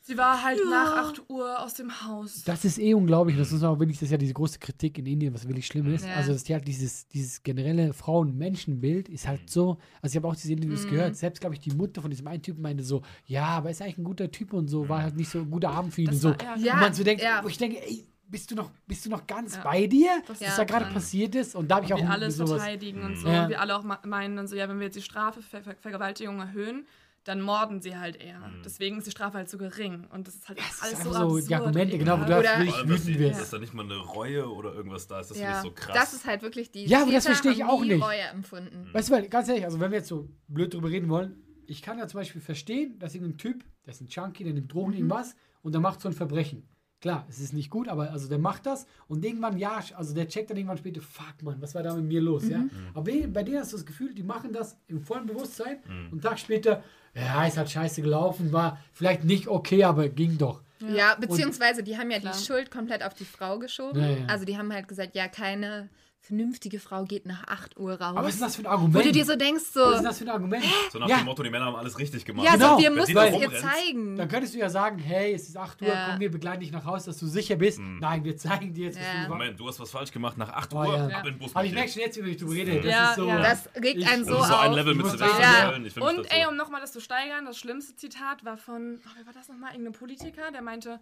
Sie 0.00 0.16
war 0.16 0.42
halt 0.42 0.58
nach 0.70 1.08
8 1.10 1.28
Uhr 1.28 1.60
aus 1.60 1.74
dem 1.74 1.90
Haus. 2.06 2.42
Das 2.44 2.64
ist 2.64 2.78
eh 2.78 2.94
unglaublich. 2.94 3.36
Das 3.36 3.52
ist 3.52 3.62
auch 3.62 3.78
wirklich, 3.78 3.98
das 3.98 4.04
ist 4.04 4.12
ja 4.12 4.16
diese 4.16 4.32
große 4.32 4.58
Kritik 4.58 4.96
in 4.96 5.04
Indien, 5.04 5.34
was 5.34 5.46
wirklich 5.46 5.66
schlimm 5.66 5.92
ist. 5.92 6.06
Ja. 6.06 6.14
Also, 6.14 6.32
dass 6.32 6.44
die 6.44 6.54
halt 6.54 6.66
dieses, 6.66 7.06
dieses 7.08 7.42
generelle 7.42 7.92
Frauen-Menschen-Bild 7.92 9.10
ist 9.10 9.28
halt 9.28 9.50
so. 9.50 9.76
Also, 10.00 10.14
ich 10.14 10.16
habe 10.16 10.28
auch 10.28 10.36
diese 10.36 10.52
Interviews 10.54 10.86
Mhm. 10.86 10.90
gehört. 10.90 11.16
Selbst, 11.16 11.40
glaube 11.40 11.56
ich, 11.56 11.60
die 11.60 11.72
Mutter 11.72 12.00
von 12.00 12.10
diesem 12.10 12.26
einen 12.26 12.40
Typen 12.40 12.62
meinte 12.62 12.84
so: 12.84 13.02
Ja, 13.26 13.46
aber 13.48 13.66
er 13.68 13.72
ist 13.72 13.82
eigentlich 13.82 13.98
ein 13.98 14.04
guter 14.04 14.30
Typ 14.30 14.54
und 14.54 14.68
so, 14.68 14.88
war 14.88 15.02
halt 15.02 15.16
nicht 15.16 15.28
so 15.28 15.40
ein 15.40 15.50
guter 15.50 15.70
Abend 15.72 15.92
für 15.92 16.00
ihn 16.00 16.06
Das 16.06 16.14
und 16.16 16.20
so. 16.22 16.28
war- 16.30 16.42
ja, 16.42 16.56
Ja. 16.56 16.74
Und 16.74 16.80
man 16.80 16.94
so 16.94 17.04
denkt, 17.04 17.22
ja. 17.22 17.40
wo 17.44 17.48
ich 17.48 17.58
denke, 17.58 17.76
ey, 17.86 18.06
bist 18.30 18.50
du 18.50 18.54
noch, 18.54 18.70
bist 18.86 19.04
du 19.04 19.10
noch 19.10 19.26
ganz 19.26 19.56
Ja. 19.56 19.62
bei 19.62 19.86
dir, 19.86 20.08
Das 20.26 20.40
was 20.40 20.48
ist 20.48 20.58
da 20.58 20.64
gerade 20.64 20.86
passiert 20.86 21.34
ist? 21.34 21.54
Und 21.54 21.70
da 21.70 21.76
habe 21.76 21.86
ich 21.86 21.92
auch 21.92 21.98
wir 22.00 22.08
alles 22.10 22.36
sowas. 22.36 22.52
verteidigen 22.62 23.02
und 23.02 23.16
so. 23.16 23.28
Ja. 23.28 23.42
Und 23.42 23.50
wir 23.50 23.60
alle 23.60 23.76
auch 23.76 23.84
meinen 24.06 24.36
dann 24.36 24.46
so, 24.46 24.56
ja, 24.56 24.68
wenn 24.70 24.78
wir 24.78 24.86
jetzt 24.86 24.96
die 24.96 25.02
Strafe 25.02 25.42
für 25.42 25.60
Ver 25.60 25.74
Vergewaltigung 25.74 26.38
erhöhen, 26.40 26.86
dann 27.28 27.42
morden 27.42 27.82
sie 27.82 27.96
halt 27.96 28.16
eher. 28.16 28.40
Deswegen 28.64 28.98
ist 28.98 29.06
die 29.06 29.10
Strafe 29.10 29.36
halt 29.36 29.50
so 29.50 29.58
gering. 29.58 30.06
Und 30.10 30.26
das 30.26 30.36
ist 30.36 30.48
halt 30.48 30.58
ist 30.58 30.82
alles 30.82 30.94
einfach 30.94 31.04
so 31.04 31.12
so 31.12 31.18
absurd 31.18 31.48
die 31.50 31.54
Argumente, 31.54 31.98
genau, 31.98 32.20
wo 32.20 32.24
du 32.24 32.38
Oder- 32.38 32.42
wirklich 32.42 32.70
Vor 32.70 32.78
allem, 32.78 32.88
dass, 32.88 33.00
wütend 33.00 33.16
die, 33.16 33.20
wirst. 33.20 33.40
dass 33.40 33.50
da 33.50 33.58
nicht 33.58 33.74
mal 33.74 33.84
eine 33.84 33.96
Reue 33.98 34.50
oder 34.50 34.72
irgendwas 34.74 35.06
da 35.06 35.20
ist, 35.20 35.30
das 35.30 35.36
finde 35.36 35.52
ja. 35.52 35.58
ich 35.58 35.62
so 35.62 35.72
krass. 35.72 35.94
Das 35.94 36.12
ist 36.14 36.26
halt 36.26 36.42
wirklich 36.42 36.70
die 36.70 36.86
Ja, 36.86 37.02
aber 37.02 37.12
das 37.12 37.26
verstehe 37.26 37.52
ich 37.52 37.64
auch 37.64 37.82
nicht. 37.82 38.02
Reue 38.02 38.22
empfunden. 38.32 38.88
Weißt 38.92 39.10
du, 39.10 39.12
weil, 39.12 39.28
ganz 39.28 39.48
ehrlich, 39.48 39.64
also 39.64 39.78
wenn 39.78 39.90
wir 39.90 39.98
jetzt 39.98 40.08
so 40.08 40.28
blöd 40.48 40.72
drüber 40.72 40.88
reden 40.88 41.08
wollen, 41.10 41.42
ich 41.66 41.82
kann 41.82 41.98
ja 41.98 42.08
zum 42.08 42.20
Beispiel 42.20 42.40
verstehen, 42.40 42.98
dass 42.98 43.14
irgendein 43.14 43.36
Typ, 43.36 43.64
der 43.84 43.92
ist 43.92 44.00
ein 44.00 44.08
Junkie, 44.08 44.44
der 44.44 44.54
nimmt 44.54 44.72
Drogen, 44.72 44.94
irgendwas 44.94 45.36
und 45.60 45.72
der 45.72 45.82
macht 45.82 46.00
so 46.00 46.08
ein 46.08 46.14
Verbrechen. 46.14 46.66
Klar, 47.00 47.26
es 47.28 47.38
ist 47.38 47.52
nicht 47.52 47.70
gut, 47.70 47.86
aber 47.86 48.10
also 48.10 48.28
der 48.28 48.38
macht 48.40 48.66
das 48.66 48.84
und 49.06 49.24
irgendwann, 49.24 49.56
ja, 49.56 49.80
also 49.94 50.14
der 50.14 50.26
checkt 50.26 50.50
dann 50.50 50.56
irgendwann 50.56 50.78
später, 50.78 51.00
fuck 51.00 51.42
man, 51.42 51.62
was 51.62 51.72
war 51.76 51.84
da 51.84 51.94
mit 51.94 52.06
mir 52.06 52.20
los, 52.20 52.48
ja? 52.48 52.64
Aber 52.92 53.04
bei 53.04 53.24
bei 53.28 53.44
denen 53.44 53.60
hast 53.60 53.72
du 53.72 53.76
das 53.76 53.86
Gefühl, 53.86 54.12
die 54.14 54.24
machen 54.24 54.52
das 54.52 54.76
im 54.88 55.00
vollen 55.00 55.26
Bewusstsein 55.26 55.78
und 55.86 56.12
einen 56.12 56.20
Tag 56.20 56.40
später, 56.40 56.82
ja, 57.14 57.44
ist 57.46 57.56
halt 57.56 57.70
scheiße 57.70 58.02
gelaufen, 58.02 58.52
war 58.52 58.78
vielleicht 58.92 59.24
nicht 59.24 59.48
okay, 59.48 59.84
aber 59.84 60.08
ging 60.08 60.38
doch. 60.38 60.62
Ja, 60.80 61.16
beziehungsweise 61.16 61.82
die 61.82 61.98
haben 61.98 62.10
ja 62.10 62.20
Klar. 62.20 62.34
die 62.36 62.44
Schuld 62.44 62.70
komplett 62.70 63.02
auf 63.02 63.14
die 63.14 63.24
Frau 63.24 63.58
geschoben. 63.58 64.00
Ja, 64.00 64.10
ja. 64.10 64.26
Also 64.28 64.44
die 64.44 64.56
haben 64.56 64.72
halt 64.72 64.86
gesagt, 64.86 65.16
ja, 65.16 65.26
keine 65.28 65.88
vernünftige 66.20 66.78
Frau 66.80 67.04
geht 67.04 67.26
nach 67.26 67.46
8 67.46 67.78
Uhr 67.78 67.92
raus. 67.92 68.00
Aber 68.16 68.24
was 68.26 68.34
ist 68.34 68.42
das 68.42 68.56
für 68.56 68.62
ein 68.62 68.66
wo 68.66 68.70
Argument? 68.70 69.04
du 69.04 69.12
dir 69.12 69.24
so 69.24 69.36
denkst, 69.36 69.64
so, 69.72 69.80
was 69.80 69.96
ist 69.96 70.04
das 70.04 70.18
für 70.18 70.24
ein 70.24 70.30
Argument? 70.30 70.64
So 70.92 70.98
nach 70.98 71.08
Ja. 71.08 71.18
dem 71.18 71.24
Motto, 71.26 71.42
die 71.42 71.50
Männer 71.50 71.66
haben 71.66 71.76
alles 71.76 71.98
richtig 71.98 72.24
gemacht. 72.24 72.44
ja, 72.44 72.52
Genau. 72.54 72.76
so, 72.76 72.82
wir 72.82 72.90
Wenn 72.90 73.14
da 73.14 73.26
es 73.26 73.40
ihr 73.40 73.60
zeigen. 73.60 74.16
Dann 74.16 74.28
könntest 74.28 74.54
du 74.54 74.58
ja 74.58 74.68
sagen, 74.68 74.98
hey, 74.98 75.32
es 75.32 75.48
ist 75.48 75.56
8 75.56 75.80
Uhr, 75.80 75.88
Ja. 75.88 76.10
komm, 76.10 76.20
wir 76.20 76.30
begleiten 76.30 76.60
dich 76.60 76.72
nach 76.72 76.84
Hause, 76.84 77.06
dass 77.06 77.18
du 77.18 77.26
sicher 77.26 77.56
bist. 77.56 77.78
Nein, 77.80 78.24
wir 78.24 78.36
zeigen 78.36 78.74
dir 78.74 78.86
jetzt, 78.86 78.98
was 78.98 79.06
Ja. 79.06 79.22
du 79.24 79.28
Moment, 79.30 79.58
du 79.58 79.68
hast 79.68 79.80
was 79.80 79.90
falsch 79.90 80.10
gemacht. 80.12 80.36
Nach 80.36 80.50
8 80.50 80.72
Oh, 80.74 80.78
Uhr, 80.78 80.96
ja. 80.96 81.06
ab 81.18 81.26
in 81.26 81.32
den 81.34 81.38
Bus. 81.38 81.54
Aber 81.54 81.64
ich 81.64 81.72
merke 81.72 81.90
schon 81.90 82.02
jetzt, 82.02 82.22
wie 82.22 82.30
ich 82.30 82.36
drüber 82.36 82.52
rede. 82.52 82.76
Das 82.80 82.84
Ja, 82.84 83.10
ist 83.10 83.16
so. 83.16 83.26
ja. 83.28 83.38
Das 83.40 83.68
regt 83.76 84.06
einen 84.06 84.24
so 84.24 84.32
Das 84.34 84.42
ist 84.42 84.48
so 84.48 84.54
ein 84.56 84.70
auf. 84.70 84.76
Level 84.76 84.94
mit 84.94 85.06
Und 85.06 85.20
das 85.20 86.26
ey, 86.30 86.46
um 86.46 86.56
nochmal 86.56 86.80
das 86.80 86.92
zu 86.92 87.00
steigern, 87.00 87.46
das 87.46 87.58
schlimmste 87.58 87.94
Zitat 87.96 88.44
war 88.44 88.56
von, 88.58 89.00
oh, 89.04 89.10
wer 89.16 89.26
war 89.26 89.32
das 89.32 89.48
nochmal? 89.48 89.72
Irgendein 89.72 89.92
Politiker, 89.94 90.50
der 90.52 90.62
meinte, 90.62 91.00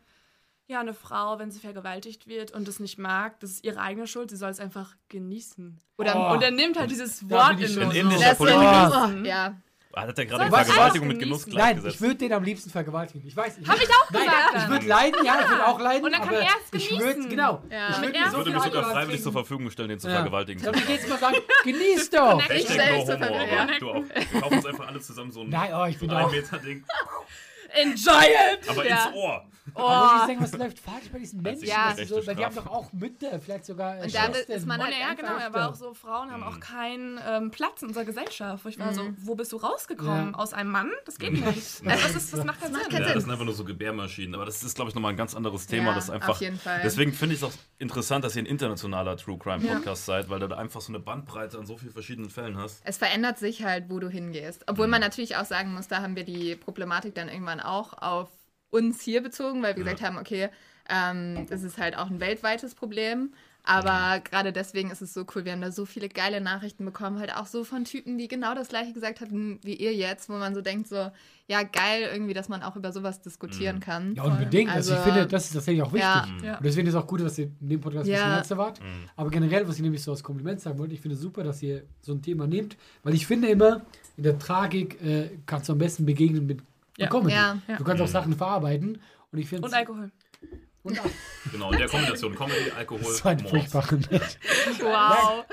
ja, 0.69 0.81
eine 0.81 0.95
Frau, 0.95 1.39
wenn 1.39 1.51
sie 1.51 1.61
vergewaltigt 1.61 2.27
wird 2.27 2.51
und 2.53 2.67
es 2.69 2.81
nicht 2.81 2.99
mag, 2.99 3.39
das 3.41 3.51
ist 3.53 3.65
ihre 3.65 3.81
eigene 3.81 4.07
Schuld, 4.07 4.31
sie 4.31 4.37
soll 4.37 4.51
es 4.51 4.59
einfach 4.61 4.95
genießen. 5.09 5.79
Oder 5.99 6.15
Oh. 6.17 6.33
Und 6.35 6.43
er 6.43 6.51
nimmt 6.51 6.79
halt 6.79 6.91
dieses 6.91 7.29
Wort 7.31 7.61
ich 7.61 7.77
in 7.77 7.83
Ein 7.83 7.91
den 7.91 8.01
indischer 8.07 8.31
das 8.31 8.39
Politiker. 8.39 9.05
ist, 9.09 9.15
Mhm. 9.17 9.25
ja. 9.25 9.55
Ah, 9.99 10.03
Hat 10.03 10.19
er 10.19 10.27
gerade 10.27 10.53
was 10.53 10.67
Vergewaltigung 10.67 11.09
mit 11.09 11.19
Genuss 11.21 11.45
genießen? 11.45 11.59
Nein, 11.59 11.73
gleichgesetzt? 11.77 11.95
ich 11.95 12.01
würde 12.03 12.15
den 12.17 12.33
am 12.35 12.45
liebsten 12.45 12.69
vergewaltigen. 12.69 13.27
Ich 13.27 13.35
weiß. 13.35 13.57
Ich 13.57 13.67
Hab 13.67 13.77
ich 13.81 13.89
auch 13.89 14.11
Nein, 14.11 14.25
gesagt 14.27 14.57
ich 14.59 14.69
würde 14.69 14.87
leiden, 14.87 15.25
ja, 15.25 15.41
ich 15.41 15.49
würde 15.49 15.67
auch 15.67 15.81
leiden. 15.81 16.05
Und 16.05 16.13
dann 16.13 16.21
kann 16.21 16.29
aber 16.35 16.41
er 16.41 16.49
es 16.51 16.79
Ich 16.83 16.89
genießen. 16.91 17.17
würde, 17.17 17.29
genau. 17.31 17.63
Ja. 17.71 17.89
Ich 17.89 17.97
er 17.97 18.01
mir 18.03 18.11
Ich 18.13 18.27
so 18.27 18.37
würde 18.37 18.51
mir 18.51 18.61
sogar 18.61 18.91
freiwillig 18.91 19.23
zur 19.23 19.33
Verfügung 19.33 19.71
stellen, 19.71 19.89
den 19.89 19.99
zu 19.99 20.09
Ja. 20.09 20.17
vergewaltigen. 20.17 20.63
Dann 20.63 20.75
würde 20.75 20.85
ich 20.87 20.97
jetzt 20.97 21.09
mal 21.09 21.19
sagen, 21.19 21.37
genieß 21.65 22.11
doch. 22.11 22.51
Ich 22.51 22.65
stelle 22.69 22.99
es 22.99 23.07
zur 23.07 23.17
Verfügung. 23.17 23.79
du 23.81 23.91
auch. 23.91 24.05
Wir 24.33 24.41
kaufen 24.43 24.57
uns 24.59 24.67
einfach 24.67 24.87
alle 24.89 25.01
zusammen 25.01 25.31
so 25.31 25.41
ein, 25.41 25.49
Nein, 25.49 25.71
oh, 25.73 25.87
ich 25.87 25.95
so 25.99 26.07
bin 26.07 26.11
ein 26.15 26.25
auch. 26.27 26.31
Meter 26.31 26.59
Ding. 26.59 26.85
Enjoy 27.73 28.25
it! 28.25 28.69
Aber 28.69 28.87
Ja. 28.87 29.07
ins 29.07 29.15
Ohr. 29.17 29.45
Aber 29.75 29.89
muss 30.05 30.13
ich 30.23 30.27
sagen, 30.29 30.37
was 30.41 30.53
läuft 30.57 30.79
falsch 30.79 31.11
bei 31.13 31.19
diesen 31.19 31.43
Menschen? 31.43 31.67
Ja. 31.67 31.95
So, 32.07 32.25
weil 32.27 32.37
die 32.37 32.45
haben 32.45 32.55
doch 32.55 32.67
auch 32.69 32.93
Mütter, 32.93 33.41
vielleicht 33.41 33.67
sogar. 33.67 33.99
Und 34.01 34.11
Schwestern, 34.11 34.57
ist 34.57 34.65
man 34.67 34.81
halt 34.83 34.95
ja, 34.99 35.13
genau, 35.15 35.37
aber 35.45 35.69
auch 35.71 35.75
so 35.75 35.93
Frauen 35.93 36.31
haben 36.31 36.41
Mhm. 36.41 36.47
auch 36.47 36.61
keinen 36.61 37.21
ähm, 37.29 37.51
Platz 37.51 37.83
in 37.83 37.89
unserer 37.89 38.05
Gesellschaft. 38.05 38.65
Wo 38.65 38.69
ich 38.69 38.79
war 38.79 38.95
so, 38.95 39.03
wo 39.19 39.35
bist 39.35 39.53
du 39.53 39.57
rausgekommen? 39.57 40.33
Ja. 40.33 40.39
Aus 40.39 40.53
einem 40.55 40.71
Mann? 40.71 40.91
Das 41.05 41.19
geht 41.19 41.33
nicht. 41.33 41.45
Also, 41.47 41.83
das, 41.85 42.15
ist, 42.15 42.33
das 42.33 42.45
macht 42.45 42.61
keinen 42.61 42.75
Sinn. 42.75 42.83
Ja, 42.91 43.01
das 43.13 43.23
sind 43.25 43.31
einfach 43.33 43.45
nur 43.45 43.55
so 43.55 43.65
Gebärmaschinen. 43.65 44.35
Aber 44.37 44.45
das 44.45 44.63
ist, 44.63 44.77
glaube 44.77 44.89
ich, 44.91 44.95
nochmal 44.95 45.13
ein 45.13 45.17
ganz 45.17 45.35
anderes 45.35 45.67
Thema. 45.67 45.89
Ja, 45.91 45.95
das 45.97 46.11
einfach, 46.11 46.29
auf 46.31 46.41
jeden 46.41 46.59
Fall. 46.59 46.81
Deswegen 46.85 47.13
finde 47.13 47.35
ich 47.35 47.43
es 47.43 47.45
auch 47.49 47.53
interessant, 47.79 48.25
dass 48.25 48.37
ihr 48.37 48.43
ein 48.43 48.47
internationaler 48.47 49.17
True 49.17 49.37
Crime 49.37 49.67
Podcast 49.67 50.07
seid, 50.07 50.31
weil 50.31 50.39
du 50.41 50.47
da 50.49 50.57
einfach 50.57 50.81
so 50.81 50.91
eine 50.93 51.01
Bandbreite 51.01 51.59
an 51.59 51.67
so 51.67 51.77
vielen 51.77 51.93
verschiedenen 51.93 52.31
Fällen 52.31 52.57
hast. 52.57 52.81
Es 52.85 52.99
verändert 52.99 53.39
sich 53.39 53.65
halt, 53.65 53.91
wo 53.91 53.99
du 53.99 54.09
hingehst. 54.09 54.65
Obwohl 54.69 54.87
man 54.87 55.01
natürlich 55.01 55.37
auch 55.37 55.45
sagen 55.45 55.75
muss, 55.75 55.89
da 55.89 56.03
haben 56.03 56.15
wir 56.17 56.25
die 56.25 56.55
Problematik 56.57 57.15
dann 57.17 57.29
irgendwann 57.29 57.56
auch 57.61 57.95
auf 58.03 58.29
uns 58.71 59.01
hier 59.01 59.23
bezogen, 59.23 59.63
weil 59.63 59.77
wir 59.77 59.85
gesagt 59.85 60.03
haben, 60.03 60.19
okay, 60.19 60.49
ähm, 60.89 61.47
das 61.49 61.63
ist 61.63 61.79
halt 61.79 61.97
auch 61.97 62.11
ein 62.11 62.21
weltweites 62.21 62.75
Problem. 62.75 63.33
Aber 63.69 64.21
gerade 64.21 64.53
deswegen 64.53 64.93
ist 64.93 65.03
es 65.03 65.13
so 65.13 65.27
cool. 65.35 65.45
Wir 65.45 65.51
haben 65.51 65.61
da 65.61 65.73
so 65.73 65.87
viele 65.87 66.09
geile 66.09 66.41
Nachrichten 66.41 66.85
bekommen, 66.85 67.19
halt 67.19 67.35
auch 67.35 67.47
so 67.47 67.65
von 67.65 67.83
Typen, 67.85 68.17
die 68.17 68.29
genau 68.29 68.55
das 68.55 68.69
gleiche 68.69 68.93
gesagt 68.93 69.21
hatten 69.21 69.59
wie 69.65 69.75
ihr 69.75 69.93
jetzt, 69.93 70.29
wo 70.29 70.35
man 70.35 70.55
so 70.55 70.61
denkt, 70.61 70.87
so, 70.87 71.11
ja, 71.49 71.65
geil, 71.65 72.09
irgendwie, 72.13 72.33
dass 72.33 72.49
man 72.49 72.63
auch 72.63 72.77
über 72.77 72.93
sowas 72.93 73.23
diskutieren 73.23 73.81
kann. 73.81 74.15
Ja, 74.15 74.23
unbedingt. 74.23 74.71
Also, 74.71 74.93
ich 74.93 74.99
Also- 75.01 75.11
finde, 75.11 75.27
das 75.27 75.47
ist 75.47 75.55
tatsächlich 75.55 75.83
auch 75.83 75.93
wichtig. 75.93 76.09
Ja. 76.09 76.27
Ja. 76.45 76.57
Und 76.59 76.65
deswegen 76.65 76.87
ist 76.87 76.95
es 76.95 77.01
auch 77.01 77.09
gut, 77.09 77.23
dass 77.23 77.37
ihr 77.39 77.51
in 77.61 77.69
dem 77.69 77.81
Podcast 77.81 78.05
ein 78.07 78.13
bisschen 78.13 78.29
Ja. 78.29 78.37
ernster 78.37 78.57
wart. 78.57 78.79
Aber 79.17 79.31
generell, 79.31 79.67
was 79.67 79.75
ich 79.77 79.83
nämlich 79.83 80.01
so 80.05 80.13
als 80.13 80.23
Kompliment 80.23 80.61
sagen 80.61 80.79
wollte, 80.79 80.95
ich 80.95 81.01
finde 81.01 81.17
es 81.17 81.21
super, 81.21 81.43
dass 81.43 81.61
ihr 81.61 81.83
so 82.03 82.13
ein 82.13 82.23
Thema 82.23 82.47
nehmt, 82.47 82.77
weil 83.03 83.15
ich 83.15 83.27
finde 83.27 83.49
immer, 83.49 83.81
in 84.17 84.23
der 84.23 84.39
Tragik 84.39 85.03
äh, 85.03 85.31
kannst 85.45 85.69
du 85.69 85.73
am 85.73 85.79
besten 85.79 86.07
begegnen 86.07 86.47
mit 86.47 86.61
Ja. 86.99 87.09
Comedy. 87.09 87.35
Ja. 87.35 87.59
Du 87.79 87.85
kannst 87.85 88.03
auch 88.03 88.09
Sachen 88.09 88.35
verarbeiten. 88.37 89.01
Und 89.33 89.39
ich 89.39 89.49
finde 89.49 89.67
Und 89.67 89.75
Alkohol. 89.75 90.11
und 90.83 91.01
Genau, 91.53 91.73
in 91.73 91.79
der 91.79 91.89
Kombination 91.89 92.35
Comedy, 92.35 92.71
Alkohol, 92.77 93.03
so 93.05 93.29
ein 93.29 93.39
Mord. 93.39 93.51
furchtbarer. 93.51 93.99
Wow. 94.81 95.45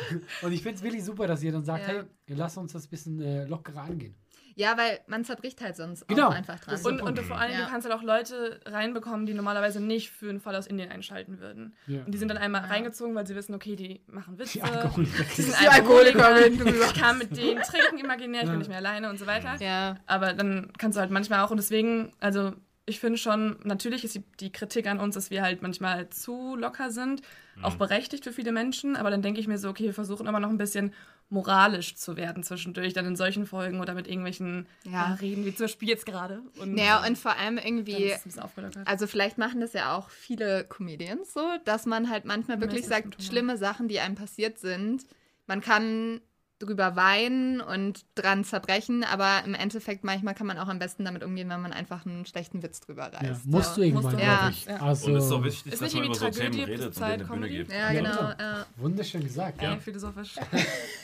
Und 0.44 0.52
ich 0.54 0.62
finde 0.62 0.78
es 0.78 0.84
wirklich 0.84 1.04
super, 1.04 1.28
dass 1.28 1.42
ihr 1.44 1.52
dann 1.52 1.64
sagt, 1.66 1.88
Ja. 1.88 1.94
hey, 1.96 2.04
lass 2.28 2.56
uns 2.58 2.74
das 2.74 2.86
ein 2.86 2.90
bisschen 2.90 3.20
äh, 3.22 3.46
lockerer 3.46 3.82
angehen. 3.82 4.16
Ja, 4.56 4.78
weil 4.78 5.00
man 5.08 5.24
zerbricht 5.26 5.62
halt 5.62 5.76
sonst 5.76 6.08
Genau. 6.08 6.28
auch 6.28 6.34
einfach 6.34 6.60
dran. 6.60 6.80
Und, 6.86 7.02
und 7.02 7.20
vor 7.22 7.38
allem, 7.40 7.52
Ja. 7.54 7.66
du 7.66 7.72
kannst 7.72 7.88
halt 7.90 7.98
auch 7.98 8.04
Leute 8.04 8.60
reinbekommen, 8.66 9.26
die 9.26 9.34
normalerweise 9.34 9.80
nicht 9.82 10.12
für 10.12 10.30
einen 10.30 10.40
Fall 10.40 10.56
aus 10.56 10.68
Indien 10.68 10.92
einschalten 10.92 11.40
würden. 11.40 11.74
Ja. 11.88 12.04
Und 12.04 12.12
die 12.14 12.18
sind 12.18 12.28
dann 12.30 12.38
einmal 12.38 12.62
reingezogen, 12.66 13.16
weil 13.16 13.26
sie 13.28 13.36
wissen, 13.36 13.56
okay, 13.56 13.76
die 13.76 14.02
machen 14.08 14.38
Witze. 14.38 14.54
Die 14.60 14.62
Alkoholiker. 14.62 15.24
Die 15.38 15.42
sind 15.42 15.70
Alkoholiker. 15.72 16.26
Alkoholikerin. 16.28 16.76
Ich 16.96 17.02
kann 17.02 17.18
mit 17.18 17.36
denen 17.36 17.62
trinken 17.64 17.98
imaginär, 17.98 18.42
ich 18.42 18.46
Ja. 18.48 18.52
bin 18.52 18.60
nicht 18.60 18.68
mehr 18.70 18.78
alleine 18.78 19.10
und 19.10 19.18
so 19.20 19.26
weiter. 19.26 19.56
ja. 19.60 19.96
Aber 20.06 20.34
dann 20.34 20.72
kannst 20.78 20.98
du 20.98 21.02
halt 21.02 21.12
manchmal 21.12 21.40
auch, 21.44 21.52
und 21.52 21.58
deswegen, 21.58 22.12
also 22.20 22.54
ich 22.86 23.00
finde 23.00 23.18
schon, 23.18 23.58
natürlich 23.64 24.04
ist 24.04 24.16
die, 24.16 24.24
die 24.42 24.52
Kritik 24.52 24.88
an 24.88 25.00
uns, 25.00 25.16
dass 25.16 25.32
wir 25.32 25.42
halt 25.42 25.62
manchmal 25.62 26.10
zu 26.10 26.58
locker 26.58 26.92
sind, 26.92 27.22
auch 27.62 27.76
berechtigt 27.76 28.26
für 28.26 28.34
viele 28.34 28.52
Menschen, 28.52 28.96
aber 28.98 29.10
dann 29.10 29.22
denke 29.22 29.40
ich 29.40 29.48
mir 29.48 29.58
so, 29.58 29.70
okay, 29.70 29.86
wir 29.86 29.94
versuchen 29.94 30.28
immer 30.28 30.40
noch 30.42 30.50
ein 30.50 30.58
bisschen 30.58 30.94
moralisch 31.30 31.96
zu 31.96 32.16
werden 32.16 32.44
zwischendurch, 32.44 32.94
dann 32.94 33.06
in 33.06 33.16
solchen 33.16 33.46
Folgen 33.48 33.80
oder 33.82 33.94
mit 33.94 34.08
irgendwelchen 34.08 34.68
Ja. 34.84 34.92
ja. 34.92 35.14
Reden, 35.16 35.46
wie 35.46 35.56
zum 35.56 35.66
Beispiel 35.66 35.90
jetzt 35.90 36.06
gerade. 36.06 36.42
Und 36.60 36.76
Naja, 36.76 37.04
und 37.06 37.18
vor 37.18 37.38
allem 37.38 37.58
irgendwie, 37.58 38.14
also 38.86 39.08
vielleicht 39.08 39.38
machen 39.38 39.60
das 39.62 39.74
ja 39.74 39.96
auch 39.98 40.10
viele 40.10 40.64
Comedians 40.66 41.34
so, 41.34 41.42
dass 41.66 41.86
man 41.86 42.10
halt 42.10 42.26
manchmal 42.26 42.62
wirklich 42.62 42.86
sagt, 42.86 43.22
schlimme 43.24 43.58
Sachen, 43.58 43.88
die 43.88 44.00
einem 44.00 44.16
passiert 44.16 44.60
sind, 44.60 45.06
man 45.48 45.60
kann 45.62 46.22
drüber 46.60 46.96
weinen 46.96 47.60
und 47.60 48.06
dran 48.16 48.46
zerbrechen, 48.46 49.04
aber 49.04 49.44
im 49.44 49.54
Endeffekt 49.54 50.06
manchmal 50.06 50.34
kann 50.34 50.48
man 50.48 50.58
auch 50.58 50.70
am 50.70 50.80
besten 50.80 51.04
damit 51.04 51.22
umgehen, 51.24 51.50
wenn 51.50 51.62
man 51.62 51.74
einfach 51.74 52.06
einen 52.06 52.26
schlechten 52.26 52.64
Witz 52.64 52.80
drüber 52.80 53.12
reißt. 53.12 53.24
Ja, 53.24 53.38
musst 53.44 53.72
du 53.72 53.82
so. 53.82 53.82
irgendwann, 53.82 54.12
du. 54.12 54.18
glaube 54.18 54.24
Ja. 54.24 54.50
ich. 54.50 54.66
Ja. 54.66 54.78
Also, 54.78 55.08
Und 55.08 55.18
es 55.18 55.26
ist 55.26 55.32
auch 55.32 55.44
wichtig, 55.44 55.74
Ist 55.74 55.82
dass 55.82 55.94
nicht 55.94 55.96
man 55.96 56.06
über 56.06 56.16
so 56.16 56.26
irgendwie 56.26 56.40
Themen 56.42 56.54
Tragödie, 56.54 56.72
redet 56.72 56.96
und 56.98 57.04
eine 57.04 57.24
Bühne 57.26 57.50
gibt. 57.50 57.72
Ja, 57.74 57.78
Ja, 57.80 57.92
genau. 57.92 58.12
genau. 58.12 58.30
Ja. 58.40 58.66
wunderschön 58.78 59.24
gesagt. 59.24 59.62
Ey, 59.62 59.78
philosophisch. 59.80 60.36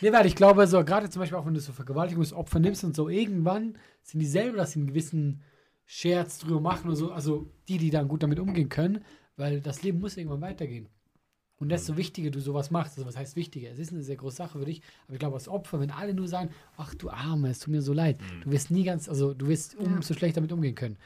Nee, 0.00 0.12
weil 0.12 0.26
ich 0.26 0.34
glaube, 0.36 0.66
so 0.66 0.84
gerade 0.84 1.08
zum 1.08 1.20
Beispiel 1.20 1.38
auch 1.38 1.46
wenn 1.46 1.54
du 1.54 1.60
so 1.60 1.72
Vergewaltigungsopfer 1.72 2.58
nimmst 2.58 2.84
und 2.84 2.94
so, 2.96 3.08
irgendwann 3.08 3.78
sind 4.02 4.20
die 4.20 4.26
selber, 4.26 4.58
dass 4.58 4.72
sie 4.72 4.80
einen 4.80 4.88
gewissen 4.88 5.40
Scherz 5.86 6.38
drüber 6.38 6.60
machen 6.60 6.88
oder 6.88 6.96
so, 6.96 7.12
also 7.12 7.50
die, 7.68 7.78
die 7.78 7.90
dann 7.90 8.08
gut 8.08 8.22
damit 8.22 8.38
umgehen 8.38 8.68
können, 8.68 9.04
weil 9.36 9.60
das 9.60 9.82
Leben 9.82 10.00
muss 10.00 10.16
irgendwann 10.16 10.40
weitergehen. 10.40 10.88
Und 11.56 11.68
desto 11.68 11.96
wichtiger 11.96 12.30
du 12.30 12.40
sowas 12.40 12.70
machst, 12.72 12.98
also 12.98 13.06
was 13.06 13.16
heißt 13.16 13.36
wichtiger? 13.36 13.70
Es 13.70 13.78
ist 13.78 13.92
eine 13.92 14.02
sehr 14.02 14.16
große 14.16 14.36
Sache 14.36 14.58
für 14.58 14.64
dich, 14.64 14.82
aber 15.04 15.14
ich 15.14 15.20
glaube, 15.20 15.36
als 15.36 15.48
Opfer, 15.48 15.78
wenn 15.78 15.90
alle 15.92 16.12
nur 16.12 16.26
sagen, 16.26 16.50
ach 16.76 16.94
du 16.96 17.10
Arme, 17.10 17.48
es 17.48 17.60
tut 17.60 17.70
mir 17.72 17.80
so 17.80 17.92
leid, 17.92 18.18
du 18.42 18.50
wirst 18.50 18.72
nie 18.72 18.82
ganz, 18.82 19.08
also 19.08 19.32
du 19.34 19.46
wirst 19.46 19.76
umso 19.76 20.14
schlechter 20.14 20.40
damit 20.40 20.52
umgehen 20.52 20.74
können. 20.74 20.96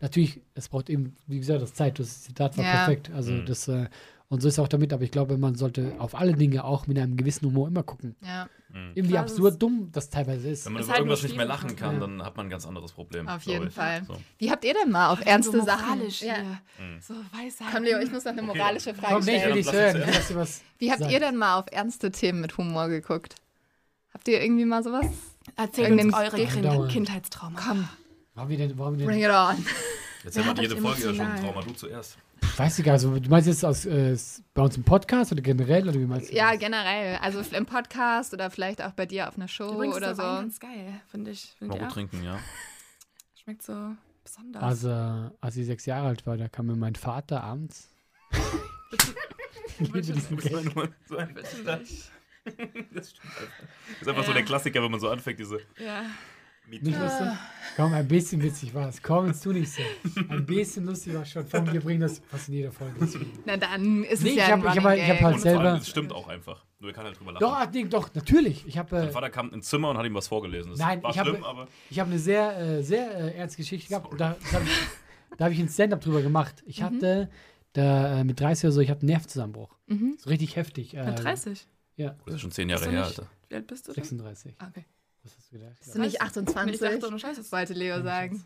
Natürlich, 0.00 0.40
es 0.54 0.68
braucht 0.70 0.88
eben, 0.88 1.14
wie 1.26 1.38
gesagt, 1.38 1.60
das 1.60 1.74
Zeit, 1.74 1.98
das 1.98 2.22
Zitat 2.22 2.56
war 2.56 2.64
Ja. 2.64 2.70
perfekt, 2.70 3.10
also 3.10 3.40
das, 3.42 3.68
äh, 3.68 3.88
und 4.30 4.42
so 4.42 4.48
ist 4.48 4.58
auch 4.58 4.68
damit, 4.68 4.92
aber 4.92 5.02
ich 5.04 5.10
glaube, 5.10 5.38
man 5.38 5.54
sollte 5.54 5.94
auf 5.98 6.14
alle 6.14 6.34
Dinge 6.34 6.64
auch 6.64 6.86
mit 6.86 6.98
einem 6.98 7.16
gewissen 7.16 7.46
Humor 7.46 7.68
immer 7.68 7.82
gucken. 7.82 8.14
Ja, 8.22 8.48
Irgendwie 8.94 9.12
Klar, 9.12 9.22
absurd 9.22 9.62
dumm 9.62 9.88
das 9.92 10.10
teilweise 10.10 10.50
ist. 10.50 10.66
Wenn 10.66 10.74
man 10.74 10.82
über 10.82 10.92
halt 10.92 11.00
irgendwas 11.00 11.22
nicht 11.22 11.36
mehr 11.36 11.46
lachen 11.46 11.74
kann, 11.76 11.94
ja. 11.94 12.00
dann 12.00 12.22
hat 12.22 12.36
man 12.36 12.46
ein 12.46 12.50
ganz 12.50 12.66
anderes 12.66 12.92
Problem. 12.92 13.26
auf 13.26 13.42
jeden 13.44 13.68
ich. 13.68 13.74
Fall. 13.74 14.04
So. 14.06 14.16
Wie 14.36 14.50
habt 14.50 14.64
ihr 14.66 14.74
denn 14.74 14.90
mal 14.90 15.08
auf 15.10 15.24
ernste 15.24 15.60
so 15.60 15.64
Sachen? 15.64 15.96
moralisch 15.96 16.20
Ja. 16.22 16.34
hier. 16.34 17.00
So 17.00 17.14
Weisheit. 17.32 17.68
Komm, 17.72 17.84
Leo, 17.84 17.98
ich 18.00 18.12
muss 18.12 18.24
noch 18.24 18.32
eine 18.32 18.42
moralische 18.42 18.92
Frage 18.94 19.14
Komm, 19.14 19.24
nee, 19.24 19.36
ich 19.36 19.54
will 19.54 19.64
stellen. 19.64 19.96
hören. 19.96 20.08
uns 20.08 20.18
Ich 20.18 20.28
will, 20.28 20.36
was 20.36 20.62
Wie 20.78 20.90
habt 20.90 21.00
sagt. 21.00 21.12
ihr 21.12 21.20
denn 21.20 21.36
mal 21.36 21.58
auf 21.58 21.66
ernste 21.72 22.10
Themen 22.10 22.42
mit 22.42 22.56
Humor 22.58 22.88
geguckt? 22.88 23.36
Habt 24.12 24.28
ihr 24.28 24.42
irgendwie 24.42 24.66
mal 24.66 24.82
sowas? 24.82 25.06
Erzählt 25.56 25.98
uns 25.98 26.14
eure. 26.14 26.88
Kindheitstrauma. 26.88 27.58
Komm, 27.58 27.88
Warum 28.34 28.50
wir 28.50 28.58
denn, 28.58 28.78
warum 28.78 28.98
wir 28.98 29.06
bring 29.06 29.20
denn, 29.20 29.30
it 29.30 29.36
on. 29.36 29.64
Jetzt 30.28 30.38
haben 30.38 30.46
wir 30.46 30.54
Ja, 30.56 30.62
jede 30.62 30.74
das 30.74 30.84
Folge 30.84 31.02
ja 31.06 31.14
schon 31.14 31.26
ein. 31.26 31.40
Trauma. 31.42 31.60
Du 31.62 31.72
zuerst. 31.72 32.18
weiß 32.56 32.78
ich 32.78 32.84
gar 32.84 32.92
nicht, 32.92 33.04
also, 33.04 33.18
du 33.18 33.30
meinst 33.30 33.48
jetzt 33.48 33.64
aus, 33.64 33.86
äh, 33.86 34.16
bei 34.52 34.62
uns 34.62 34.76
im 34.76 34.84
Podcast 34.84 35.32
oder 35.32 35.40
generell, 35.40 35.88
oder 35.88 35.98
wie 35.98 36.04
meinst 36.06 36.30
du 36.30 36.34
Ja, 36.36 36.50
das? 36.50 36.60
generell. 36.60 37.16
Also 37.22 37.40
im 37.56 37.64
Podcast 37.66 38.34
oder 38.34 38.50
vielleicht 38.50 38.82
auch 38.82 38.92
bei 38.92 39.06
dir 39.06 39.28
auf 39.28 39.36
einer 39.36 39.48
Show 39.48 39.72
Übrigens 39.72 39.96
oder 39.96 40.10
ist 40.10 40.18
der 40.18 40.24
Wein 40.24 40.34
so. 40.36 40.40
ganz 40.42 40.60
geil, 40.60 41.00
finde 41.10 41.30
ich. 41.30 41.54
Find 41.58 41.70
Mal 41.70 41.78
gut 41.78 41.90
trinken, 41.90 42.22
ja. 42.22 42.38
Schmeckt 43.42 43.62
so 43.62 43.92
besonders. 44.22 44.62
Also, 44.62 44.90
als 45.40 45.56
ich 45.56 45.64
sechs 45.66 45.86
Jahre 45.86 46.08
alt 46.08 46.26
war, 46.26 46.36
da 46.36 46.48
kam 46.48 46.66
mir 46.66 46.76
mein 46.76 46.94
Vater 46.94 47.42
abends. 47.42 47.88
ich 48.90 49.78
liebe 49.78 50.00
diesen 50.02 50.36
Gag. 50.36 50.50
So. 51.08 51.16
Das 52.94 53.10
stimmt. 53.10 53.32
Das 53.90 54.02
ist 54.02 54.08
einfach 54.08 54.24
so 54.24 54.32
der 54.32 54.42
Klassiker, 54.42 54.82
wenn 54.82 54.90
man 54.90 55.00
so 55.00 55.10
anfängt, 55.10 55.38
diese 55.38 55.58
Ja. 55.78 56.02
Nicht 56.70 56.84
lustig? 56.84 57.26
Komm, 57.76 57.92
ein 57.94 58.06
bisschen 58.08 58.42
witzig 58.42 58.74
war 58.74 58.88
es. 58.88 59.02
Komm, 59.02 59.26
jetzt 59.28 59.42
tu 59.42 59.52
nicht 59.52 59.70
so. 59.72 59.82
Ein 60.28 60.44
bisschen 60.44 60.84
lustig 60.84 61.14
war 61.14 61.24
schon. 61.24 61.46
Komm, 61.50 61.72
wir 61.72 61.80
bringen 61.80 62.00
das 62.00 62.20
fast 62.28 62.48
in 62.48 62.54
jeder 62.54 62.72
Folge. 62.72 62.94
dazu. 63.00 63.18
Na 63.46 63.56
dann 63.56 64.04
ist 64.04 64.22
Nee, 64.22 64.30
es 64.30 64.34
ich 64.34 64.36
ja 64.36 64.48
hab- 64.48 64.64
ein 64.64 64.72
ich 64.72 64.76
hab 64.78 64.84
halt- 64.84 64.98
ich 65.02 65.08
hab 65.10 65.20
halt 65.20 65.34
Und 65.36 65.40
vor 65.40 65.50
allem, 65.50 65.60
selber- 65.62 65.78
es 65.78 65.88
stimmt 65.88 66.12
auch 66.12 66.28
einfach. 66.28 66.64
Nur 66.80 66.92
kann 66.92 67.04
halt 67.06 67.18
drüber 67.18 67.32
lachen. 67.32 67.40
Doch, 67.44 67.52
ah, 67.54 67.68
nee, 67.72 67.84
doch, 67.84 68.12
natürlich. 68.14 68.66
Ich 68.66 68.76
habe 68.78 68.94
Mein 68.96 69.08
äh, 69.08 69.10
Vater 69.10 69.30
kam 69.30 69.52
ins 69.52 69.68
Zimmer 69.68 69.90
und 69.90 69.98
hat 69.98 70.06
ihm 70.06 70.14
was 70.14 70.28
vorgelesen. 70.28 70.70
Das 70.72 70.78
Nein, 70.80 71.02
war 71.02 71.10
ich 71.10 71.18
habe- 71.18 71.30
schlimm, 71.30 71.44
aber 71.44 71.68
ich 71.90 71.98
hab 72.00 72.06
eine 72.08 72.18
sehr, 72.18 72.58
äh, 72.58 72.82
sehr 72.82 73.10
äh, 73.16 73.34
ernste 73.36 73.56
Geschichte 73.58 73.88
gehabt. 73.88 74.12
Da, 74.20 74.36
da 74.50 74.52
habe 74.52 74.64
ich, 74.64 75.36
da 75.38 75.44
hab 75.46 75.52
ich 75.52 75.58
ein 75.60 75.68
Stand-up 75.68 76.00
drüber 76.00 76.22
gemacht. 76.22 76.62
Ich 76.66 76.82
hatte 76.82 77.28
da 77.72 78.20
äh, 78.20 78.24
mit 78.24 78.40
30 78.40 78.64
oder 78.64 78.72
so, 78.72 78.80
ich 78.80 78.90
hatte 78.90 79.02
einen 79.02 79.10
Nervenzusammenbruch. 79.10 79.76
So 80.18 80.28
richtig 80.30 80.56
heftig. 80.56 80.94
Äh, 80.94 81.04
Mit 81.06 81.22
30. 81.22 81.66
Ja, 81.96 82.14
das 82.26 82.36
ist 82.36 82.40
schon 82.42 82.50
zehn 82.52 82.68
Jahre 82.68 82.88
her, 82.90 83.04
Alter. 83.04 83.26
Wie 83.48 83.54
alt 83.56 83.66
bist 83.66 83.88
du? 83.88 83.92
denn? 83.92 84.04
36. 84.04 84.54
Ah, 84.58 84.68
okay. 84.68 84.84
Was 85.28 85.36
hast 85.36 85.52
du 85.52 85.58
gedacht? 85.58 85.78
Bist 85.80 85.94
du 85.94 86.00
nicht 86.00 86.14
Ich 86.14 86.22
28? 86.22 86.80
dachte, 86.80 87.06
ohne 87.08 87.18
Scheiße. 87.18 87.52
wollte 87.52 87.72
Leo 87.74 88.02
sagen. 88.02 88.44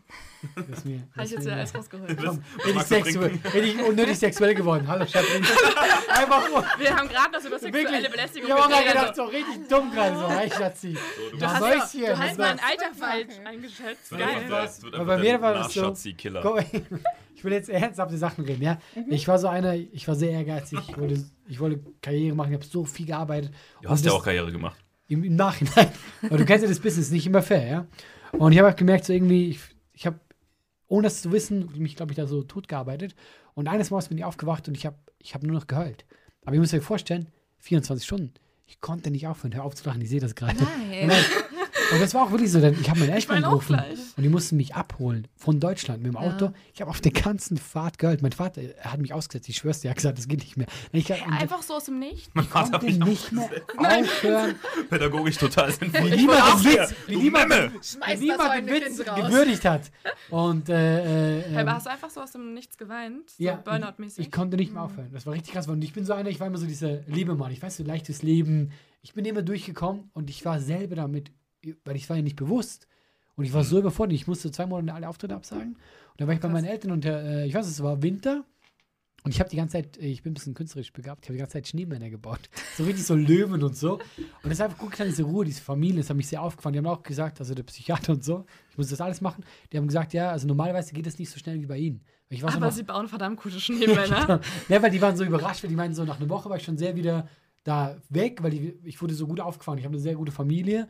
Das 0.55 0.77
ist 0.79 0.85
mir. 0.85 1.01
Habe 1.15 1.25
ich 1.25 1.31
jetzt 1.31 1.41
wieder 1.45 1.55
alles 1.55 1.75
rausgeholt. 1.75 2.17
Komm, 2.23 2.43
bin 2.65 2.75
ich, 2.77 2.81
sexuell, 2.83 3.29
bin 3.53 3.63
ich 3.63 3.81
unnötig 3.83 4.17
sexuell 4.19 4.53
geworden. 4.55 4.87
Hallo, 4.87 5.05
Schatz. 5.05 5.25
Einfach 6.09 6.49
nur. 6.49 6.63
Wir 6.77 6.95
haben 6.95 7.07
gerade 7.07 7.31
noch 7.31 7.45
über 7.45 7.59
sexuelle 7.59 7.89
Wirklich. 7.91 8.11
Belästigung 8.11 8.47
Ich 8.49 8.53
habe 8.53 8.73
auch 8.75 8.85
gedacht, 8.87 9.15
so 9.15 9.23
richtig 9.23 9.67
dumm 9.69 9.91
gerade. 9.91 10.15
So, 10.17 10.29
hey, 10.29 10.49
Schatzi. 10.49 10.97
Du 11.31 11.37
Du 11.37 11.45
hast- 11.47 11.59
Mäuschen. 11.61 12.01
Du 12.05 12.17
hast 12.19 12.37
mein? 12.37 12.59
Alter 12.59 12.93
falsch 12.97 13.33
eingeschätzt. 13.45 14.09
Geil. 14.11 14.69
Aber 14.93 15.05
bei 15.05 15.17
mir 15.17 15.41
war 15.41 15.53
das 15.53 15.73
so- 15.73 15.81
Nachschatzi-Killer. 15.81 16.41
Komm, 16.41 16.59
ich 17.35 17.43
will 17.43 17.53
jetzt 17.53 17.69
ernsthafte 17.69 18.17
Sachen 18.17 18.45
reden, 18.45 18.61
ja. 18.63 18.77
Ich 19.09 19.27
war 19.27 19.37
so 19.39 19.47
einer, 19.47 19.75
ich 19.75 20.07
war 20.07 20.15
sehr 20.15 20.31
ehrgeizig, 20.31 20.79
ich 20.87 20.97
wollte, 20.97 21.23
ich 21.47 21.59
wollte 21.59 21.79
Karriere 22.01 22.35
machen, 22.35 22.51
ich 22.51 22.55
habe 22.59 22.65
so 22.65 22.85
viel 22.85 23.05
gearbeitet. 23.05 23.51
Du 23.81 23.89
hast 23.89 24.05
ja 24.05 24.11
auch 24.13 24.23
Karriere 24.23 24.51
gemacht. 24.51 24.77
Im, 25.13 25.23
Im 25.23 25.35
Nachhinein. 25.35 25.89
Aber 26.23 26.37
du 26.37 26.45
kennst 26.45 26.63
ja 26.63 26.69
das 26.69 26.79
Business, 26.79 27.11
nicht 27.11 27.25
immer 27.25 27.41
fair, 27.41 27.67
ja. 27.67 27.87
Und 28.31 28.51
ich 28.51 28.59
habe 28.59 28.69
auch 28.69 28.75
gemerkt, 28.75 29.05
so 29.05 29.13
irgendwie, 29.13 29.49
ich, 29.49 29.59
ich 29.93 30.05
habe, 30.05 30.19
ohne 30.87 31.03
das 31.03 31.21
zu 31.21 31.31
wissen, 31.31 31.69
mich, 31.77 31.95
glaube 31.95 32.11
ich, 32.11 32.15
da 32.15 32.27
so 32.27 32.43
tot 32.43 32.67
gearbeitet. 32.67 33.15
Und 33.53 33.67
eines 33.67 33.91
Morgens 33.91 34.09
bin 34.09 34.17
ich 34.17 34.25
aufgewacht 34.25 34.67
und 34.67 34.75
ich 34.75 34.85
habe 34.85 34.97
ich 35.19 35.33
hab 35.33 35.43
nur 35.43 35.55
noch 35.55 35.67
geheult. 35.67 36.05
Aber 36.43 36.55
ihr 36.55 36.59
müsst 36.59 36.73
euch 36.73 36.83
vorstellen, 36.83 37.29
24 37.59 38.05
Stunden. 38.05 38.33
Ich 38.65 38.81
konnte 38.81 39.11
nicht 39.11 39.27
aufhören, 39.27 39.53
hör 39.55 39.63
auf 39.63 39.75
zu 39.75 39.85
lachen, 39.85 40.01
ich 40.01 40.09
sehe 40.09 40.19
das 40.19 40.35
gerade. 40.35 40.57
Nein. 40.57 41.07
Nein. 41.07 41.23
Und 41.93 42.01
das 42.01 42.13
war 42.13 42.23
auch 42.23 42.31
wirklich 42.31 42.51
so, 42.51 42.59
denn 42.59 42.75
ich 42.79 42.89
habe 42.89 42.99
meine 42.99 43.13
Eltern 43.13 43.43
angerufen 43.43 43.79
und 44.17 44.23
die 44.23 44.29
mussten 44.29 44.57
mich 44.57 44.75
abholen 44.75 45.27
von 45.35 45.59
Deutschland 45.59 46.01
mit 46.01 46.11
dem 46.11 46.17
Auto. 46.17 46.45
Ja. 46.45 46.53
Ich 46.73 46.81
habe 46.81 46.89
auf 46.89 47.01
der 47.01 47.11
ganzen 47.11 47.57
Fahrt 47.57 47.97
geheult. 47.99 48.21
Mein 48.21 48.31
Vater 48.31 48.61
er 48.61 48.91
hat 48.91 48.99
mich 48.99 49.13
ausgesetzt, 49.13 49.47
ich 49.49 49.57
schwör's 49.57 49.81
dir, 49.81 49.87
er 49.87 49.91
hat 49.91 49.97
gesagt, 49.97 50.17
das 50.17 50.27
geht 50.27 50.39
nicht 50.39 50.57
mehr. 50.57 50.67
Ich, 50.91 51.11
hab- 51.11 51.19
Einfach 51.41 51.61
so 51.61 51.75
aus 51.75 51.85
dem 51.85 51.99
Nichts. 51.99 52.29
ich 52.35 52.49
konnte 52.49 52.85
nicht 52.85 53.31
mehr 53.31 53.49
aufhören, 53.77 54.55
Pädagogisch 54.89 55.37
total 55.37 55.71
sinnvoll. 55.71 56.11
wie 56.11 56.15
niemand 56.15 56.65
den 56.65 56.71
Witz, 56.73 56.95
wie 57.07 57.15
niemand, 57.17 57.51
wie 57.53 58.15
niemand 58.19 58.55
den 58.55 58.67
Witz 58.67 58.97
gewürdigt 58.97 59.65
hat. 59.65 59.91
Und 60.29 60.69
äh, 60.69 61.39
äh, 61.41 61.51
Aber 61.53 61.61
ähm, 61.61 61.73
hast 61.73 61.85
du 61.85 61.91
einfach 61.91 62.09
so 62.09 62.21
aus 62.21 62.31
dem 62.31 62.53
Nichts 62.53 62.77
geweint? 62.77 63.29
So 63.29 63.43
ja, 63.43 63.55
Burnout-mäßig? 63.55 64.25
ich 64.25 64.31
konnte 64.31 64.57
nicht 64.57 64.73
mehr 64.73 64.83
aufhören. 64.83 65.09
Das 65.13 65.25
war 65.25 65.33
richtig 65.33 65.53
krass. 65.53 65.67
Und 65.67 65.83
ich 65.83 65.93
bin 65.93 66.05
so 66.05 66.13
einer, 66.13 66.29
ich 66.29 66.39
war 66.39 66.47
immer 66.47 66.57
so 66.57 66.65
dieser 66.65 67.01
Lebemann. 67.07 67.51
Ich 67.51 67.61
weiß 67.61 67.77
so, 67.77 67.83
leichtes 67.83 68.23
Leben. 68.23 68.71
Ich 69.01 69.13
bin 69.13 69.25
immer 69.25 69.41
durchgekommen 69.41 70.09
und 70.13 70.29
ich 70.29 70.45
war 70.45 70.59
selber 70.59 70.95
damit, 70.95 71.31
weil 71.83 71.95
ich 71.95 72.09
war 72.09 72.17
ja 72.17 72.23
nicht 72.23 72.35
bewusst. 72.35 72.87
Und 73.35 73.45
ich 73.45 73.53
war 73.53 73.63
so 73.63 73.79
überfordert. 73.79 74.13
Ich 74.13 74.27
musste 74.27 74.51
zwei 74.51 74.65
Monate 74.65 74.93
alle 74.93 75.09
Auftritte 75.09 75.35
absagen. 75.35 75.73
Und 75.73 76.21
dann 76.21 76.27
war 76.27 76.35
ich 76.35 76.41
bei 76.41 76.49
meinen 76.49 76.65
Eltern 76.65 76.91
und 76.91 77.05
äh, 77.05 77.45
ich 77.45 77.53
weiß, 77.53 77.67
es 77.67 77.81
war 77.81 78.01
Winter. 78.03 78.45
Und 79.23 79.31
ich 79.31 79.39
habe 79.39 79.49
die 79.49 79.55
ganze 79.55 79.73
Zeit, 79.73 79.97
äh, 79.97 80.07
ich 80.07 80.21
bin 80.21 80.31
ein 80.31 80.33
bisschen 80.35 80.53
künstlerisch 80.53 80.91
begabt, 80.91 81.23
ich 81.23 81.29
habe 81.29 81.37
die 81.37 81.39
ganze 81.39 81.53
Zeit 81.53 81.67
Schneemänner 81.67 82.09
gebaut. 82.09 82.41
So 82.77 82.83
richtig 82.83 83.05
so 83.05 83.15
Löwen 83.15 83.61
und 83.63 83.77
so. 83.77 83.93
Und 83.93 84.03
das 84.43 84.53
ist 84.53 84.61
einfach 84.61 84.79
gut 84.79 84.97
diese 84.99 85.23
Ruhe, 85.23 85.45
diese 85.45 85.61
Familie, 85.61 85.99
das 85.99 86.09
hat 86.09 86.17
mich 86.17 86.27
sehr 86.27 86.41
aufgefallen. 86.41 86.73
Die 86.73 86.79
haben 86.79 86.87
auch 86.87 87.03
gesagt, 87.03 87.39
also 87.39 87.53
der 87.53 87.63
Psychiater 87.63 88.13
und 88.13 88.23
so, 88.23 88.45
ich 88.71 88.77
muss 88.77 88.89
das 88.89 88.99
alles 88.99 89.21
machen. 89.21 89.45
Die 89.71 89.77
haben 89.77 89.87
gesagt, 89.87 90.13
ja, 90.13 90.31
also 90.31 90.47
normalerweise 90.47 90.93
geht 90.93 91.05
das 91.05 91.19
nicht 91.19 91.29
so 91.29 91.37
schnell 91.37 91.61
wie 91.61 91.67
bei 91.67 91.77
Ihnen. 91.77 92.03
Ich 92.29 92.41
war 92.41 92.51
so 92.51 92.57
Aber 92.57 92.65
noch, 92.67 92.73
sie 92.73 92.83
bauen 92.83 93.07
verdammt 93.07 93.39
gute 93.41 93.59
Schneemänner. 93.59 94.41
ja, 94.69 94.81
weil 94.81 94.89
die 94.89 95.01
waren 95.01 95.15
so 95.15 95.23
überrascht, 95.23 95.63
weil 95.63 95.69
die 95.69 95.75
meinen, 95.75 95.93
so 95.93 96.03
nach 96.03 96.19
einer 96.19 96.29
Woche 96.29 96.49
war 96.49 96.57
ich 96.57 96.63
schon 96.63 96.77
sehr 96.77 96.95
wieder 96.95 97.29
da 97.63 97.97
weg, 98.09 98.43
weil 98.43 98.51
die, 98.51 98.77
ich 98.83 99.01
wurde 99.01 99.13
so 99.13 99.25
gut 99.25 99.39
aufgefahren. 99.39 99.79
Ich 99.79 99.85
habe 99.85 99.93
eine 99.93 100.01
sehr 100.01 100.15
gute 100.15 100.31
Familie. 100.31 100.87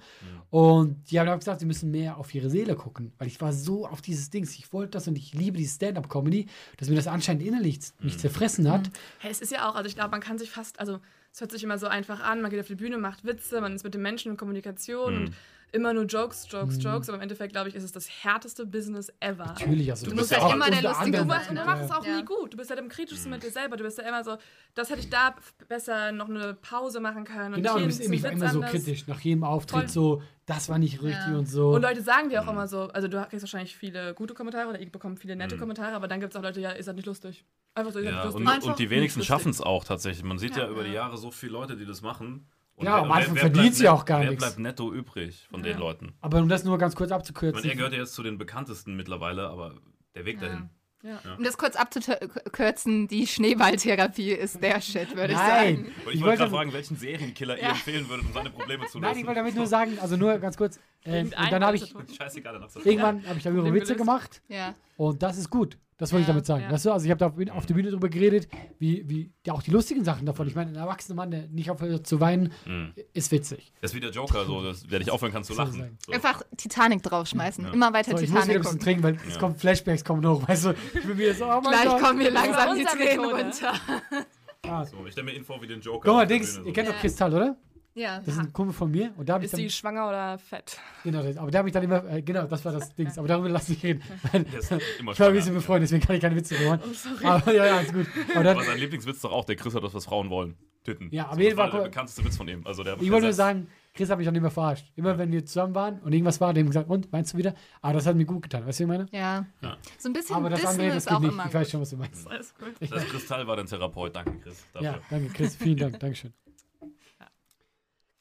Und 0.49 1.09
die 1.11 1.19
haben 1.19 1.29
auch 1.29 1.37
gesagt, 1.37 1.59
sie 1.59 1.65
müssen 1.65 1.91
mehr 1.91 2.17
auf 2.17 2.33
ihre 2.33 2.49
Seele 2.49 2.75
gucken, 2.75 3.13
weil 3.17 3.27
ich 3.27 3.39
war 3.41 3.53
so 3.53 3.87
auf 3.87 4.01
dieses 4.01 4.29
Ding. 4.29 4.43
Ich 4.43 4.73
wollte 4.73 4.91
das 4.91 5.07
und 5.07 5.17
ich 5.17 5.33
liebe 5.33 5.57
die 5.57 5.67
Stand-Up-Comedy, 5.67 6.47
dass 6.77 6.89
mir 6.89 6.95
das 6.95 7.07
anscheinend 7.07 7.43
innerlich 7.43 7.79
mich 7.99 8.17
zerfressen 8.17 8.69
hat. 8.71 8.89
Hey, 9.19 9.31
es 9.31 9.41
ist 9.41 9.51
ja 9.51 9.69
auch, 9.69 9.75
also 9.75 9.87
ich 9.87 9.95
glaube, 9.95 10.11
man 10.11 10.21
kann 10.21 10.37
sich 10.37 10.49
fast, 10.49 10.79
also 10.79 10.99
es 11.31 11.41
hört 11.41 11.51
sich 11.51 11.63
immer 11.63 11.77
so 11.77 11.87
einfach 11.87 12.21
an, 12.21 12.41
man 12.41 12.49
geht 12.49 12.59
auf 12.59 12.67
die 12.67 12.75
Bühne, 12.75 12.97
macht 12.97 13.23
Witze, 13.23 13.61
man 13.61 13.73
ist 13.73 13.83
mit 13.83 13.93
den 13.93 14.01
Menschen 14.01 14.31
in 14.31 14.37
Kommunikation 14.37 15.15
und 15.15 15.33
immer 15.73 15.93
nur 15.93 16.05
Jokes, 16.05 16.47
Jokes, 16.49 16.81
Jokes, 16.81 17.09
aber 17.09 17.17
im 17.17 17.23
Endeffekt, 17.23 17.51
glaube 17.51 17.67
ich, 17.67 17.75
ist 17.75 17.83
es 17.83 17.91
das 17.91 18.07
härteste 18.07 18.65
Business 18.65 19.11
ever. 19.19 19.45
Natürlich, 19.45 19.89
also 19.91 20.05
Du 20.05 20.11
das 20.11 20.19
musst 20.19 20.31
ist 20.31 20.41
halt 20.41 20.53
immer 20.53 20.69
der 20.69 20.81
Lustige 20.83 21.17
Du, 21.17 21.25
machst, 21.25 21.49
du 21.49 21.53
machst 21.55 21.83
es 21.85 21.91
auch 21.91 22.05
Ja. 22.05 22.17
nie 22.17 22.23
gut. 22.25 22.53
Du 22.53 22.57
bist 22.57 22.69
halt 22.69 22.79
im 22.79 22.87
kritischsten 22.89 23.31
mit 23.31 23.43
dir 23.43 23.51
selber. 23.51 23.75
Du 23.75 23.83
bist 23.83 23.97
ja 23.97 24.07
immer 24.07 24.23
so, 24.23 24.37
das 24.75 24.89
hätte 24.89 24.99
ich 25.01 25.09
da 25.09 25.35
besser 25.67 26.11
noch 26.11 26.29
eine 26.29 26.53
Pause 26.53 26.99
machen 26.99 27.25
können. 27.25 27.55
Genau, 27.55 27.73
und 27.75 27.81
du 27.81 27.87
bist 27.87 27.99
Witz 28.09 28.23
immer 28.23 28.49
so 28.49 28.61
kritisch. 28.61 29.07
Nach 29.07 29.19
jedem 29.19 29.43
Auftritt 29.43 29.79
Voll. 29.81 29.89
so, 29.89 30.21
das 30.45 30.69
war 30.69 30.77
nicht 30.77 31.01
richtig 31.01 31.27
Ja. 31.27 31.37
und 31.37 31.47
so. 31.47 31.69
Und 31.71 31.81
Leute 31.81 32.01
sagen 32.01 32.29
dir 32.29 32.43
auch 32.43 32.51
immer 32.51 32.67
so, 32.67 32.83
also 32.89 33.07
du 33.07 33.21
kriegst 33.25 33.41
wahrscheinlich 33.43 33.75
viele 33.75 34.13
gute 34.13 34.33
Kommentare 34.33 34.69
oder 34.69 34.79
ich 34.79 34.91
bekomme 34.91 35.15
viele 35.17 35.33
Mhm. 35.35 35.39
nette 35.39 35.57
Kommentare, 35.57 35.95
aber 35.95 36.07
dann 36.07 36.19
gibt 36.19 36.33
es 36.33 36.37
auch 36.39 36.43
Leute, 36.43 36.61
ja, 36.61 36.71
ist 36.71 36.87
das 36.87 36.95
nicht 36.95 37.05
lustig. 37.07 37.45
Einfach 37.75 37.91
so, 37.91 37.99
ist 37.99 38.05
das 38.05 38.11
Ja, 38.11 38.17
nicht 38.17 38.25
lustig. 38.25 38.41
und, 38.41 38.47
Einfach 38.53 38.67
und 38.69 38.79
die 38.79 38.89
wenigsten 38.91 39.23
schaffen 39.23 39.49
es 39.49 39.59
auch 39.61 39.83
tatsächlich. 39.85 40.23
Man 40.23 40.37
sieht 40.37 40.55
ja, 40.55 40.63
Ja. 40.65 40.69
über 40.69 40.83
die 40.83 40.91
Jahre 40.91 41.17
so 41.17 41.31
viele 41.31 41.53
Leute, 41.53 41.75
die 41.77 41.85
das 41.85 42.01
machen. 42.03 42.47
Und 42.75 42.85
Ja, 42.87 43.01
am 43.01 43.11
Anfang 43.11 43.35
verdient 43.35 43.75
sie 43.75 43.87
auch 43.87 44.03
gar 44.05 44.21
wer 44.21 44.29
nichts. 44.31 44.43
bleibt 44.43 44.59
netto 44.59 44.91
übrig 44.91 45.45
von 45.49 45.61
den 45.61 45.77
Leuten? 45.77 46.13
Aber 46.21 46.39
um 46.39 46.49
das 46.49 46.63
nur 46.63 46.77
ganz 46.77 46.95
kurz 46.95 47.07
Ich 47.07 47.11
meine, 47.11 47.19
abzukürzen. 47.21 47.69
er 47.69 47.75
gehört 47.75 47.93
ja 47.93 47.99
jetzt 47.99 48.13
zu 48.13 48.23
den 48.23 48.37
bekanntesten 48.37 48.95
mittlerweile, 48.95 49.47
aber 49.47 49.75
der 50.15 50.25
Weg 50.25 50.41
Ja. 50.41 50.47
dahin. 50.47 50.69
Ja. 51.03 51.19
Um 51.37 51.43
das 51.43 51.57
kurz 51.57 51.75
abzukürzen, 51.75 53.07
die 53.09 53.27
Schneeballtherapie 53.27 54.31
ist 54.31 54.63
der 54.63 54.79
Shit, 54.81 55.15
würde 55.17 55.33
ich 55.33 55.37
sagen. 55.39 55.77
Und 55.77 55.87
ich, 56.07 56.15
Ich 56.15 56.21
wollte 56.21 56.37
gerade 56.37 56.51
fragen, 56.51 56.73
welchen 56.73 56.95
Serienkiller 56.95 57.57
ihr 57.57 57.63
empfehlen 57.69 58.07
würdet, 58.07 58.25
um 58.25 58.33
seine 58.33 58.49
Probleme 58.49 58.85
zu 58.87 58.99
lösen. 58.99 59.01
Nein, 59.01 59.17
ich 59.19 59.25
wollte 59.25 59.39
damit 59.39 59.55
nur 59.55 59.67
sagen, 59.67 59.97
also 59.99 60.15
nur 60.15 60.37
ganz 60.39 60.55
kurz. 60.55 60.79
Ähm, 61.05 61.25
und 61.37 61.51
dann 61.51 61.63
habe 61.63 61.75
ich. 61.75 61.93
Scheißegal, 62.17 62.53
danach 62.53 62.73
irgendwann 62.85 63.27
habe 63.27 63.37
ich 63.37 63.43
darüber 63.43 63.73
Witze 63.73 63.95
gemacht. 63.97 64.41
Ja. 64.47 64.75
Und 64.95 65.21
das 65.21 65.37
ist 65.37 65.49
gut. 65.49 65.77
Das 65.97 66.11
wollte 66.11 66.21
ich 66.23 66.27
Ja, 66.27 66.33
damit 66.33 66.45
sagen. 66.45 66.63
ja. 66.63 66.71
Weißt 66.71 66.85
du, 66.85 66.91
also 66.91 67.05
ich 67.05 67.11
habe 67.11 67.19
da 67.19 67.53
auf, 67.53 67.65
der 67.65 67.73
Bühne 67.75 67.91
drüber 67.91 68.09
geredet, 68.09 68.47
wie, 68.79 69.07
wie 69.07 69.31
ja, 69.45 69.53
auch 69.53 69.61
die 69.61 69.71
lustigen 69.71 70.03
Sachen 70.03 70.25
davon. 70.25 70.47
Ich 70.47 70.55
meine, 70.55 70.71
ein 70.71 70.75
erwachsener 70.75 71.15
Mann, 71.15 71.31
der 71.31 71.47
nicht 71.47 71.69
aufhört 71.69 72.07
zu 72.07 72.19
weinen, 72.19 72.51
Mhm. 72.65 72.93
ist 73.13 73.31
witzig. 73.31 73.71
Das 73.81 73.91
ist 73.91 73.95
wie 73.95 73.99
der 73.99 74.09
Joker, 74.11 74.45
so, 74.45 74.63
dass, 74.63 74.83
der 74.83 74.99
dich 74.99 75.11
aufhören 75.11 75.31
kann 75.31 75.43
zu 75.43 75.53
lachen. 75.53 75.97
So. 76.05 76.11
Einfach 76.11 76.41
Titanic 76.57 77.03
draufschmeißen. 77.03 77.65
Ja. 77.65 77.71
Immer 77.73 77.93
weiter 77.93 78.17
So, 78.17 78.23
ich 78.23 78.29
muss 78.31 78.47
wieder 78.47 78.55
ein 78.55 78.61
Titanic 78.61 78.63
bisschen 78.63 78.79
trinken, 78.79 79.03
weil 79.03 79.17
es 79.27 79.37
kommen 79.39 79.55
Flashbacks 79.55 80.03
kommen 80.03 80.25
hoch. 80.27 80.47
Weißt 80.47 80.65
du, 80.65 80.71
ich 80.93 81.05
bin 81.05 81.17
wieder 81.17 81.33
so, 81.35 81.45
oh 81.45 81.61
mein 81.61 81.73
Gleich 81.73 81.85
Gott. 81.85 82.01
kommen 82.01 82.17
mir 82.19 82.29
langsam 82.31 82.75
die 82.77 82.83
Tränen 82.85 83.25
runter. 83.25 83.73
Ah. 84.65 84.85
So, 84.85 85.05
ich 85.05 85.11
stelle 85.11 85.25
mir 85.25 85.33
ihn 85.35 85.43
vor 85.43 85.61
wie 85.61 85.67
den 85.67 85.81
Joker. 85.81 86.05
Guck 86.07 86.15
mal, 86.15 86.25
Dings, 86.25 86.59
ihr 86.65 86.71
kennt 86.73 86.87
doch 86.87 86.93
Ja. 86.93 86.99
Kristall, 87.01 87.33
oder? 87.33 87.57
Ja. 87.95 88.19
Das 88.19 88.33
ist 88.35 88.39
ein 88.39 88.51
Kumpel 88.53 88.73
von 88.73 88.89
mir. 88.89 89.13
Und 89.17 89.29
da 89.29 89.33
habe 89.35 89.45
ich 89.45 89.51
Ist 89.53 89.57
die 89.59 89.69
schwanger 89.69 90.07
oder 90.09 90.37
fett? 90.39 90.79
genau, 91.03 91.21
das, 91.21 91.37
aber 91.37 91.51
da 91.51 91.59
habe 91.59 91.69
ich 91.69 91.73
dann 91.73 91.83
immer, 91.83 92.03
äh, 92.09 92.21
genau, 92.21 92.45
das 92.47 92.65
war 92.65 92.71
das 92.71 92.93
Dings. 92.95 93.17
Aber 93.19 93.27
darüber 93.27 93.49
lass 93.49 93.69
ich 93.69 93.83
reden. 93.83 94.01
Weil, 94.31 94.43
Der 94.45 94.59
ist 94.59 94.71
immer 94.99 95.11
ich 95.13 95.19
war 95.19 95.27
ein 95.27 95.33
bisschen 95.33 95.53
befreundet, 95.53 95.83
deswegen 95.89 96.05
kann 96.05 96.15
ich 96.15 96.21
keine 96.21 96.35
Witze 96.35 96.55
machen. 96.65 96.79
Oh, 96.83 96.93
sorry. 96.93 97.25
Aber 97.25 97.53
ja, 97.53 97.65
ja, 97.65 97.79
ist 97.81 97.93
gut. 97.93 98.07
Aber 98.33 98.43
dann, 98.43 98.57
Aber 98.57 98.65
sein 98.65 98.77
Lieblingswitz 98.79 99.17
ist 99.17 99.23
doch 99.23 99.31
auch, 99.31 99.45
der 99.45 99.55
Chris 99.55 99.75
hat 99.75 99.83
das, 99.83 99.93
was 99.93 100.05
Frauen 100.05 100.29
wollen. 100.29 100.55
Titten. 100.83 101.07
Ja, 101.11 101.27
aber 101.29 101.39
jeden 101.39 101.51
das 101.51 101.57
war 101.59 101.71
Fall- 101.71 101.79
der 101.79 101.87
bekannteste 101.87 102.25
Witz 102.25 102.35
von 102.35 102.45
ihm. 102.49 102.67
Also 102.67 102.83
der 102.83 103.01
Ich 103.01 103.09
wollte 103.09 103.27
nur 103.27 103.33
sagen, 103.33 103.67
Chris 103.93 104.09
hat 104.09 104.17
mich 104.17 104.27
auch 104.27 104.33
nicht 104.33 104.41
mehr 104.41 104.51
verarscht. 104.51 104.91
Immer 104.97 105.17
wenn 105.17 105.31
wir 105.31 105.45
zusammen 105.45 105.73
waren 105.75 105.99
und 106.01 106.11
irgendwas 106.11 106.41
war, 106.41 106.53
dem 106.53 106.67
gesagt, 106.67 106.89
und, 106.89 107.09
meinst 107.13 107.31
du 107.31 107.37
wieder? 107.37 107.53
Aber 107.81 107.93
das 107.93 108.05
hat 108.05 108.17
mir 108.17 108.25
gut 108.25 108.41
getan, 108.41 108.65
weißt 108.67 108.81
du, 108.81 108.83
wie 108.89 108.91
ich 108.91 108.97
meine? 108.97 109.05
Ja. 109.13 109.45
Ja. 109.61 109.77
So 109.97 110.09
ein 110.09 110.13
bisschen 110.13 110.35
Aber 110.35 110.49
das 110.49 110.65
andere, 110.65 110.87
das 110.87 110.97
ist 110.97 111.05
geht 111.07 111.15
auch 111.15 111.21
nicht. 111.21 111.31
immer 111.31 111.45
Ich 111.47 111.53
weiß 111.53 111.67
gut. 111.67 111.71
schon, 111.71 111.81
was 111.81 111.89
du 111.91 111.95
meinst. 111.95 112.27
Alles 112.29 112.53
gut. 112.55 112.73
Das 112.91 113.05
Kristall 113.05 113.47
war 113.47 113.55
dein 113.55 113.65
Therapeut. 113.67 114.13
Danke, 114.13 114.37
Chris. 114.43 114.65
Dafür. 114.73 114.89
Ja, 114.89 114.99
danke, 115.09 115.29
Chris. 115.31 115.55
Vielen 115.55 115.77
Dank. 115.77 115.99
Dankeschön. 116.01 116.33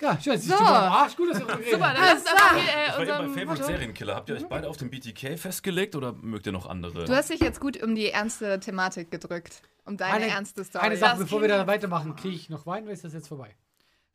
Ja, 0.02 0.20
schön. 0.20 0.38
So. 0.40 0.54
Arsch, 0.56 1.16
gut, 1.16 1.30
dass 1.30 1.38
wir 1.38 1.46
darüber 1.46 1.64
Super, 1.70 1.94
dann 1.94 1.96
lass 2.02 2.14
uns 2.18 2.26
einfach 2.26 2.54
hier 2.56 2.62
Ich 2.64 2.68
äh, 2.68 2.74
war 2.92 3.00
eben 3.00 3.06
bei 3.06 3.18
unserem 3.20 3.34
Favorite. 3.34 3.64
Serienkiller. 3.64 4.14
Habt 4.16 4.28
ihr 4.30 4.34
euch 4.34 4.46
beide 4.48 4.68
auf 4.68 4.76
den 4.76 4.90
BTK 4.90 5.38
festgelegt 5.38 5.94
oder 5.94 6.12
mögt 6.12 6.46
ihr 6.46 6.52
noch 6.52 6.66
andere? 6.66 7.04
Du 7.04 7.14
hast 7.14 7.30
dich 7.30 7.40
jetzt 7.40 7.60
gut 7.60 7.80
um 7.82 7.94
die 7.94 8.10
ernste 8.10 8.58
Thematik 8.58 9.10
gedrückt. 9.10 9.62
Um 9.84 9.96
deine 9.96 10.14
Eine- 10.14 10.26
ernste 10.28 10.64
Story. 10.64 10.84
Eine 10.86 10.96
Sache, 10.96 11.10
Das 11.12 11.18
bevor 11.20 11.40
wir 11.40 11.48
da 11.48 11.66
weitermachen, 11.66 12.16
kriege 12.16 12.34
ich 12.36 12.50
noch 12.50 12.66
Wein 12.66 12.82
oder 12.84 12.92
ist 12.92 13.04
das 13.04 13.12
jetzt 13.14 13.28
vorbei? 13.28 13.54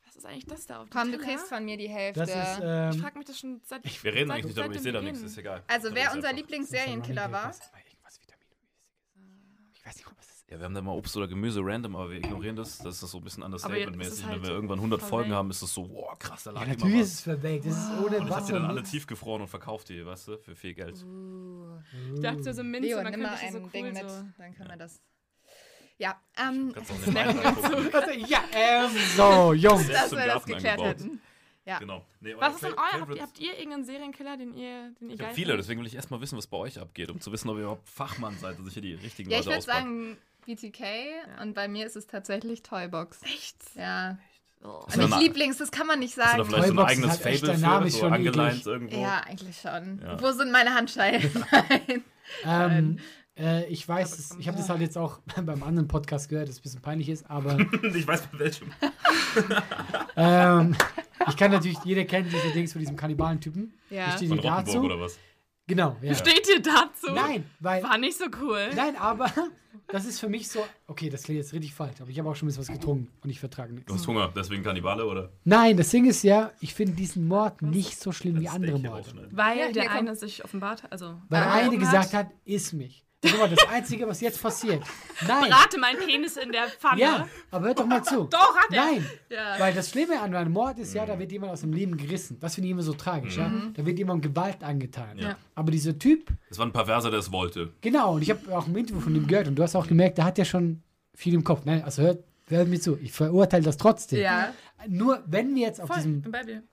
Was 0.05 0.15
ist 0.17 0.25
eigentlich 0.25 0.45
das 0.45 0.65
da 0.65 0.81
auf 0.81 0.89
dem 0.89 0.91
Komm, 0.91 1.11
du 1.11 1.17
kriegst 1.19 1.47
von 1.47 1.63
mir 1.63 1.77
die 1.77 1.89
Hälfte. 1.89 2.21
Das 2.21 2.29
ist, 2.29 2.57
Ich 2.59 2.63
ähm, 2.63 2.93
frage 3.01 3.17
mich 3.17 3.27
das 3.27 3.39
schon 3.39 3.61
seit. 3.63 3.83
wir 4.03 4.13
reden 4.13 4.27
seit- 4.29 4.35
eigentlich 4.37 4.45
nicht 4.45 4.57
darüber, 4.57 4.73
ich 4.73 4.79
dem 4.79 4.83
sehe 4.83 4.91
da 4.93 5.01
nichts, 5.01 5.21
ist 5.21 5.37
egal. 5.37 5.63
also, 5.67 5.89
wer 5.93 6.03
Das 6.05 6.11
ist 6.11 6.15
unser 6.17 6.33
Lieblingssserienkiller 6.33 7.31
war? 7.31 7.47
Das. 7.47 7.59
Ich 9.73 9.85
weiß 9.85 9.95
nicht, 9.97 10.07
ob 10.07 10.13
ist. 10.13 10.16
Ja, 10.49 10.57
wir 10.59 10.63
haben 10.65 10.73
da 10.73 10.81
mal 10.81 10.93
Obst 10.93 11.17
oder 11.17 11.27
Gemüse 11.27 11.59
random, 11.61 11.95
aber 11.97 12.09
wir 12.09 12.17
ignorieren 12.19 12.55
das. 12.55 12.77
Das 12.77 13.03
ist 13.03 13.11
so 13.11 13.17
ein 13.17 13.23
bisschen 13.25 13.43
Aber 13.43 13.51
jetzt 13.53 13.63
ist 13.63 13.65
understatement-mäßig. 13.65 14.13
es 14.19 14.25
halt 14.25 14.35
Wenn 14.37 14.43
wir 14.43 14.49
irgendwann 14.51 14.79
100 14.79 15.01
voll 15.01 15.09
Folgen 15.09 15.33
haben, 15.33 15.49
ist 15.49 15.61
es 15.61 15.73
so, 15.73 15.89
wow, 15.89 16.17
krass, 16.17 16.43
da 16.45 16.51
lag 16.51 16.61
Ja, 16.61 16.67
immer 16.67 16.75
natürlich 16.75 17.01
ist 17.01 17.13
es 17.15 17.21
verwelkt. 17.21 17.65
Das 17.65 17.73
ist 17.77 17.89
ohne 17.91 17.99
Und 17.99 18.11
das 18.13 18.19
habt 18.21 18.29
Wasser. 18.31 18.53
ihr 18.53 18.59
dann 18.61 18.69
alle 18.69 18.83
tiefgefroren 18.83 19.41
und 19.41 19.47
verkauft 19.49 19.89
die, 19.89 20.05
weißt 20.05 20.27
du, 20.29 20.37
für 20.37 20.55
viel 20.55 20.73
Geld. 20.73 21.05
Ich 22.15 22.21
dachte 22.21 22.53
so 22.53 22.63
Minze, 22.63 22.87
Leo, 22.87 23.03
dann 23.03 23.11
nimm 23.11 23.21
mal 23.23 23.29
könnte 23.37 23.45
ich 23.45 23.51
so 23.51 23.57
ein 23.57 23.63
cool 23.65 23.71
Ding 23.71 23.85
mit. 23.93 24.09
so. 24.09 24.23
Dann 24.37 24.55
können 24.55 24.69
wir 24.69 24.77
das. 24.77 25.01
Ja, 25.97 26.21
ähm. 26.37 26.73
Also, 26.75 26.93
Ja, 28.27 28.39
ähm, 28.53 28.91
so, 29.17 29.53
Jungs. 29.53 29.87
Dass 29.89 30.11
wir 30.11 30.27
das 30.27 30.45
geklärt 30.45 30.79
angebaut. 30.79 30.87
hätten. 31.01 31.21
Ja. 31.65 31.79
Genau. 31.79 32.05
Nee, 32.21 32.33
Was 32.37 32.53
ist 32.55 32.63
denn 32.63 32.73
euer? 32.73 33.01
Habt, 33.01 33.19
habt 33.19 33.39
ihr 33.39 33.53
irgendeinen 33.57 33.83
Serienkiller, 33.83 34.37
den 34.37 34.53
ihr, 34.53 34.91
den 35.01 35.09
ihr 35.09 35.13
Ich 35.15 35.19
geil 35.19 35.27
habe 35.27 35.35
viele, 35.35 35.57
deswegen 35.57 35.81
will 35.81 35.87
ich 35.87 35.95
erstmal 35.95 36.21
wissen, 36.21 36.37
was 36.37 36.47
bei 36.47 36.55
euch 36.55 36.79
abgeht, 36.79 37.11
um 37.11 37.19
zu 37.19 37.29
wissen, 37.33 37.49
ob 37.49 37.57
ihr 37.57 37.63
überhaupt 37.63 37.89
Fachmann 37.89 38.37
seid 38.39 38.57
und 38.57 38.63
sich 38.63 38.73
hier 38.75 38.81
die 38.83 38.93
richtigen 38.93 39.29
Ja, 39.29 39.39
ich 39.39 39.45
Leute 39.45 39.57
würde 39.57 39.57
auspackt. 39.57 39.79
sagen 39.83 40.17
BTK 40.47 40.83
und 41.41 41.53
bei 41.53 41.67
mir 41.67 41.85
ist 41.85 41.95
es 41.95 42.07
tatsächlich 42.07 42.63
Toybox. 42.63 43.21
Echt? 43.23 43.57
Ja. 43.75 44.17
Oh. 44.63 44.85
Du 44.91 44.99
Nicht 45.01 45.19
Lieblings, 45.19 45.57
das 45.57 45.69
kann 45.69 45.85
man 45.85 45.99
nicht 45.99 46.17
Hast 46.17 46.33
du 46.33 46.43
da 46.43 46.43
sagen. 46.43 46.49
vielleicht 46.49 46.67
so 46.67 46.79
ein 46.79 46.85
eigenes 46.87 47.17
Fable 47.17 47.37
für, 47.81 47.85
ist 47.87 47.93
so 47.93 47.99
schon 47.99 48.13
angeleint 48.13 48.65
irgendwo? 48.65 48.99
Ja, 48.99 49.21
eigentlich 49.27 49.57
schon. 49.61 50.01
Ja. 50.03 50.19
Wo 50.21 50.31
sind 50.31 50.51
meine 50.51 50.73
Handschellen? 50.73 51.29
Nein. 51.51 52.03
Ähm, 52.45 52.99
Äh, 53.39 53.65
ich 53.67 53.87
weiß, 53.87 54.17
es- 54.17 54.35
ich 54.39 54.47
habe 54.47 54.57
das 54.57 54.67
halt 54.67 54.81
jetzt 54.81 54.97
auch 54.97 55.19
beim 55.43 55.61
anderen 55.61 55.87
Podcast 55.87 56.27
gehört, 56.27 56.47
dass 56.47 56.55
es 56.55 56.59
ein 56.59 56.63
bisschen 56.63 56.81
peinlich 56.81 57.07
ist, 57.09 57.29
aber 57.29 57.59
ich 57.93 58.07
weiß 58.07 58.25
bei 58.31 58.39
welchem. 58.39 58.71
ähm, 60.15 60.75
ich 61.27 61.37
kann 61.37 61.51
natürlich, 61.51 61.77
jeder 61.83 62.05
kennt 62.05 62.31
diese 62.33 62.49
Dings 62.51 62.71
von 62.71 62.79
diesem 62.79 62.95
Kannibalentypen. 62.95 63.73
Ja. 63.91 64.07
Ich 64.09 64.13
stehe 64.15 64.29
Von 64.29 64.39
dir 64.39 64.49
Rottenburg 64.49 64.65
dazu. 64.65 64.79
oder 64.85 64.99
was? 64.99 65.19
Genau, 65.67 65.97
ja. 66.01 66.15
Steht 66.15 66.47
ihr 66.47 66.61
dazu? 66.61 67.11
Nein, 67.13 67.45
weil. 67.59 67.83
War 67.83 67.97
nicht 67.97 68.17
so 68.17 68.25
cool. 68.41 68.69
Nein, 68.73 68.95
aber 68.95 69.29
das 69.89 70.05
ist 70.05 70.19
für 70.19 70.29
mich 70.29 70.47
so. 70.47 70.65
Okay, 70.87 71.09
das 71.09 71.23
klingt 71.23 71.39
jetzt 71.39 71.53
richtig 71.53 71.73
falsch, 71.73 71.99
aber 71.99 72.09
ich 72.09 72.17
habe 72.17 72.29
auch 72.29 72.35
schon 72.35 72.45
ein 72.45 72.49
bisschen 72.49 72.67
was 72.67 72.71
getrunken 72.73 73.11
und 73.21 73.29
ich 73.29 73.39
vertrage 73.39 73.73
nichts. 73.73 73.87
Du 73.87 73.93
hast 73.93 74.07
Hunger, 74.07 74.31
deswegen 74.33 74.63
Kannibale 74.63 75.05
oder? 75.05 75.31
Nein, 75.43 75.75
das 75.75 75.89
Ding 75.89 76.05
ist 76.05 76.23
ja, 76.23 76.51
ich 76.61 76.73
finde 76.73 76.93
diesen 76.93 77.27
Mord 77.27 77.61
nicht 77.61 77.99
so 77.99 78.13
schlimm 78.13 78.39
wie 78.39 78.45
Das 78.45 78.55
andere 78.55 78.77
Steak 78.77 78.81
hier 78.81 78.89
Morde. 78.89 79.29
Weil 79.31 79.57
Ja, 79.57 79.63
hier, 79.65 79.73
der 79.73 79.91
eine 79.91 80.15
sich 80.15 80.43
offenbart 80.45 80.83
hat. 80.83 80.91
Also, 80.93 81.21
Weil 81.27 81.41
der 81.41 81.51
eine 81.51 81.77
gesagt 81.77 82.13
hat, 82.13 82.27
iss 82.45 82.71
mich. 82.71 83.06
Das 83.21 83.31
ist 83.33 83.41
das 83.61 83.67
Einzige, 83.69 84.07
was 84.07 84.21
jetzt 84.21 84.39
passiert. 84.41 84.83
Nein. 85.27 85.51
Rate 85.51 85.79
meinen 85.79 85.97
Penis 85.97 86.37
in 86.37 86.51
der 86.51 86.67
Pfanne. 86.67 87.01
Ja, 87.01 87.27
aber 87.49 87.65
hört 87.67 87.79
doch 87.79 87.85
mal 87.87 88.03
zu. 88.03 88.23
Doch, 88.31 88.55
hat 88.55 88.71
er. 88.71 88.85
Nein, 88.85 89.05
Ja. 89.29 89.55
weil 89.59 89.73
das 89.73 89.89
Schlimme 89.89 90.19
an 90.21 90.35
einem 90.35 90.53
Mord 90.53 90.77
ist 90.77 90.93
ja, 90.93 91.03
da 91.05 91.17
wird 91.17 91.31
jemand 91.31 91.51
aus 91.53 91.61
dem 91.61 91.73
Leben 91.73 91.97
gerissen. 91.97 92.39
Das 92.39 92.53
finde 92.55 92.67
ich 92.67 92.71
immer 92.73 92.83
so 92.83 92.93
tragisch, 92.93 93.37
ja. 93.37 93.51
Da 93.73 93.85
wird 93.85 93.97
jemandem 93.97 94.31
Gewalt 94.31 94.63
angetan. 94.63 95.17
Ja. 95.17 95.35
Aber 95.55 95.71
dieser 95.71 95.97
Typ, 95.97 96.29
Das 96.49 96.59
war 96.59 96.67
ein 96.67 96.71
Perverser, 96.71 97.09
der 97.09 97.19
es 97.19 97.31
wollte. 97.31 97.73
genau, 97.81 98.13
und 98.15 98.21
ich 98.21 98.29
habe 98.29 98.55
auch 98.55 98.67
ein 98.67 98.75
Interview 98.75 99.01
von 99.01 99.15
ihm 99.15 99.25
gehört 99.25 99.47
und 99.47 99.55
du 99.55 99.63
hast 99.63 99.75
auch 99.75 99.87
gemerkt, 99.87 100.19
der 100.19 100.25
hat 100.25 100.37
ja 100.37 100.45
schon 100.45 100.83
viel 101.15 101.33
im 101.33 101.43
Kopf. 101.43 101.65
Nein, 101.65 101.83
also 101.83 102.03
hört, 102.03 102.23
hört 102.49 102.67
mir 102.67 102.79
zu, 102.79 102.97
ich 103.01 103.11
verurteile 103.13 103.63
das 103.63 103.77
trotzdem. 103.77 104.19
Ja. 104.21 104.53
Nur 104.87 105.23
wenn 105.25 105.55
wir 105.55 105.63
jetzt 105.63 105.81
auf 105.81 105.87
Voll, 105.87 105.97
diesem 105.97 106.23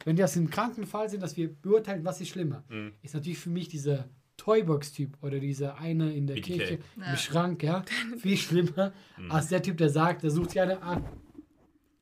wenn 0.04 0.16
wir 0.18 0.24
aus 0.24 0.34
dem 0.34 0.50
kranken 0.50 0.86
Fall 0.86 1.08
sind, 1.08 1.22
dass 1.22 1.38
wir 1.38 1.48
beurteilen, 1.54 2.04
was 2.04 2.20
ist 2.20 2.28
schlimmer, 2.28 2.64
ist 3.00 3.14
natürlich 3.14 3.38
für 3.38 3.48
mich 3.48 3.68
dieser 3.68 4.04
Toybox-Typ 4.36 5.16
oder 5.22 5.38
dieser 5.40 5.78
eine 5.78 6.12
in 6.14 6.26
der 6.26 6.34
BTK. 6.34 6.44
Kirche 6.56 6.78
Ja. 7.00 7.10
im 7.12 7.16
Schrank, 7.16 7.62
ja, 7.62 7.84
viel 8.18 8.36
schlimmer 8.36 8.92
als 9.28 9.48
der 9.48 9.62
Typ, 9.62 9.78
der 9.78 9.88
sagt, 9.90 10.22
der 10.22 10.30
sucht 10.30 10.50
sich 10.50 10.60
eine 10.60 10.82
an. 10.82 11.04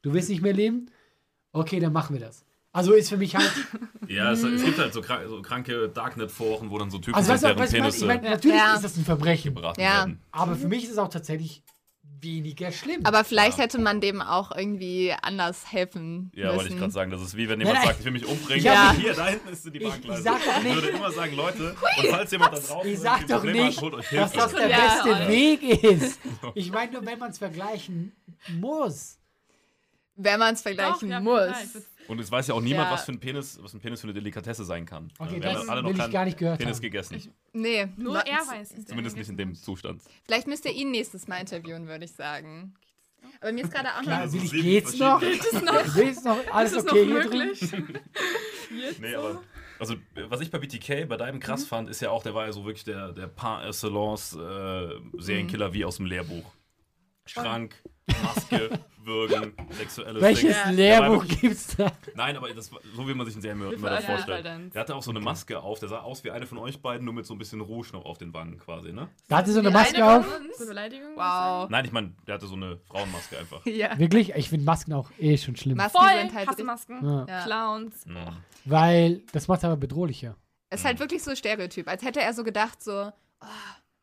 Du 0.02 0.12
willst 0.12 0.28
nicht 0.28 0.42
mehr 0.42 0.52
leben? 0.52 0.90
Okay, 1.52 1.78
dann 1.80 1.92
machen 1.92 2.14
wir 2.14 2.20
das. 2.20 2.44
Also 2.72 2.92
ist 2.94 3.10
für 3.10 3.18
mich 3.18 3.36
halt. 3.36 3.50
Ja, 4.08 4.32
es, 4.32 4.42
es 4.42 4.64
gibt 4.64 4.78
halt 4.78 4.92
so, 4.92 5.00
krank, 5.00 5.22
so 5.28 5.40
kranke 5.40 5.88
Darknet-Foren, 5.88 6.70
wo 6.70 6.78
dann 6.78 6.90
so 6.90 6.98
Typen 6.98 7.14
Also 7.14 7.30
weißt 7.32 7.42
sind, 7.42 7.50
du, 7.50 7.54
deren 7.54 7.62
was 7.64 7.72
ich 7.72 7.78
meine? 7.78 7.88
Ich 7.88 7.94
Penisse 8.00 8.06
meine, 8.06 8.30
natürlich 8.34 8.56
Ja. 8.58 8.74
ist 8.74 8.84
das 8.84 8.96
ein 8.96 9.04
Verbrechen. 9.04 9.56
Ja. 9.56 9.76
werden. 9.76 10.20
Aber 10.32 10.56
für 10.56 10.66
mich 10.68 10.84
ist 10.84 10.90
es 10.90 10.98
auch 10.98 11.08
tatsächlich 11.08 11.62
weniger 12.22 12.70
schlimm. 12.72 13.00
Aber 13.04 13.24
vielleicht 13.24 13.58
hätte 13.58 13.78
man 13.80 14.00
dem 14.00 14.22
auch 14.22 14.54
irgendwie 14.56 15.12
anders 15.22 15.70
helfen 15.72 16.30
Ja, 16.34 16.46
müssen. 16.46 16.56
wollte 16.58 16.72
ich 16.72 16.78
gerade 16.78 16.92
sagen. 16.92 17.10
Das 17.10 17.20
ist 17.20 17.36
wie 17.36 17.48
wenn 17.48 17.58
jemand 17.60 17.74
Nein, 17.78 17.84
nein. 17.84 17.86
sagt, 17.88 17.98
ich 18.00 18.04
will 18.04 18.12
mich 18.12 18.26
umbringen. 18.26 18.58
Ich 18.64 18.68
hab- 18.68 18.96
Hier, 18.96 19.14
da 19.14 19.26
hinten 19.28 19.48
ist 19.48 19.64
die 19.64 19.76
Ich- 19.76 19.82
Bankleise. 19.88 20.20
ich 20.20 20.24
doch 20.46 20.62
nicht- 20.62 20.74
würde 20.74 20.88
immer 20.88 21.10
sagen, 21.12 21.36
Leute, 21.36 21.76
und 21.98 22.06
falls 22.08 22.30
jemand 22.30 22.54
da 22.54 22.58
draußen 22.60 22.86
ich 22.88 22.94
ist, 22.94 23.02
sag 23.02 23.20
doch 23.26 23.34
Probleme 23.36 23.64
nicht, 23.66 23.76
hat, 23.76 23.82
holt 23.82 23.94
euch 23.94 24.08
dass 24.10 24.32
das 24.32 24.52
der 24.54 24.68
Ja, 24.68 24.78
beste 24.78 25.08
ja. 25.10 25.28
Weg 25.28 25.62
ist. 25.84 26.20
Ich 26.54 26.70
meine 26.72 26.92
nur, 26.92 27.06
wenn 27.06 27.18
man 27.18 27.30
es 27.30 27.38
vergleichen 27.38 28.12
muss. 28.60 29.18
Wenn 30.14 30.38
man 30.38 30.54
es 30.54 30.62
vergleichen 30.62 31.08
Doch, 31.10 31.16
ja, 31.16 31.20
muss. 31.20 31.82
Ich 32.02 32.08
Und 32.08 32.18
es 32.20 32.30
weiß 32.30 32.48
ja 32.48 32.54
auch 32.54 32.60
niemand, 32.60 32.88
Ja. 32.88 32.92
was 32.94 33.04
für 33.04 33.12
ein 33.12 33.20
Penis, 33.20 33.58
was 33.62 33.74
ein 33.74 33.80
Penis 33.80 34.00
für 34.00 34.06
eine 34.06 34.14
Delikatesse 34.14 34.64
sein 34.64 34.84
kann. 34.86 35.12
Okay, 35.18 35.40
wir 35.40 35.48
haben 35.48 35.54
das 35.54 35.68
alle 35.68 35.82
noch 35.82 35.90
will 35.90 36.00
ich 36.00 36.10
gar 36.12 36.24
nicht 36.24 36.38
gehört 36.38 36.58
Penis 36.58 36.76
haben. 36.76 36.82
gegessen. 36.82 37.32
Nee. 37.52 37.86
Nur 37.96 38.18
er 38.20 38.38
weiß 38.46 38.74
es. 38.78 38.86
Zumindest 38.86 39.16
nicht 39.16 39.28
in 39.28 39.36
dem 39.36 39.54
Zustand. 39.54 40.02
Vielleicht 40.24 40.46
müsst 40.46 40.64
ihr 40.64 40.72
ihn 40.72 40.90
nächstes 40.90 41.28
Mal 41.28 41.36
interviewen, 41.38 41.86
würde 41.86 42.04
ich 42.04 42.12
sagen. 42.12 42.74
Aber 43.40 43.52
mir 43.52 43.64
ist 43.64 43.72
gerade 43.72 43.88
auch 43.90 43.96
noch. 43.98 44.02
Klar, 44.02 44.20
Also 44.20 44.36
will 44.36 44.44
ich, 44.44 44.50
sieben 44.50 44.62
geht's 44.62 44.98
noch? 44.98 45.20
Geht's 45.20 46.24
noch? 46.24 46.38
Alles 46.52 46.72
Ist 46.72 46.88
okay 46.90 47.06
noch 47.06 47.20
hier 47.22 47.30
drin? 47.30 47.38
möglich? 47.48 47.72
Nee, 49.00 49.14
aber. 49.14 49.42
Also, 49.78 49.96
was 50.28 50.40
ich 50.40 50.50
bei 50.50 50.58
BTK, 50.58 51.06
bei 51.08 51.16
deinem 51.16 51.36
Mhm. 51.36 51.40
krass 51.40 51.64
fand, 51.64 51.90
ist 51.90 52.00
ja 52.00 52.10
auch, 52.10 52.22
der 52.22 52.34
war 52.34 52.46
ja 52.46 52.52
so 52.52 52.64
wirklich 52.64 52.84
der, 52.84 53.12
der 53.12 53.26
Par 53.26 53.66
excellence 53.66 54.34
äh, 54.34 54.88
Serienkiller 55.18 55.68
Mhm. 55.68 55.74
wie 55.74 55.84
aus 55.84 55.96
dem 55.96 56.06
Lehrbuch. 56.06 56.52
Schrank, 57.26 57.74
Maske, 58.22 58.70
Würgen, 59.04 59.52
sexuelles 59.70 60.22
Welches 60.22 60.56
war 60.56 60.72
Lehrbuch 60.72 61.24
gibt's 61.26 61.76
da? 61.76 61.90
Nein, 62.14 62.36
aber 62.36 62.52
das, 62.52 62.72
war- 62.72 62.80
so 62.94 63.06
wie 63.08 63.14
man 63.14 63.26
sich 63.26 63.34
einen 63.34 63.42
Serienmörder 63.42 64.00
vorstellt. 64.02 64.44
Der 64.74 64.80
hatte 64.80 64.94
auch 64.94 65.02
so 65.02 65.10
eine 65.10 65.20
Maske 65.20 65.60
auf, 65.60 65.78
der 65.80 65.88
sah 65.88 66.00
aus 66.00 66.22
wie 66.24 66.30
eine 66.30 66.46
von 66.46 66.58
euch 66.58 66.80
beiden, 66.80 67.04
nur 67.04 67.14
mit 67.14 67.26
so 67.26 67.34
ein 67.34 67.38
bisschen 67.38 67.60
Rouge 67.60 67.90
noch 67.92 68.04
auf 68.04 68.18
den 68.18 68.32
Wangen 68.34 68.58
quasi, 68.58 68.92
ne? 68.92 69.08
Da 69.28 69.38
hatte 69.38 69.52
so 69.52 69.58
eine 69.60 69.68
Die 69.68 69.74
Maske 69.74 69.96
eine 70.04 70.18
auf. 70.20 70.40
uns? 70.40 70.56
Zur 70.56 70.66
Beleidigung? 70.66 71.16
Wow. 71.16 71.68
Nein, 71.70 71.84
ich 71.84 71.92
meine, 71.92 72.12
der 72.26 72.34
hatte 72.34 72.46
so 72.46 72.54
eine 72.54 72.78
Frauenmaske 72.88 73.38
einfach. 73.38 73.64
Ja. 73.66 73.98
Wirklich? 73.98 74.34
Ich 74.34 74.48
finde 74.50 74.64
Masken 74.66 74.92
auch 74.92 75.10
eh 75.18 75.36
schon 75.38 75.56
schlimm. 75.56 75.76
Masken 75.78 75.98
Voll, 75.98 76.18
sind 76.20 76.34
halt 76.34 76.48
hasse 76.48 76.64
Masken. 76.64 76.98
Ja. 77.04 77.26
Ja. 77.28 77.44
Clowns. 77.44 78.06
Mhm. 78.06 78.16
Weil 78.64 79.22
das 79.32 79.48
macht 79.48 79.64
aber 79.64 79.76
bedrohlicher. 79.76 80.36
Es 80.70 80.80
ist 80.80 80.86
halt 80.86 81.00
wirklich 81.00 81.22
so 81.22 81.34
Stereotyp, 81.34 81.88
als 81.88 82.02
hätte 82.02 82.20
er 82.20 82.32
so 82.34 82.44
gedacht, 82.44 82.82
so, 82.82 82.92
oh, 83.40 83.46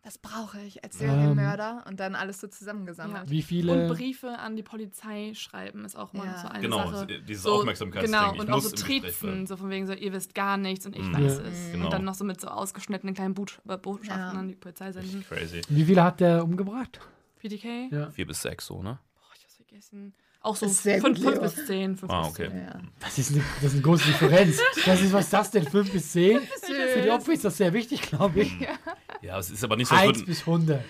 was 0.10 0.18
brauche 0.18 0.60
ich 0.62 0.84
als 0.84 1.00
Ähm. 1.00 1.10
Serienmörder? 1.12 1.84
Und 1.88 2.00
dann 2.00 2.16
alles 2.16 2.42
so 2.42 2.48
zusammengesammelt. 2.48 3.30
Wie 3.30 3.38
Und 3.42 3.44
viele. 3.44 3.88
Briefe 3.90 4.40
an 4.40 4.56
die 4.56 4.64
Polizei 4.64 5.34
schreiben 5.36 5.86
ist 5.86 5.96
auch 5.96 6.14
mal 6.14 6.26
Ja. 6.26 6.38
so 6.42 6.48
eine 6.48 6.62
Genau, 6.64 6.92
Sache. 6.92 7.06
dieses 7.22 7.44
So, 7.44 7.60
Aufmerksamkeitsding. 7.60 8.12
Genau, 8.20 8.34
Ich 8.34 8.40
und 8.40 8.50
auch 8.52 8.60
so 8.62 8.76
Trizen, 8.76 9.46
so 9.46 9.56
von 9.56 9.70
wegen 9.70 9.86
so, 9.86 9.94
ihr 9.94 10.12
wisst 10.12 10.34
gar 10.34 10.58
nichts 10.58 10.88
und 10.88 10.96
ich 10.96 11.04
Mhm. 11.04 11.14
weiß 11.14 11.38
Ja. 11.38 11.44
es. 11.44 11.72
Genau. 11.74 11.86
Und 11.86 11.94
dann 11.94 12.04
noch 12.06 12.16
so 12.16 12.24
mit 12.26 12.42
so 12.42 12.48
ausgeschnittenen 12.48 13.14
kleinen 13.14 13.36
Boot 13.36 13.60
äh, 13.68 13.78
Botschaften 13.78 14.18
Ja. 14.34 14.40
an 14.40 14.48
die 14.48 14.56
Polizei 14.56 14.92
senden. 14.92 15.24
Crazy. 15.30 15.62
Wie 15.70 15.86
viele 15.86 16.04
hat 16.04 16.20
der 16.22 16.44
umgebracht? 16.44 17.00
PDK? 17.38 17.90
Ja. 17.92 18.10
Vier 18.10 18.26
bis 18.26 18.42
sechs, 18.42 18.66
so, 18.66 18.82
ne? 18.82 18.98
Boah, 19.14 19.22
ich 19.38 19.44
hab's 19.44 19.56
vergessen. 19.58 20.16
Auch 20.42 20.56
so 20.56 20.70
fünf, 20.70 21.02
fünf 21.02 21.20
Leo. 21.20 21.42
bis 21.42 21.66
zehn. 21.66 21.98
Fünf 21.98 22.12
Ah, 22.12 22.22
bis 22.22 22.30
okay. 22.32 22.48
zehn. 22.50 22.58
Ja. 22.60 22.80
Das 23.02 23.18
ist, 23.18 23.32
eine, 23.32 23.44
das 23.56 23.66
ist 23.66 23.74
eine 23.74 23.82
große 23.82 24.06
Differenz. 24.06 24.58
Das 24.86 25.02
ist, 25.02 25.12
was 25.12 25.26
ist 25.26 25.34
das 25.34 25.52
denn? 25.52 25.68
5 25.68 25.92
bis 25.92 26.12
10? 26.14 26.40
Für 26.94 27.02
die 27.02 27.10
Opfer 27.10 27.34
ist 27.34 27.44
das 27.46 27.58
sehr 27.58 27.74
wichtig, 27.74 28.02
glaube 28.04 28.42
ich. 28.42 28.54
Ja, 29.22 29.38
es 29.38 29.50
ist 29.50 29.64
aber 29.64 29.76
nicht 29.76 29.90
so, 29.90 29.96
1 29.96 30.06
würden, 30.20 30.26
bis 30.26 30.40
100. 30.42 30.82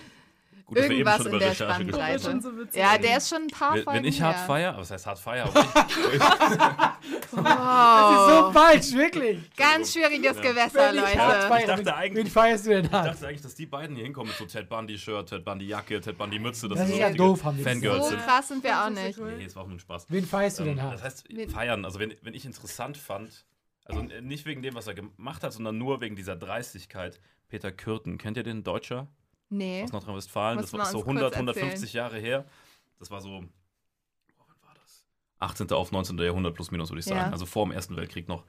gut, 0.70 0.78
dass 0.78 0.84
wir 0.88 0.90
eben 0.92 0.98
Irgendwas 1.00 1.16
schon 1.18 1.26
in 1.26 1.30
über 1.32 1.38
der 1.40 1.50
Recherche 1.50 1.84
gesprochen 1.84 2.20
Spannbreite. 2.20 2.70
so. 2.72 2.78
Ja, 2.78 2.98
der 2.98 3.16
ist 3.18 3.28
schon 3.28 3.42
ein 3.42 3.46
paar 3.48 3.74
Wenn, 3.74 3.82
Folgen 3.84 3.98
wenn 3.98 4.04
ich 4.06 4.22
hart 4.22 4.36
her. 4.36 4.46
feier, 4.46 4.76
was 4.78 4.90
heißt 4.90 5.06
hart 5.06 5.18
feier? 5.18 5.44
Aber 5.50 5.60
ich, 5.60 6.18
Das 6.18 7.32
ist 7.32 7.32
Wow. 7.32 8.30
so 8.46 8.52
falsch, 8.52 8.92
wirklich. 8.92 9.38
Ganz 9.56 9.92
schwieriges 9.92 10.36
Ja. 10.36 10.42
Gewässer, 10.42 10.90
ich 10.94 11.00
Leute. 11.00 11.16
feiere, 11.18 11.58
Ich 11.60 11.66
dachte 11.66 11.94
eigentlich- 11.96 12.24
Wen 12.26 12.30
feierst 12.30 12.66
du 12.66 12.70
denn 12.70 12.84
ich 12.86 12.92
hart? 12.92 13.06
dachte 13.08 13.26
eigentlich, 13.26 13.42
dass 13.42 13.54
die 13.54 13.66
beiden 13.66 13.96
hier 13.96 14.04
hinkommen 14.04 14.28
mit 14.28 14.36
so 14.38 14.44
Ted 14.46 14.68
Bundy-Shirt, 14.68 15.28
Ted 15.28 15.44
Bundy-Jacke, 15.44 16.00
Ted 16.00 16.16
Bundy-Mütze. 16.18 16.68
Das 16.68 16.78
sie 16.78 16.84
ist 16.84 16.92
so 16.94 17.00
ja 17.00 17.10
doof, 17.10 17.44
haben 17.44 17.58
wir. 17.58 17.64
Fangirls 17.64 18.04
So 18.04 18.10
sind. 18.10 18.22
krass 18.22 18.48
sind 18.48 18.64
wir 18.64 18.80
auch 18.80 18.88
Das 18.88 18.98
ist 18.98 19.18
nicht. 19.18 19.36
Nee, 19.38 19.44
es 19.44 19.56
war 19.56 19.62
auch 19.64 19.66
nur 19.68 19.76
ein 19.76 19.80
Spaß. 19.80 20.06
Wen 20.08 20.26
feierst 20.26 20.58
du 20.58 20.62
Ähm, 20.62 20.68
denn 20.76 20.82
hart? 20.82 20.94
das 20.94 21.02
heißt, 21.02 21.28
feiern. 21.52 21.84
Also, 21.84 21.98
wenn, 21.98 22.14
wenn 22.22 22.34
ich 22.34 22.44
interessant 22.44 22.96
fand, 22.96 23.44
also 23.84 24.02
nicht 24.02 24.46
wegen 24.46 24.62
dem, 24.62 24.74
was 24.74 24.86
er 24.86 24.94
gemacht 24.94 25.42
hat, 25.42 25.52
sondern 25.52 25.76
nur 25.78 26.00
wegen 26.00 26.16
dieser 26.16 26.36
Dreistigkeit. 26.36 27.20
Peter 27.48 27.72
Kürten, 27.72 28.16
kennt 28.18 28.36
ihr 28.36 28.44
den 28.44 28.62
Deutscher 28.62 29.08
Nee. 29.50 29.82
aus 29.82 29.92
Nordrhein-Westfalen? 29.92 30.58
Das 30.58 30.72
war 30.72 30.86
so 30.86 30.98
uns 30.98 31.06
100, 31.06 31.24
kurz 31.24 31.34
150 31.36 31.92
Jahre 31.92 32.18
her. 32.18 32.46
Das 32.98 33.10
war 33.10 33.20
so, 33.20 33.30
oh, 33.30 33.42
wann 34.46 34.56
war 34.62 34.74
das? 34.74 35.04
18. 35.40 35.70
auf 35.72 35.92
19. 35.92 36.16
Jahrhundert 36.18 36.54
plus 36.54 36.70
minus, 36.70 36.90
würde 36.90 37.00
ich 37.00 37.06
sagen. 37.06 37.18
Ja. 37.18 37.30
Also 37.30 37.46
vor 37.46 37.66
dem 37.66 37.72
Ersten 37.72 37.96
Weltkrieg 37.96 38.28
noch. 38.28 38.44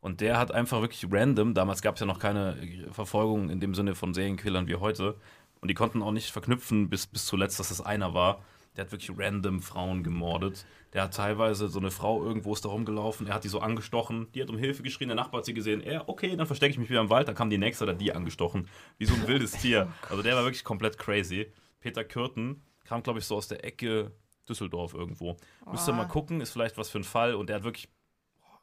Und 0.00 0.20
der 0.20 0.38
hat 0.38 0.52
einfach 0.52 0.80
wirklich 0.80 1.06
random, 1.10 1.54
damals 1.54 1.82
gab 1.82 1.96
es 1.96 2.00
ja 2.00 2.06
noch 2.06 2.18
keine 2.18 2.56
Verfolgung 2.92 3.50
in 3.50 3.60
dem 3.60 3.74
Sinne 3.74 3.94
von 3.94 4.14
Serienkillern 4.14 4.66
wie 4.68 4.76
heute. 4.76 5.16
Und 5.60 5.68
die 5.68 5.74
konnten 5.74 6.02
auch 6.02 6.12
nicht 6.12 6.30
verknüpfen 6.30 6.88
bis, 6.88 7.06
bis 7.06 7.26
zuletzt, 7.26 7.58
dass 7.58 7.70
es 7.70 7.80
einer 7.80 8.14
war. 8.14 8.44
Der 8.76 8.84
hat 8.84 8.92
wirklich 8.92 9.10
random 9.18 9.62
Frauen 9.62 10.04
gemordet. 10.04 10.66
Hat 11.04 11.14
teilweise 11.14 11.68
so 11.68 11.78
eine 11.78 11.90
Frau 11.90 12.22
irgendwo 12.24 12.52
ist 12.52 12.64
da 12.64 12.68
rumgelaufen, 12.68 13.26
er 13.26 13.34
hat 13.34 13.44
die 13.44 13.48
so 13.48 13.60
angestochen, 13.60 14.30
die 14.32 14.42
hat 14.42 14.50
um 14.50 14.56
Hilfe 14.58 14.82
geschrien, 14.82 15.08
der 15.08 15.16
Nachbar 15.16 15.38
hat 15.38 15.44
sie 15.46 15.54
gesehen, 15.54 15.80
er, 15.80 16.08
okay, 16.08 16.34
dann 16.36 16.46
verstecke 16.46 16.72
ich 16.72 16.78
mich 16.78 16.88
wieder 16.90 17.00
im 17.00 17.10
Wald, 17.10 17.28
dann 17.28 17.34
kam 17.34 17.50
die 17.50 17.58
nächste, 17.58 17.84
oder 17.84 17.94
die 17.94 18.12
angestochen. 18.12 18.68
Wie 18.98 19.04
so 19.06 19.14
ein 19.14 19.26
wildes 19.26 19.52
Tier. 19.60 19.92
Also 20.08 20.22
der 20.22 20.34
war 20.36 20.44
wirklich 20.44 20.64
komplett 20.64 20.98
crazy. 20.98 21.52
Peter 21.80 22.04
Kürten 22.04 22.62
kam, 22.84 23.02
glaube 23.02 23.18
ich, 23.18 23.24
so 23.26 23.36
aus 23.36 23.48
der 23.48 23.64
Ecke 23.64 24.12
Düsseldorf 24.48 24.94
irgendwo. 24.94 25.36
Müsst 25.70 25.88
ihr 25.88 25.92
Oh. 25.92 25.96
mal 25.96 26.04
gucken, 26.06 26.40
ist 26.40 26.50
vielleicht 26.52 26.78
was 26.78 26.88
für 26.88 26.98
ein 26.98 27.04
Fall. 27.04 27.34
Und 27.34 27.48
der 27.48 27.56
hat 27.56 27.64
wirklich, 27.64 27.88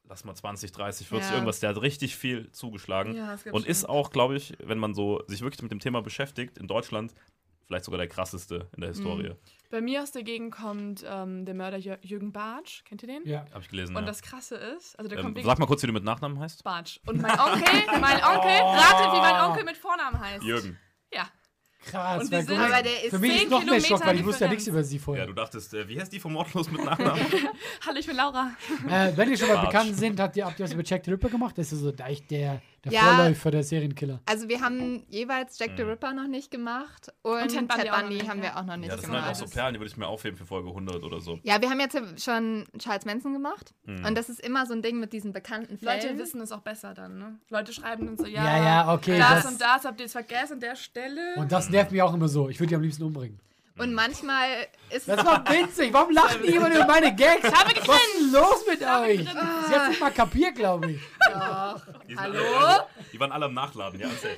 lass 0.08 0.24
mal 0.24 0.34
20, 0.34 0.72
30, 0.72 1.08
40, 1.10 1.28
Ja. 1.30 1.34
irgendwas, 1.36 1.60
der 1.60 1.70
hat 1.72 1.82
richtig 1.82 2.16
viel 2.16 2.50
zugeschlagen. 2.52 3.16
Ja, 3.16 3.34
und 3.52 3.62
schon. 3.62 3.66
ist 3.66 3.88
auch, 3.90 4.10
glaube 4.12 4.36
ich, 4.38 4.54
wenn 4.64 4.78
man 4.78 4.94
so 4.94 5.22
sich 5.28 5.42
wirklich 5.42 5.62
mit 5.62 5.72
dem 5.72 5.80
Thema 5.80 6.02
beschäftigt, 6.02 6.58
in 6.58 6.68
Deutschland 6.68 7.14
vielleicht 7.66 7.86
sogar 7.86 7.98
der 7.98 8.08
krasseste 8.08 8.70
in 8.76 8.82
der 8.82 8.90
Historie. 8.90 9.32
Bei 9.70 9.82
mir 9.82 10.04
aus 10.04 10.12
der 10.12 10.24
Gegend 10.24 10.54
kommt 10.54 11.04
ähm, 11.08 11.46
der 11.46 11.56
Mörder 11.56 11.78
Jür 11.78 11.98
Jürgen 12.02 12.32
Bartsch. 12.32 12.84
Kennt 12.86 13.02
ihr 13.02 13.08
den? 13.08 13.28
Ja. 13.28 13.46
Habe 13.52 13.62
ich 13.62 13.70
gelesen. 13.70 13.96
Und 13.96 14.04
ja. 14.04 14.08
das 14.08 14.22
Krasse 14.22 14.56
ist, 14.56 14.98
also 15.00 15.10
der 15.10 15.18
ähm, 15.18 15.34
kommt 15.34 15.44
sag 15.44 15.58
mal 15.58 15.66
kurz, 15.66 15.82
wie 15.82 15.88
du 15.88 15.94
mit 15.94 16.04
Nachnamen 16.04 16.40
heißt. 16.40 16.64
Bartsch. 16.64 17.00
Und 17.08 17.22
mein 17.22 17.40
Onkel, 17.40 17.64
mein 18.00 18.24
Onkel, 18.24 18.52
ratet, 18.52 19.14
wie 19.14 19.22
mein 19.22 19.50
Onkel 19.50 19.64
mit 19.64 19.78
Vornamen 19.78 20.20
heißt. 20.20 20.44
Jürgen. 20.44 20.78
Ja. 21.12 21.28
Krass, 21.86 22.22
Und 22.22 22.30
sind-. 22.30 22.52
Aber 22.52 22.82
der 22.82 23.04
ist 23.04 23.10
Für 23.10 23.20
mich 23.20 23.32
10 23.32 23.42
ist 23.44 23.50
noch 23.50 23.66
mehr 23.66 23.82
Schock, 23.82 24.06
weil 24.06 24.16
ich 24.18 24.26
wusste 24.26 24.46
ja 24.46 24.52
nichts 24.52 24.68
über 24.68 24.84
sie 24.84 24.98
Ja, 24.98 25.02
vorher. 25.02 25.26
du 25.26 25.34
dachtest, 25.34 25.74
äh, 25.74 25.88
wie 25.88 26.00
heißt 26.00 26.12
die 26.14 26.20
vom 26.20 26.34
Mordlos 26.34 26.72
mit 26.72 26.84
Nachnamen? 26.84 27.22
Hallo, 27.86 28.00
ich 28.00 28.08
bin 28.08 28.16
Laura. 28.16 28.52
äh, 28.90 29.12
wenn 29.16 29.30
ihr 29.30 29.38
schon 29.38 29.50
mal 29.50 29.66
bekannt 29.66 29.96
sind, 29.96 30.20
habt 30.20 30.38
ihr, 30.38 30.46
habt 30.46 30.60
ihr 30.60 30.66
was 30.66 30.74
über 30.74 30.84
Jack 30.84 31.04
the 31.06 31.12
Ripper 31.12 31.30
gemacht? 31.30 31.58
Das 31.58 31.72
ist 31.72 31.80
so 31.80 31.92
da 31.92 32.08
ich 32.10 32.26
der, 32.28 32.62
Der 32.86 32.92
Ja. 32.92 33.02
Vorläufer 33.16 33.50
der 33.52 33.64
Serienkiller. 33.64 34.20
Also 34.26 34.50
wir 34.50 34.60
haben 34.60 35.06
jeweils 35.08 35.58
Jack 35.58 35.72
the 35.78 35.84
Mhm. 35.84 35.90
Ripper 35.92 36.14
noch 36.14 36.28
nicht 36.28 36.52
gemacht 36.52 37.14
und, 37.22 37.32
Und 37.42 37.48
Ted 37.50 37.68
Bundy, 37.70 38.16
nicht, 38.16 38.30
haben 38.30 38.42
wir 38.42 38.58
auch 38.58 38.66
noch 38.66 38.76
nicht 38.76 38.90
Ja, 38.90 38.96
das 38.96 39.06
sind 39.06 39.14
halt 39.14 39.24
gemacht. 39.24 39.42
auch 39.42 39.48
so 39.48 39.54
Perlen, 39.54 39.74
die 39.74 39.80
würde 39.80 39.90
ich 39.90 39.96
mir 39.98 40.08
aufheben 40.08 40.38
für 40.38 40.46
Folge 40.46 40.68
100 40.74 41.02
oder 41.04 41.22
so. 41.22 41.40
Ja, 41.44 41.62
wir 41.62 41.70
haben 41.70 41.80
jetzt 41.80 41.98
schon 42.22 42.66
Charles 42.78 43.06
Manson 43.06 43.32
gemacht 43.32 43.74
Mhm. 43.86 44.04
und 44.06 44.18
das 44.18 44.28
ist 44.30 44.42
immer 44.42 44.66
so 44.66 44.74
ein 44.74 44.82
Ding 44.82 45.00
mit 45.00 45.14
diesen 45.14 45.32
bekannten 45.32 45.78
Fällen. 45.78 46.02
Leute 46.02 46.18
wissen 46.18 46.42
es 46.42 46.52
auch 46.52 46.60
besser 46.62 46.94
dann, 46.94 47.18
ne? 47.18 47.40
Leute 47.50 47.72
schreiben 47.72 48.06
dann 48.06 48.18
so, 48.18 48.26
ja, 48.26 48.44
Ja, 48.44 48.64
ja, 48.66 48.94
okay, 48.94 49.18
das, 49.18 49.44
das- 49.44 49.46
und 49.54 49.62
das 49.62 49.86
habt 49.86 50.00
ihr 50.02 50.04
jetzt 50.06 50.12
vergessen 50.12 50.54
an 50.54 50.60
der 50.60 50.76
Stelle. 50.76 51.36
Und 51.38 51.52
das 51.54 51.70
nervt 51.70 51.92
mich 51.94 52.02
auch 52.02 52.14
immer 52.14 52.28
so. 52.28 52.50
Ich 52.50 52.60
würde 52.60 52.68
die 52.70 52.76
am 52.76 52.82
liebsten 52.82 53.04
umbringen. 53.04 53.40
Und 53.78 53.94
manchmal 53.96 54.68
ist 54.92 55.08
Das 55.08 55.26
war 55.26 55.44
witzig. 55.50 55.92
Warum 55.92 56.12
lacht 56.12 56.42
niemand 56.44 56.76
über 56.76 56.86
meine 56.86 57.14
Gags? 57.16 57.44
Was 57.44 57.74
ist 57.74 57.88
denn 57.88 58.32
los 58.32 58.64
mit 58.68 58.82
euch? 58.84 59.20
Sie 59.22 59.74
hat 59.76 59.84
es 59.84 59.90
nicht 59.90 60.00
mal 60.02 60.12
kapiert, 60.12 60.56
glaube 60.56 60.92
ich. 60.92 61.02
Die 62.08 62.14
sind 62.14 62.20
Hallo? 62.22 62.40
Alle, 62.56 62.86
die 63.12 63.20
waren 63.20 63.32
alle 63.32 63.46
am 63.46 63.54
Nachladen, 63.56 64.00
ja. 64.00 64.08
erzähl. 64.10 64.36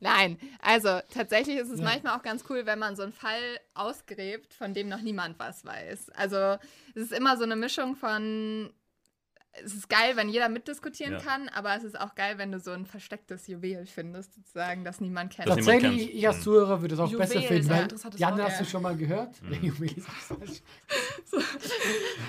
Nein, 0.00 0.38
also 0.62 1.00
tatsächlich 1.12 1.56
ist 1.56 1.70
es 1.70 1.80
Ja. 1.80 1.86
manchmal 1.86 2.16
auch 2.16 2.22
ganz 2.22 2.44
cool, 2.48 2.66
wenn 2.66 2.78
man 2.78 2.94
so 2.94 3.02
einen 3.02 3.12
Fall 3.12 3.58
ausgräbt, 3.74 4.54
von 4.54 4.74
dem 4.74 4.88
noch 4.88 5.00
niemand 5.00 5.38
was 5.40 5.64
weiß. 5.64 6.10
Also 6.10 6.36
es 6.94 7.02
ist 7.02 7.12
immer 7.12 7.36
so 7.36 7.42
eine 7.42 7.56
Mischung 7.56 7.96
von, 7.96 8.72
es 9.64 9.74
ist 9.74 9.88
geil, 9.88 10.12
wenn 10.16 10.28
jeder 10.28 10.48
mitdiskutieren 10.48 11.14
Ja. 11.14 11.18
kann, 11.20 11.48
aber 11.48 11.74
es 11.76 11.84
ist 11.84 11.98
auch 12.00 12.14
geil, 12.14 12.38
wenn 12.38 12.52
du 12.52 12.58
so 12.60 12.70
ein 12.72 12.86
verstecktes 12.86 13.46
Juwel 13.46 13.86
findest, 13.86 14.34
sozusagen, 14.34 14.84
das 14.84 15.00
niemand 15.00 15.32
kennt. 15.32 15.48
Das 15.48 15.56
niemand 15.56 15.82
Tatsächlich, 15.82 16.06
kennt. 16.08 16.18
ich 16.18 16.28
als 16.28 16.42
Zuhörer 16.42 16.80
würde 16.80 16.94
es 16.94 17.00
auch 17.00 17.10
Juwel 17.10 17.26
besser 17.26 17.42
finden, 17.42 17.68
weil 17.70 17.82
interessantes 17.82 18.18
die 18.18 18.24
anderen 18.24 18.42
Wort. 18.44 18.52
hast 18.52 18.60
du 18.60 18.70
schon 18.70 18.82
mal 18.82 18.96
gehört. 18.96 19.42
Mhm. 19.42 19.50
Der 19.50 19.58
Juwel 19.60 19.92
ist 19.96 20.08
falsch. 20.08 20.62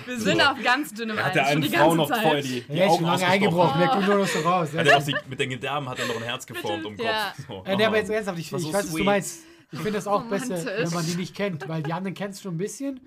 Wir 0.06 0.18
sind 0.18 0.40
auf 0.40 0.62
ganz 0.62 0.92
dünnem 0.94 1.18
Eis. 1.18 1.24
hat 1.24 1.34
der 1.34 1.56
die 1.56 1.68
Frau 1.68 1.94
noch 1.94 2.08
Zeit. 2.08 2.22
vorher 2.22 2.42
die, 2.42 2.60
die 2.62 2.72
ist 2.78 2.82
Augen 2.82 2.96
schon 2.96 3.04
lange 3.06 3.26
eingebrochen. 3.26 3.80
Der 3.80 3.88
kommt 3.88 4.06
nur 4.06 4.16
noch 4.18 4.26
so 4.26 4.38
raus. 4.40 4.68
Hat 4.74 4.86
er 4.86 4.98
noch 4.98 5.06
die, 5.06 5.16
mit 5.28 5.40
den 5.40 5.50
Gedärmen 5.50 5.88
hat 5.88 5.98
er 5.98 6.06
noch 6.06 6.16
ein 6.16 6.22
Herz 6.22 6.46
geformt 6.46 6.84
um 6.84 6.96
den 6.96 7.06
Kopf. 7.06 7.08
Ja. 7.08 7.34
So. 7.46 7.64
Äh, 7.64 7.76
nee, 7.76 7.84
aber 7.84 7.96
jetzt 7.96 8.10
ernsthaft, 8.10 8.38
ich, 8.38 8.52
War 8.52 8.58
ich 8.58 8.64
so 8.66 8.72
weiß, 8.72 8.84
was 8.84 8.92
du 8.94 9.04
meinst. 9.04 9.40
Ich 9.72 9.78
finde 9.78 9.92
das 9.92 10.06
auch 10.08 10.24
besser, 10.24 10.64
wenn 10.64 10.90
man 10.92 11.06
die 11.06 11.14
nicht 11.14 11.34
kennt, 11.34 11.68
weil 11.68 11.82
die 11.82 11.92
anderen 11.92 12.14
kennst 12.14 12.40
du 12.40 12.42
schon 12.44 12.54
ein 12.56 12.58
bisschen 12.58 13.00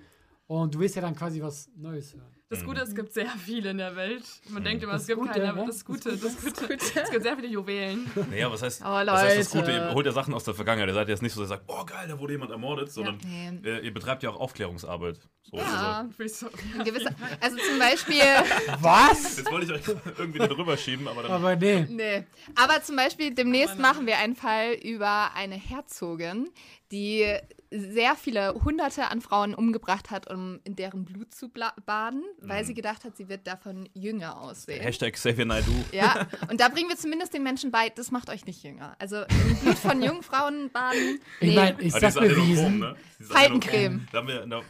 und 0.46 0.74
du 0.74 0.78
willst 0.80 0.96
ja 0.96 1.02
dann 1.02 1.14
quasi 1.14 1.42
was 1.42 1.68
Neues 1.76 2.14
hören. 2.14 2.33
Das 2.50 2.62
Gute 2.62 2.82
ist, 2.82 2.90
es 2.90 2.94
gibt 2.94 3.12
sehr 3.12 3.28
viele 3.30 3.70
in 3.70 3.78
der 3.78 3.96
Welt. 3.96 4.22
Man 4.50 4.62
denkt 4.62 4.82
immer, 4.82 4.92
Das 4.92 5.02
es 5.02 5.08
gibt 5.08 5.18
Gute, 5.18 5.32
keine, 5.32 5.44
ne? 5.46 5.50
aber 5.52 5.64
das 5.66 5.84
Gute, 5.84 6.16
das 6.16 6.36
Gute. 6.40 6.74
Es 7.02 7.10
gibt 7.10 7.22
sehr 7.22 7.34
viele 7.36 7.48
Juwelen. 7.48 8.08
Naja, 8.30 8.52
was 8.52 8.62
heißt, 8.62 8.82
Oh, 8.84 8.88
was 8.90 9.08
heißt 9.08 9.38
das 9.38 9.54
Leute. 9.54 9.66
Gute? 9.72 9.76
Ihr 9.88 9.94
holt 9.94 10.06
ja 10.06 10.12
Sachen 10.12 10.34
aus 10.34 10.44
der 10.44 10.54
Vergangenheit. 10.54 10.88
Ihr 10.90 10.94
seid 10.94 11.08
jetzt 11.08 11.22
nicht 11.22 11.32
so, 11.32 11.40
dass 11.40 11.48
ihr 11.50 11.54
sagt, 11.56 11.64
oh 11.68 11.84
geil, 11.84 12.06
da 12.06 12.18
wurde 12.18 12.34
jemand 12.34 12.50
ermordet, 12.52 12.92
sondern 12.92 13.18
Nee. 13.24 13.60
äh, 13.68 13.78
ihr 13.80 13.94
betreibt 13.94 14.22
ja 14.22 14.30
auch 14.30 14.38
Aufklärungsarbeit. 14.38 15.18
So, 15.42 15.56
Ja, 15.56 16.06
Also, 16.18 16.48
gewisser, 16.84 17.10
also 17.40 17.56
zum 17.56 17.78
Beispiel, 17.78 18.20
Was? 18.80 19.38
jetzt 19.38 19.50
wollte 19.50 19.66
ich 19.66 19.72
euch 19.90 19.96
irgendwie 20.18 20.38
da 20.38 20.46
drüber 20.46 20.76
schieben, 20.76 21.08
aber 21.08 21.22
dann. 21.22 21.32
Aber 21.32 21.56
nee. 21.56 21.86
nee, 21.88 22.24
aber 22.54 22.82
zum 22.82 22.96
Beispiel 22.96 23.34
demnächst 23.34 23.78
machen 23.78 24.06
wir 24.06 24.18
einen 24.18 24.36
Fall 24.36 24.74
über 24.74 25.30
eine 25.34 25.56
Herzogin, 25.56 26.50
die 26.94 27.26
sehr 27.72 28.14
viele 28.14 28.54
Hunderte 28.64 29.10
an 29.10 29.20
Frauen 29.20 29.52
umgebracht 29.52 30.12
hat, 30.12 30.30
um 30.32 30.60
in 30.62 30.76
deren 30.76 31.04
Blut 31.04 31.34
zu 31.34 31.50
baden, 31.86 32.22
weil 32.40 32.64
sie 32.64 32.72
gedacht 32.72 33.02
hat, 33.04 33.16
sie 33.16 33.28
wird 33.28 33.48
davon 33.48 33.88
jünger 33.94 34.40
aussehen. 34.40 34.80
Hashtag 34.80 35.14
Xavier 35.14 35.44
Naidoo. 35.44 35.72
Ja, 35.90 36.28
und 36.48 36.60
da 36.60 36.68
bringen 36.68 36.88
wir 36.88 36.96
zumindest 36.96 37.34
den 37.34 37.42
Menschen 37.42 37.72
bei, 37.72 37.88
das 37.88 38.12
macht 38.12 38.30
euch 38.30 38.46
nicht 38.46 38.62
jünger. 38.62 38.94
Also 39.00 39.22
im 39.22 39.56
Blut 39.60 39.76
von 39.78 40.00
jungen 40.00 40.22
Frauen 40.22 40.70
baden, 40.70 41.18
Ich 41.40 41.48
nee. 41.48 41.56
meine, 41.56 41.80
ist 41.82 41.96
Aber 41.96 42.06
Adenochrom, 42.06 42.36
bewiesen? 42.46 42.78
ne? 42.78 42.96
Faltencreme. 43.22 44.06
Da 44.12 44.18
haben 44.18 44.28
wir 44.28 44.42
in 44.44 44.50
der, 44.50 44.62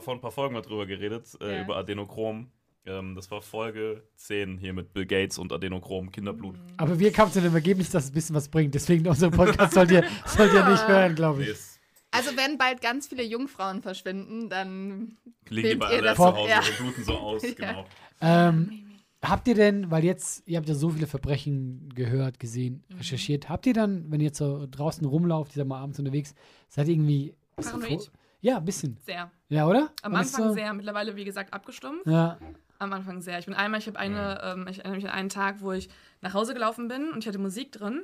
vor 0.00 0.14
ein 0.14 0.20
paar 0.22 0.32
Folgen 0.32 0.54
mal 0.54 0.62
drüber 0.62 0.86
geredet, 0.86 1.26
äh, 1.42 1.56
Ja. 1.56 1.62
über 1.62 1.76
Adenochrom. 1.76 2.50
Ähm, 2.88 3.14
das 3.14 3.30
war 3.30 3.42
Folge 3.42 4.02
10 4.16 4.58
hier 4.58 4.72
mit 4.72 4.92
Bill 4.92 5.06
Gates 5.06 5.38
und 5.38 5.52
Adenochrom, 5.52 6.10
Kinderblut. 6.10 6.56
Mhm. 6.56 6.62
Aber 6.78 6.98
wir 6.98 7.12
kamen 7.12 7.30
zu 7.32 7.40
dem 7.40 7.54
Ergebnis, 7.54 7.90
dass 7.90 8.04
es 8.04 8.10
ein 8.10 8.14
bisschen 8.14 8.34
was 8.34 8.48
bringt. 8.48 8.74
Deswegen 8.74 9.06
unser 9.06 9.30
Podcast 9.30 9.74
sollt 9.74 9.90
ihr, 9.90 10.04
sollt 10.26 10.52
ihr 10.54 10.68
nicht 10.68 10.88
hören, 10.88 11.14
glaube 11.14 11.42
ich. 11.42 11.48
ist, 11.50 11.78
Also 12.10 12.30
wenn 12.36 12.56
bald 12.58 12.80
ganz 12.80 13.08
viele 13.08 13.22
Jungfrauen 13.24 13.82
verschwinden, 13.82 14.48
dann 14.48 15.16
liegen 15.48 15.68
die 15.70 15.74
bei 15.76 15.86
ihr 15.92 15.98
alle 15.98 16.02
das- 16.02 16.16
zu 16.16 16.24
Hause 16.24 16.48
ja. 16.50 16.58
und 16.60 16.78
bluten 16.78 17.04
so 17.04 17.12
aus, 17.14 17.42
Ja. 17.46 17.50
genau. 17.54 17.86
Ähm, 18.20 18.84
habt 19.22 19.46
ihr 19.48 19.54
denn, 19.54 19.90
weil 19.90 20.04
jetzt, 20.04 20.42
ihr 20.46 20.56
habt 20.56 20.68
ja 20.68 20.74
so 20.74 20.90
viele 20.90 21.06
Verbrechen 21.06 21.88
gehört, 21.94 22.40
gesehen, 22.40 22.82
Mhm. 22.88 22.96
recherchiert, 22.98 23.48
habt 23.48 23.66
ihr 23.66 23.74
dann, 23.74 24.10
wenn 24.10 24.20
ihr 24.20 24.26
jetzt 24.28 24.38
so 24.38 24.66
draußen 24.70 25.04
rumlauft, 25.06 25.52
ihr 25.52 25.60
seid 25.60 25.66
mal 25.66 25.80
abends 25.80 25.98
unterwegs, 25.98 26.34
seid 26.68 26.88
ihr 26.88 26.94
irgendwie. 26.94 27.34
Paranoid? 27.56 28.10
Ja, 28.40 28.58
ein 28.58 28.64
bisschen. 28.64 28.96
Sehr. 29.04 29.30
Ja, 29.48 29.66
oder? 29.66 29.90
Am 30.02 30.14
Anfang 30.14 30.44
so, 30.50 30.54
sehr, 30.54 30.72
mittlerweile 30.72 31.16
wie 31.16 31.24
gesagt 31.24 31.52
abgestumpft. 31.52 32.06
Ja. 32.06 32.38
Am 32.78 32.92
Anfang 32.92 33.20
sehr. 33.20 33.38
Ich 33.38 33.46
bin 33.46 33.54
einmal, 33.54 33.80
ich 33.80 33.86
habe 33.86 33.98
eine, 33.98 34.40
ähm, 34.42 34.66
ich 34.68 34.78
erinnere 34.78 34.96
mich 34.96 35.06
an 35.06 35.14
einen 35.14 35.28
Tag, 35.28 35.60
wo 35.60 35.72
ich 35.72 35.88
nach 36.20 36.34
Hause 36.34 36.54
gelaufen 36.54 36.88
bin 36.88 37.10
und 37.10 37.18
ich 37.18 37.28
hatte 37.28 37.38
Musik 37.38 37.72
drin. 37.72 38.02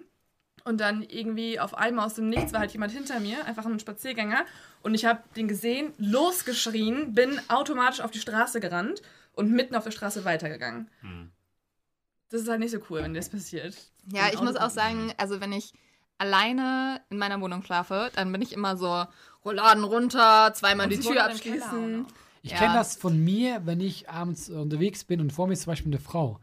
Und 0.65 0.81
dann 0.81 1.03
irgendwie 1.03 1.61
auf 1.61 1.77
einmal 1.77 2.07
aus 2.07 2.15
dem 2.15 2.31
Nichts 2.31 2.53
war 2.53 2.61
halt 2.61 2.73
jemand 2.73 2.91
hinter 2.91 3.21
mir, 3.21 3.45
einfach 3.45 3.67
ein 3.67 3.79
Spaziergänger. 3.79 4.45
Und 4.83 4.95
ich 4.95 5.05
habe 5.05 5.23
den 5.37 5.47
gesehen, 5.47 5.93
losgeschrien, 5.99 7.15
bin 7.15 7.39
automatisch 7.49 8.01
auf 8.01 8.11
die 8.11 8.21
Straße 8.21 8.61
gerannt 8.61 9.03
und 9.35 9.51
mitten 9.53 9.75
auf 9.75 9.85
der 9.85 9.91
Straße 9.91 10.25
weitergegangen. 10.25 10.91
Hm. 11.01 11.31
Das 12.31 12.43
ist 12.43 12.49
halt 12.49 12.61
nicht 12.61 12.71
so 12.71 12.79
cool, 12.89 13.03
wenn 13.03 13.15
das 13.15 13.29
passiert. 13.29 13.77
Ja, 14.11 14.29
ich 14.33 14.41
muss 14.41 14.57
auch 14.57 14.71
sagen, 14.71 15.13
also 15.19 15.41
wenn 15.41 15.53
ich 15.53 15.73
alleine 16.19 17.01
in 17.11 17.19
meiner 17.19 17.41
Wohnung 17.41 17.63
schlafe, 17.63 18.11
dann 18.15 18.33
bin 18.33 18.41
ich 18.41 18.53
immer 18.53 18.77
so 18.77 19.05
Rolladen 19.45 19.85
runter, 19.85 20.53
zweimal 20.55 20.89
die 20.89 20.97
Und 20.97 21.03
Tür 21.03 21.11
im 21.11 21.17
Keller 21.17 21.31
abschließen. 21.31 22.07
Ich 22.45 22.51
Ja. 22.51 22.59
kenne 22.59 22.75
das 22.75 22.95
von 22.97 23.19
mir, 23.19 23.63
wenn 23.65 23.81
ich 23.81 24.11
abends 24.11 24.51
unterwegs 24.51 25.03
bin 25.05 25.21
und 25.23 25.33
vor 25.33 25.47
mir 25.47 25.55
ist 25.55 25.63
zum 25.63 25.71
Beispiel 25.71 25.91
eine 25.93 25.99
Frau. 26.01 26.39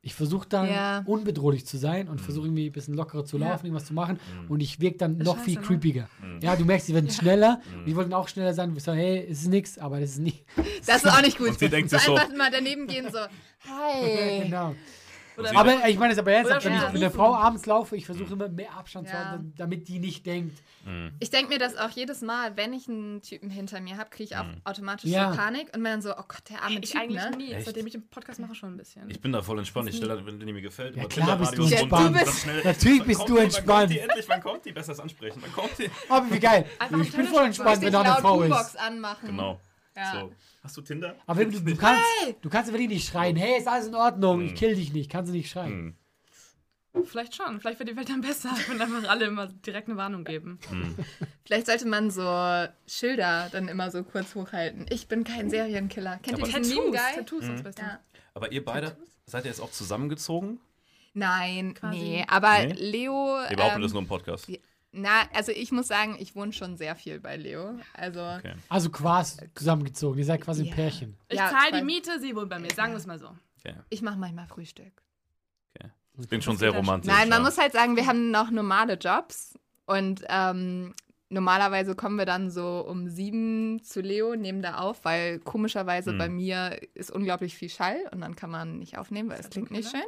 Ich 0.00 0.14
versuche 0.14 0.48
dann 0.48 0.66
Ja. 0.66 1.02
unbedrohlich 1.04 1.66
zu 1.66 1.76
sein 1.76 2.08
und 2.08 2.22
versuche 2.22 2.46
irgendwie 2.46 2.66
ein 2.70 2.72
bisschen 2.72 2.94
lockerer 2.94 3.24
zu 3.26 3.36
Ja. 3.38 3.50
laufen, 3.50 3.66
irgendwas 3.66 3.84
zu 3.84 3.92
machen 3.92 4.18
und 4.48 4.60
ich 4.60 4.80
wirke 4.80 4.96
dann 4.96 5.18
noch 5.18 5.34
scheiße, 5.36 5.44
viel 5.44 5.60
creepiger. 5.60 6.08
Ja, 6.40 6.56
du 6.56 6.64
merkst, 6.64 6.88
die 6.88 6.94
werden 6.94 7.10
schneller 7.10 7.60
und 7.76 7.84
die 7.84 7.94
wollten 7.94 8.14
auch 8.14 8.28
schneller 8.28 8.54
sein. 8.54 8.70
Und 8.70 8.78
ich 8.78 8.82
so, 8.82 8.92
hey, 8.94 9.26
es 9.30 9.42
ist 9.42 9.48
nix, 9.48 9.76
aber 9.78 10.00
das 10.00 10.12
ist 10.12 10.18
nicht. 10.20 10.44
Das 10.86 11.04
ist 11.04 11.06
auch 11.10 11.20
nicht 11.20 11.36
gut. 11.36 11.50
Und 11.50 11.58
sie 11.58 11.68
denkt 11.68 11.90
so- 11.90 11.96
einfach 11.98 12.34
mal 12.34 12.50
daneben 12.50 12.86
gehen, 12.86 13.06
so, 13.12 13.18
hi. 13.68 14.40
genau. 14.44 14.74
Oder 15.36 15.56
Aber 15.56 15.88
ich 15.88 15.98
meine 15.98 16.12
es 16.12 16.18
aber 16.18 16.32
ernsthaft, 16.32 16.66
Oder 16.66 16.74
wenn 16.74 16.82
ich 16.86 16.92
mit 16.92 17.02
einer. 17.02 17.10
Frau 17.10 17.34
abends 17.34 17.64
laufe, 17.66 17.96
ich 17.96 18.06
versuche 18.06 18.32
immer 18.34 18.48
mehr 18.48 18.72
Abstand 18.76 19.08
zu 19.08 19.14
Ja. 19.14 19.24
haben, 19.32 19.54
damit 19.56 19.88
die 19.88 19.98
nicht 19.98 20.26
denkt. 20.26 20.58
Ich 21.20 21.30
denke 21.30 21.48
mir 21.52 21.58
das 21.60 21.76
auch 21.76 21.90
jedes 21.90 22.22
Mal, 22.22 22.56
wenn 22.56 22.72
ich 22.72 22.88
einen 22.88 23.22
Typen 23.22 23.50
hinter 23.50 23.80
mir 23.80 23.96
habe, 23.98 24.10
kriege 24.10 24.24
ich 24.24 24.36
auch 24.36 24.46
automatisch 24.64 25.10
Ja. 25.10 25.30
so 25.30 25.36
Panik 25.38 25.66
und 25.66 25.74
bin 25.74 25.84
dann 25.84 26.02
so, 26.02 26.10
oh 26.12 26.22
Gott, 26.26 26.42
der 26.50 26.60
arme 26.62 26.80
ich 26.82 26.90
Typ, 26.90 27.00
eigentlich 27.00 27.22
ne? 27.22 27.36
nie. 27.36 27.52
Echt? 27.52 27.66
Seitdem 27.66 27.86
ich 27.86 27.92
den 27.92 28.08
Podcast 28.08 28.40
mache, 28.40 28.54
schon 28.56 28.74
ein 28.74 28.76
bisschen. 28.76 29.08
Ich 29.08 29.20
bin 29.20 29.32
da 29.32 29.42
voll 29.42 29.58
entspannt. 29.58 29.88
Ich 29.90 29.96
stelle, 29.96 30.24
wenn 30.26 30.40
die 30.40 30.52
mir 30.52 30.60
gefällt, 30.60 30.96
Ja, 30.96 31.02
immer 31.02 31.08
klar 31.08 31.36
bist 31.38 31.56
du 31.56 31.62
entspannt. 31.64 32.16
natürlich 32.64 33.04
bist 33.04 33.20
du 33.22 33.26
die? 33.26 33.32
Wann 33.34 33.44
entspannt. 33.44 33.68
kommt 33.78 33.90
die 33.92 33.98
endlich? 34.00 34.28
Wann 34.28 34.42
kommt 34.42 34.64
die? 34.64 34.72
Besseres 34.72 34.98
ansprechen. 35.00 35.40
Wann 35.40 35.52
kommt 35.52 35.78
die? 35.78 35.88
Aber 36.08 36.30
wie 36.30 36.40
geil. 36.40 36.66
Einfach 36.78 37.00
ich 37.00 37.12
bin 37.12 37.26
voll 37.26 37.44
entspannt, 37.44 37.80
wenn 37.82 37.92
da 37.92 38.00
eine 38.02 38.14
Frau 38.20 38.42
ist. 38.42 38.78
anmachen. 38.78 39.26
Genau. 39.28 39.60
Ja. 39.96 40.12
So. 40.20 40.32
Hast 40.62 40.76
du 40.76 40.82
Tinder? 40.82 41.16
Aber 41.26 41.40
wenn 41.40 41.50
du, 41.50 41.60
du 41.60 41.76
kannst, 41.76 42.02
du 42.40 42.48
kannst 42.48 42.72
die 42.72 42.86
nicht 42.88 43.08
schreien, 43.08 43.34
hey, 43.36 43.58
ist 43.58 43.66
alles 43.66 43.88
in 43.88 43.94
Ordnung, 43.96 44.42
ich 44.42 44.54
kill 44.54 44.76
dich 44.76 44.92
nicht, 44.92 45.10
kannst 45.10 45.30
du 45.30 45.36
nicht 45.36 45.50
schreien. 45.50 45.96
Hm. 46.94 47.04
Vielleicht 47.04 47.34
schon. 47.34 47.58
Vielleicht 47.58 47.78
wird 47.78 47.88
die 47.88 47.96
Welt 47.96 48.08
dann 48.10 48.20
besser, 48.20 48.50
wenn 48.68 48.80
einfach 48.80 49.08
alle 49.08 49.24
immer 49.24 49.46
direkt 49.46 49.88
eine 49.88 49.96
Warnung 49.96 50.24
geben. 50.24 50.58
Vielleicht 51.44 51.66
sollte 51.66 51.88
man 51.88 52.10
so 52.10 52.22
Schilder 52.86 53.48
dann 53.50 53.68
immer 53.68 53.90
so 53.90 54.04
kurz 54.04 54.34
hochhalten. 54.34 54.86
Ich 54.90 55.08
bin 55.08 55.24
kein 55.24 55.48
Serienkiller. 55.50 56.18
Kennt 56.22 56.38
ihr 56.38 56.44
Aber- 56.44 56.58
diesen 56.60 56.76
Meme, 56.84 56.96
Tattoos. 56.96 57.00
Guy? 57.14 57.14
Tattoos 57.16 57.46
das 57.46 57.62
Beste. 57.62 57.82
Ja. 57.82 58.00
Aber 58.34 58.52
ihr 58.52 58.64
beide, 58.64 58.96
seid 59.26 59.44
ihr 59.44 59.50
jetzt 59.50 59.60
auch 59.60 59.70
zusammengezogen? 59.70 60.60
Nein, 61.14 61.74
Quasi. 61.74 61.98
nee. 61.98 62.24
Aber 62.28 62.58
Nee? 62.66 62.72
Leo. 62.74 63.12
Wir 63.48 63.56
behaupten 63.56 63.76
ähm, 63.78 63.82
das 63.82 63.92
nur 63.92 64.02
im 64.02 64.08
Podcast. 64.08 64.48
Na, 64.92 65.22
also 65.32 65.52
ich 65.52 65.72
muss 65.72 65.88
sagen, 65.88 66.16
ich 66.18 66.34
wohne 66.36 66.52
schon 66.52 66.76
sehr 66.76 66.94
viel 66.96 67.18
bei 67.18 67.36
Leo. 67.36 67.74
Also 67.94 68.20
Okay. 68.20 68.54
Also 68.68 68.90
quasi 68.90 69.48
zusammengezogen, 69.54 70.18
ihr 70.18 70.24
seid 70.26 70.42
quasi 70.42 70.62
ein 70.62 70.68
Ja. 70.68 70.74
Pärchen. 70.74 71.16
Ich 71.28 71.38
Ja, 71.38 71.50
zahle 71.50 71.78
die 71.78 71.84
Miete, 71.84 72.20
sie 72.20 72.36
wohnt 72.36 72.50
bei 72.50 72.58
mir. 72.58 72.70
Sagen 72.72 72.92
wir 72.92 72.98
es 72.98 73.06
mal 73.06 73.18
so. 73.18 73.30
okay. 73.58 73.74
ich 73.88 74.02
mache 74.02 74.18
manchmal 74.18 74.46
Frühstück. 74.46 74.92
Das 76.14 76.28
klingt 76.28 76.44
schon 76.44 76.58
sehr 76.58 76.72
romantisch. 76.72 77.10
Nein, 77.10 77.30
man 77.30 77.38
ja. 77.38 77.44
muss 77.44 77.56
halt 77.56 77.72
sagen, 77.72 77.96
wir 77.96 78.06
haben 78.06 78.30
noch 78.30 78.50
normale 78.50 78.94
Jobs 78.98 79.58
und 79.86 80.22
ähm, 80.28 80.92
normalerweise 81.30 81.94
kommen 81.94 82.16
wir 82.18 82.26
dann 82.26 82.50
so 82.50 82.84
um 82.86 83.08
sieben 83.08 83.82
zu 83.82 84.02
Leo, 84.02 84.36
nehmen 84.36 84.60
da 84.60 84.76
auf, 84.76 85.06
weil 85.06 85.38
komischerweise 85.38 86.10
Hm. 86.10 86.18
bei 86.18 86.28
mir 86.28 86.78
ist 86.92 87.10
unglaublich 87.10 87.54
viel 87.56 87.70
Schall 87.70 87.98
und 88.12 88.20
dann 88.20 88.36
kann 88.36 88.50
man 88.50 88.78
nicht 88.78 88.98
aufnehmen, 88.98 89.30
weil 89.30 89.40
es 89.40 89.48
klingt 89.48 89.70
nicht 89.70 89.90
schön. 89.90 90.02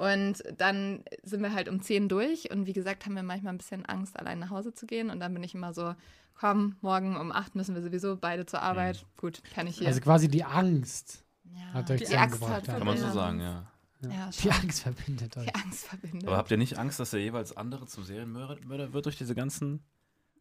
Und 0.00 0.42
dann 0.56 1.04
sind 1.22 1.42
wir 1.42 1.52
halt 1.52 1.68
um 1.68 1.82
zehn 1.82 2.08
durch 2.08 2.50
und 2.50 2.66
wie 2.66 2.72
gesagt 2.72 3.04
haben 3.04 3.14
wir 3.14 3.22
manchmal 3.22 3.52
ein 3.52 3.58
bisschen 3.58 3.84
Angst, 3.84 4.18
allein 4.18 4.38
nach 4.38 4.48
Hause 4.48 4.72
zu 4.72 4.86
gehen 4.86 5.10
und 5.10 5.20
dann 5.20 5.34
bin 5.34 5.42
ich 5.42 5.54
immer 5.54 5.74
so, 5.74 5.94
komm, 6.38 6.76
morgen 6.80 7.16
um 7.16 7.30
acht 7.32 7.54
müssen 7.54 7.74
wir 7.74 7.82
sowieso 7.82 8.16
beide 8.16 8.46
zur 8.46 8.62
Arbeit. 8.62 8.96
Hm. 8.96 9.06
Gut, 9.18 9.42
kann 9.54 9.66
ich 9.66 9.76
hier. 9.76 9.88
Also 9.88 10.00
quasi 10.00 10.28
die 10.28 10.42
Angst 10.42 11.22
ja, 11.44 11.74
hat 11.74 11.90
euch 11.90 11.98
die 11.98 12.06
zusammengebracht. 12.06 12.50
Angst 12.52 12.68
hat 12.68 12.68
ja. 12.68 12.78
Kann 12.78 12.86
man 12.86 12.96
so 12.96 13.04
Ja. 13.04 13.12
sagen, 13.12 13.40
ja. 13.40 13.66
Ja, 14.02 14.30
Die 14.30 14.40
schon. 14.40 14.52
Angst 14.52 14.80
verbindet 14.82 15.36
euch. 15.36 15.44
Die 15.46 15.54
Angst 15.54 15.86
verbindet. 15.86 16.26
Aber 16.26 16.38
habt 16.38 16.50
ihr 16.50 16.56
nicht 16.56 16.78
Angst, 16.78 16.98
dass 16.98 17.10
der 17.10 17.20
jeweils 17.20 17.54
andere 17.54 17.84
zum 17.86 18.02
Serienmörder 18.04 18.56
Mörder 18.64 18.94
wird 18.94 19.04
durch 19.04 19.18
diese 19.18 19.34
ganzen 19.34 19.84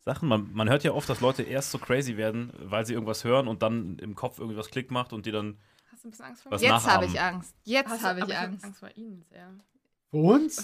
Sachen? 0.05 0.30
Man, 0.30 0.53
man 0.53 0.70
hört 0.70 0.86
ja 0.86 0.93
oft, 0.93 1.10
dass 1.10 1.20
Leute 1.20 1.43
erst 1.43 1.72
so 1.72 1.78
crazy 1.80 2.16
werden, 2.16 2.53
weil 2.57 2.86
sie 2.86 2.93
irgendwas 2.93 3.26
hören 3.26 3.49
und 3.49 3.62
dann 3.62 3.99
im 3.99 4.16
Kopf 4.16 4.39
irgendwas 4.39 4.70
Klick 4.70 4.91
macht 4.91 5.12
und 5.12 5.26
die 5.26 5.32
dann 5.32 5.57
Hast 5.92 6.04
du 6.04 6.08
ein 6.08 6.12
bisschen 6.12 6.26
Angst 6.26 6.44
vor 6.44 6.52
Was 6.52 6.62
mir? 6.62 6.68
Jetzt 6.70 6.88
habe 6.88 7.06
ich 7.06 7.20
Angst. 7.20 7.56
Jetzt 7.64 8.04
habe 8.04 8.20
ich 8.20 8.24
aber 8.26 8.40
Angst. 8.40 8.64
Angst 8.66 8.80
vor 8.80 8.90
ihnen 8.96 9.24
sehr. 9.30 9.50
Für 10.12 10.18
uns? 10.18 10.58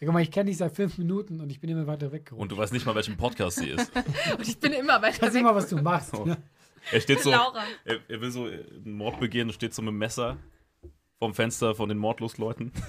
Ja, 0.00 0.06
guck 0.06 0.12
mal, 0.14 0.22
ich 0.22 0.30
kenne 0.30 0.48
dich 0.50 0.56
seit 0.56 0.74
fünf 0.74 0.96
Minuten 0.98 1.40
und 1.40 1.50
ich 1.50 1.60
bin 1.60 1.68
immer 1.70 1.86
weiter 1.86 2.10
weggerutscht. 2.12 2.40
Und 2.40 2.50
du 2.52 2.56
weißt 2.56 2.72
nicht 2.72 2.86
mal, 2.86 2.94
welchen 2.94 3.16
Podcast 3.16 3.58
sie 3.58 3.68
ist. 3.68 3.92
Und 4.38 4.48
ich 4.48 4.58
bin 4.58 4.72
immer 4.72 5.02
weiter 5.02 5.18
Kannst 5.18 5.34
weg. 5.34 5.42
du 5.42 5.48
mal, 5.48 5.54
was 5.54 5.68
du 5.68 5.76
machst. 5.76 6.14
Oh. 6.14 6.24
ne? 6.24 6.38
Er 6.90 7.00
steht 7.02 7.20
so, 7.20 7.30
Laura. 7.30 7.62
er, 7.84 7.98
er 8.08 8.20
will 8.22 8.30
so 8.30 8.46
einen 8.46 8.94
Mord 8.96 9.20
begehen 9.20 9.48
und 9.48 9.52
steht 9.52 9.74
so 9.74 9.82
mit 9.82 9.90
dem 9.90 9.98
Messer 9.98 10.38
vom 11.18 11.34
Fenster 11.34 11.74
von 11.74 11.88
den 11.90 11.98
Mordlustleuten. 11.98 12.72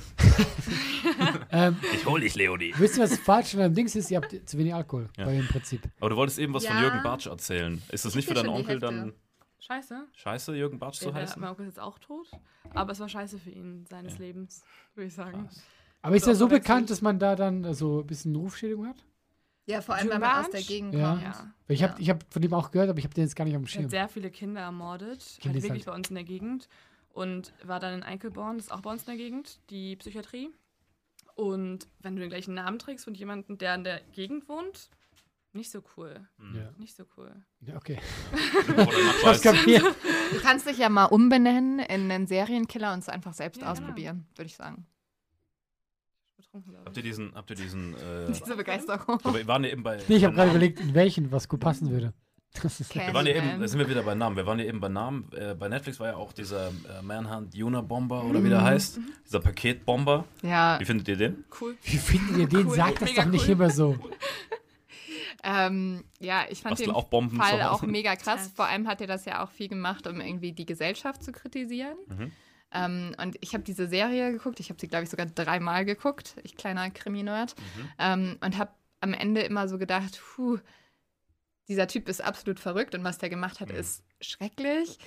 Ähm, 1.52 1.78
Ich 1.94 2.06
hol 2.06 2.22
dich, 2.22 2.36
Leonie. 2.36 2.74
wisst 2.78 2.98
ihr, 2.98 3.04
was 3.04 3.18
falsch 3.18 3.54
an 3.56 3.60
deinem 3.60 3.74
Dings 3.76 3.96
ist? 3.96 4.10
Ihr 4.12 4.18
habt 4.22 4.34
zu 4.48 4.58
wenig 4.58 4.74
Alkohol 4.74 5.10
Ja. 5.18 5.26
bei 5.26 5.36
dem 5.36 5.48
Prinzip. 5.48 5.82
Aber 6.00 6.10
du 6.12 6.16
wolltest 6.16 6.40
eben 6.40 6.54
was 6.54 6.66
von 6.66 6.76
Ja. 6.76 6.82
Jürgen 6.84 7.04
Bartsch 7.04 7.26
erzählen. 7.28 7.82
Ist 7.90 8.06
das 8.06 8.16
nicht 8.16 8.28
für 8.28 8.34
deinen 8.34 8.50
Onkel 8.50 8.80
dann 8.80 8.96
Hälfte. 9.04 9.20
Scheiße. 9.62 10.08
scheiße, 10.14 10.56
Jürgen 10.56 10.80
Bartsch 10.80 11.00
zu 11.00 11.06
Ja, 11.06 11.12
der, 11.12 11.22
heißen? 11.22 11.40
mein 11.40 11.52
Onkel 11.52 11.66
ist 11.68 11.74
jetzt 11.78 11.80
auch 11.80 12.00
tot. 12.00 12.30
Aber 12.74 12.92
es 12.92 13.00
war 13.00 13.08
scheiße 13.08 13.38
für 13.40 13.52
ihn, 13.52 13.86
seines 13.90 14.18
Lebens, 14.18 14.64
würde 14.96 15.08
ich 15.08 15.14
sagen. 15.14 15.44
Krass. 15.48 15.64
Aber 16.02 16.16
ist 16.16 16.26
So 16.26 16.32
er 16.32 16.36
so 16.36 16.48
bekannt, 16.48 16.90
dass 16.90 17.02
man 17.02 17.20
da 17.20 17.36
dann 17.36 17.74
so 17.76 18.00
ein 18.02 18.08
bisschen 18.08 18.36
Rufschädigung 18.36 18.88
hat? 18.88 18.98
Ja, 19.68 19.82
vor 19.82 19.94
allem, 19.96 20.10
wenn 20.10 20.20
man 20.20 20.44
aus 20.44 20.50
der? 20.50 20.62
Gegend 20.62 20.96
Ja. 20.96 21.12
kommt. 21.12 21.24
Ja. 21.24 21.54
Ich 21.68 21.84
habe 21.84 21.94
Ja. 21.94 22.00
ich 22.00 22.10
hab 22.10 22.34
von 22.34 22.42
dem 22.42 22.54
auch 22.56 22.72
gehört, 22.72 22.90
aber 22.90 22.98
ich 22.98 23.06
habe 23.06 23.14
den 23.14 23.24
jetzt 23.24 23.36
gar 23.36 23.46
nicht 23.46 23.56
auf 23.56 23.62
dem 23.62 23.66
Er 23.66 23.70
Schirm. 23.70 23.84
hat 23.84 23.92
sehr 23.92 24.10
viele 24.10 24.32
Kinder 24.32 24.62
ermordet. 24.62 25.20
Kind 25.40 25.46
Halt 25.46 25.56
ist 25.58 25.64
wirklich 25.64 25.86
halt- 25.86 25.86
bei 25.86 25.94
uns 25.96 26.10
in 26.10 26.16
der 26.16 26.24
Gegend. 26.24 26.68
Und 27.14 27.54
war 27.64 27.80
dann 27.80 27.94
in 27.94 28.04
Eickelborn, 28.04 28.58
das 28.58 28.68
ist 28.68 28.72
auch 28.72 28.82
bei 28.82 28.90
uns 28.90 29.02
in 29.04 29.08
der 29.08 29.18
Gegend, 29.18 29.60
die 29.70 29.96
Psychiatrie. 29.98 30.50
Und 31.36 31.88
wenn 32.00 32.16
du 32.16 32.22
den 32.22 32.30
gleichen 32.30 32.54
Namen 32.56 32.80
trägst 32.80 33.06
von 33.06 33.14
jemandem, 33.14 33.58
der 33.58 33.76
in 33.76 33.84
der 33.84 34.02
Gegend 34.14 34.48
wohnt, 34.50 34.90
nicht 35.54 35.70
so 35.72 35.84
cool. 35.98 36.28
Ja. 36.56 36.72
Nicht 36.78 36.96
so 36.96 37.04
cool. 37.18 37.32
ja, 37.62 37.76
okay. 37.76 38.00
Oder 38.74 38.84
Ich 38.84 38.88
Nachweis. 38.88 39.26
hab's 39.26 39.42
kapiert. 39.42 39.84
Du 40.34 40.40
kannst 40.42 40.68
dich 40.68 40.78
ja 40.78 40.90
mal 40.90 41.06
umbenennen 41.06 41.80
in 41.80 42.10
einen 42.12 42.28
Serienkiller 42.28 42.94
und 42.94 43.00
es 43.00 43.10
einfach 43.10 43.34
selbst 43.34 43.62
Ja, 43.62 43.68
genau. 43.74 43.82
ausprobieren, 43.82 44.28
würde 44.36 44.48
ich 44.48 44.56
sagen. 44.56 44.86
Habt 46.86 46.98
ich. 46.98 46.98
ihr 46.98 47.04
diesen, 47.04 47.34
habt 47.36 47.50
ihr 47.50 47.56
diesen, 47.56 47.94
äh, 47.96 48.28
Diese 48.34 48.56
Begeisterung. 48.56 49.20
aber 49.24 49.36
wir 49.38 49.48
waren 49.48 49.64
ja 49.64 49.70
eben 49.72 49.84
bei. 49.84 50.00
Nee, 50.08 50.18
ich 50.18 50.26
habe 50.26 50.36
gerade 50.36 50.50
überlegt, 50.50 50.80
in 50.82 50.94
welchen 50.94 51.32
was 51.32 51.48
gut 51.48 51.60
passen 51.62 51.90
würde. 51.92 52.14
Das 52.62 52.82
ist. 52.82 52.94
Wir 52.94 53.14
waren 53.14 53.26
ja 53.26 53.36
eben, 53.36 53.62
da 53.62 53.68
sind 53.70 53.80
wir 53.80 53.88
wieder 53.88 54.04
bei 54.04 54.14
Namen. 54.16 54.36
Wir 54.36 54.46
waren 54.46 54.60
ja 54.60 54.66
eben 54.66 54.82
bei 54.82 54.90
Namen. 54.90 55.32
Äh, 55.32 55.56
bei 55.56 55.70
Netflix 55.70 56.02
war 56.02 56.08
ja 56.08 56.16
auch 56.18 56.34
dieser 56.34 56.68
äh, 56.68 57.02
Manhunt 57.02 57.56
Unabomber 57.56 58.26
oder 58.26 58.44
wie 58.44 58.50
der 58.50 58.62
heißt. 58.62 59.00
Dieser 59.26 59.40
Paketbomber. 59.40 60.26
Ja, 60.42 60.78
Wie 60.78 60.84
findet 60.84 61.08
ihr 61.08 61.16
den? 61.16 61.46
Cool. 61.62 61.78
Wie 61.84 61.98
findet 61.98 62.38
ihr 62.38 62.48
den? 62.50 62.68
Cool, 62.68 62.76
Sagt 62.76 63.02
das 63.02 63.10
mega 63.10 63.24
doch 63.24 63.32
nicht 63.32 63.46
cool. 63.46 63.52
immer 63.52 63.70
so. 63.70 63.98
Ähm, 65.44 66.04
ja, 66.20 66.46
ich 66.50 66.62
fand 66.62 66.72
Bastel 66.74 66.88
den 66.88 66.96
auch 66.96 67.06
Bomben 67.06 67.38
Fall 67.38 67.62
auch 67.64 67.82
mega 67.84 68.16
krass. 68.16 68.52
Vor 68.56 68.66
allem 68.66 68.88
hat 68.88 69.02
er 69.02 69.08
das 69.08 69.26
ja 69.26 69.44
auch 69.44 69.52
viel 69.52 69.68
gemacht, 69.68 70.08
um 70.08 70.22
irgendwie 70.22 70.54
die 70.54 70.66
Gesellschaft 70.66 71.24
zu 71.24 71.32
kritisieren. 71.32 71.98
Mhm. 72.08 72.32
Ähm, 72.74 73.16
und 73.22 73.38
ich 73.42 73.54
habe 73.54 73.64
diese 73.64 73.88
Serie 73.88 74.32
geguckt. 74.32 74.60
Ich 74.60 74.70
habe 74.70 74.80
sie, 74.80 74.88
glaube 74.88 75.04
ich, 75.04 75.10
sogar 75.10 75.26
dreimal 75.26 75.86
geguckt. 75.86 76.36
Ich 76.44 76.56
kleiner 76.56 76.90
Krimi-Nerd. 76.90 77.56
Mhm. 77.58 77.90
Ähm, 78.00 78.38
und 78.42 78.58
habe 78.58 78.72
am 79.02 79.14
Ende 79.14 79.42
immer 79.42 79.68
so 79.68 79.78
gedacht, 79.78 80.22
puh, 80.36 80.60
dieser 81.68 81.88
Typ 81.88 82.08
ist 82.08 82.24
absolut 82.24 82.60
verrückt 82.60 82.96
und 82.96 83.04
was 83.04 83.18
der 83.18 83.30
gemacht 83.30 83.60
hat, 83.60 83.70
Mhm. 83.70 83.76
ist 83.76 84.04
schrecklich. 84.22 84.98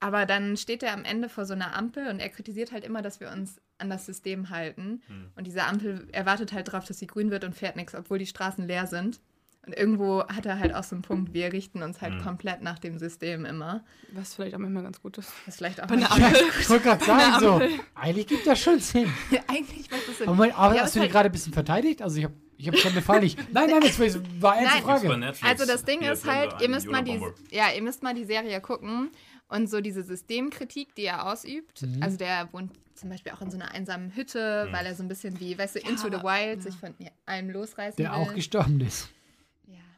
Aber 0.00 0.26
dann 0.26 0.56
steht 0.56 0.82
er 0.82 0.92
am 0.92 1.04
Ende 1.04 1.28
vor 1.28 1.44
so 1.44 1.54
einer 1.54 1.74
Ampel 1.74 2.08
und 2.08 2.20
er 2.20 2.28
kritisiert 2.28 2.72
halt 2.72 2.84
immer, 2.84 3.02
dass 3.02 3.20
wir 3.20 3.30
uns 3.30 3.60
an 3.78 3.90
das 3.90 4.06
System 4.06 4.50
halten. 4.50 5.02
Mhm. 5.08 5.32
Und 5.34 5.46
diese 5.46 5.64
Ampel 5.64 6.08
erwartet 6.12 6.52
halt 6.52 6.68
darauf, 6.68 6.84
dass 6.84 6.98
sie 6.98 7.06
grün 7.06 7.30
wird 7.30 7.44
und 7.44 7.54
fährt 7.54 7.76
nichts, 7.76 7.94
obwohl 7.94 8.18
die 8.18 8.26
Straßen 8.26 8.66
leer 8.66 8.86
sind. 8.86 9.20
Und 9.68 9.74
irgendwo 9.76 10.26
hat 10.26 10.46
er 10.46 10.58
halt 10.58 10.74
auch 10.74 10.82
so 10.82 10.96
einen 10.96 11.02
Punkt, 11.02 11.34
wir 11.34 11.52
richten 11.52 11.82
uns 11.82 12.00
halt 12.00 12.14
Mhm. 12.14 12.22
komplett 12.22 12.62
nach 12.62 12.78
dem 12.78 12.98
System 12.98 13.44
immer. 13.44 13.84
Was 14.12 14.34
vielleicht 14.34 14.54
auch 14.54 14.58
manchmal 14.58 14.82
ganz 14.82 15.02
gut 15.02 15.18
ist. 15.18 15.30
Ist 15.46 15.58
vielleicht 15.58 15.82
auch 15.82 15.86
Bei 15.88 15.94
einer 15.96 16.08
nicht- 16.08 16.24
Ampel. 16.24 16.40
Ich 16.58 16.70
wollte 16.70 16.84
gerade 16.84 17.04
sagen, 17.04 17.40
so. 17.40 17.60
Eigentlich 17.94 18.26
gibt 18.28 18.46
das 18.46 18.58
schon 18.58 18.78
Sinn. 18.80 19.12
Eigentlich 19.46 19.90
macht 19.90 20.08
das 20.08 20.16
Sinn. 20.18 20.28
Aber, 20.28 20.54
aber 20.54 20.74
Ja, 20.74 20.82
hast 20.84 20.96
du 20.96 21.00
halt- 21.00 21.12
gerade 21.12 21.28
ein 21.28 21.32
bisschen 21.32 21.52
verteidigt? 21.52 22.00
Also 22.00 22.16
ich 22.16 22.24
habe 22.24 22.34
ich 22.56 22.66
hab 22.66 22.76
schon 22.78 22.92
eine 22.92 23.02
Frage 23.02 23.20
nicht. 23.20 23.38
Nein, 23.52 23.68
nein, 23.70 23.80
das 23.82 23.98
war 24.40 24.54
eine 24.54 24.64
ernste 24.64 25.06
Nein. 25.18 25.34
Frage. 25.34 25.50
Also 25.52 25.66
das 25.66 25.84
Ding 25.84 26.00
ist 26.00 26.26
halt, 26.26 26.54
ihr 26.62 26.68
müsst, 26.70 26.88
mal 26.88 27.04
die, 27.04 27.20
ja, 27.50 27.66
ihr 27.76 27.82
müsst 27.82 28.02
mal 28.02 28.14
die 28.14 28.24
Serie 28.24 28.60
gucken 28.62 29.10
und 29.48 29.68
so 29.70 29.80
diese 29.82 30.02
Systemkritik, 30.02 30.94
die 30.94 31.04
er 31.04 31.26
ausübt. 31.30 31.82
Mhm. 31.82 32.02
Also 32.02 32.16
der 32.16 32.48
wohnt 32.52 32.72
zum 32.94 33.10
Beispiel 33.10 33.30
auch 33.32 33.42
in 33.42 33.50
so 33.52 33.56
einer 33.58 33.70
einsamen 33.72 34.16
Hütte, 34.16 34.66
Mhm. 34.68 34.72
weil 34.72 34.86
er 34.86 34.94
so 34.96 35.04
ein 35.04 35.08
bisschen 35.08 35.38
wie, 35.38 35.56
weißt 35.56 35.76
du, 35.76 35.78
Into 35.80 36.06
the 36.08 36.22
Wild 36.24 36.56
ja. 36.56 36.60
sich 36.62 36.74
von 36.74 36.94
allem 37.26 37.50
losreißen 37.50 37.96
Der 37.96 38.10
will. 38.10 38.16
auch 38.18 38.34
gestorben 38.34 38.80
ist, 38.80 39.02
ja. 39.02 39.08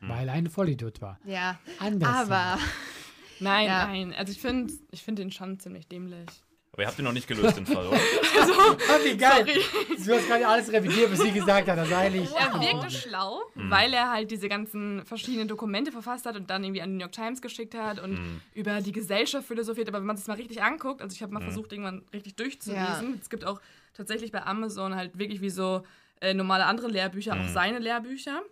Weil 0.01 0.29
er 0.29 0.35
ein 0.35 0.49
Vollidiot 0.49 1.01
war. 1.01 1.19
ja, 1.25 1.59
Anders. 1.79 2.31
aber 2.31 2.59
Nein, 3.41 3.67
Ja. 3.67 3.87
nein. 3.87 4.15
Also 4.17 4.33
ich 4.33 4.41
finde 4.41 4.73
ich 4.91 5.03
find 5.03 5.19
den 5.19 5.33
schon 5.33 5.59
ziemlich 5.59 5.89
dämlich. 5.89 6.29
Aber 6.73 6.83
ihr 6.83 6.89
habt 6.89 6.99
ihn 6.99 7.05
noch 7.05 7.13
nicht 7.13 7.27
gelöst, 7.27 7.57
den 7.57 7.67
Fall, 7.67 7.85
oder? 7.87 7.97
Ah, 7.97 8.99
wie 9.05 9.17
geil. 9.17 9.45
Du 9.45 10.15
hast 10.15 10.29
gerade 10.29 10.47
alles 10.47 10.71
revidiert, 10.71 11.11
was 11.11 11.19
sie 11.21 11.33
gesagt 11.33 11.67
hat. 11.69 11.79
Das 11.79 11.89
ist 11.89 11.95
eigentlich. 11.95 12.31
Er 12.33 12.61
wirkte 12.61 12.91
schlau, 12.91 13.41
weil 13.55 13.93
er 13.93 14.11
halt 14.13 14.31
diese 14.31 14.49
ganzen 14.49 15.05
verschiedenen 15.05 15.49
Dokumente 15.49 15.91
verfasst 15.91 16.27
hat 16.27 16.37
und 16.37 16.49
dann 16.49 16.63
irgendwie 16.63 16.81
an 16.83 16.91
die 16.91 16.95
New 16.97 17.01
York 17.01 17.13
Times 17.13 17.43
geschickt 17.43 17.75
hat 17.75 17.99
und 17.99 18.21
über 18.55 18.81
die 18.83 18.93
Gesellschaft 18.93 19.49
philosophiert. 19.49 19.89
Aber 19.89 19.99
wenn 19.99 20.07
man 20.07 20.17
sich 20.17 20.29
mal 20.29 20.35
richtig 20.35 20.63
anguckt, 20.63 21.03
also 21.03 21.13
ich 21.15 21.23
habe 21.23 21.33
mal 21.33 21.43
versucht, 21.43 21.73
irgendwann 21.73 22.05
richtig 22.13 22.37
durchzulesen. 22.37 23.19
Es 23.21 23.31
gibt 23.31 23.45
auch 23.45 23.61
tatsächlich 23.95 24.31
bei 24.31 24.43
Amazon 24.45 24.95
halt 24.95 25.19
wirklich 25.19 25.41
wie 25.41 25.51
so 25.51 25.83
äh, 26.21 26.35
normale 26.35 26.67
andere 26.67 26.87
Lehrbücher, 26.89 27.33
auch 27.41 27.49
seine 27.49 27.79
Lehrbücher. 27.81 28.43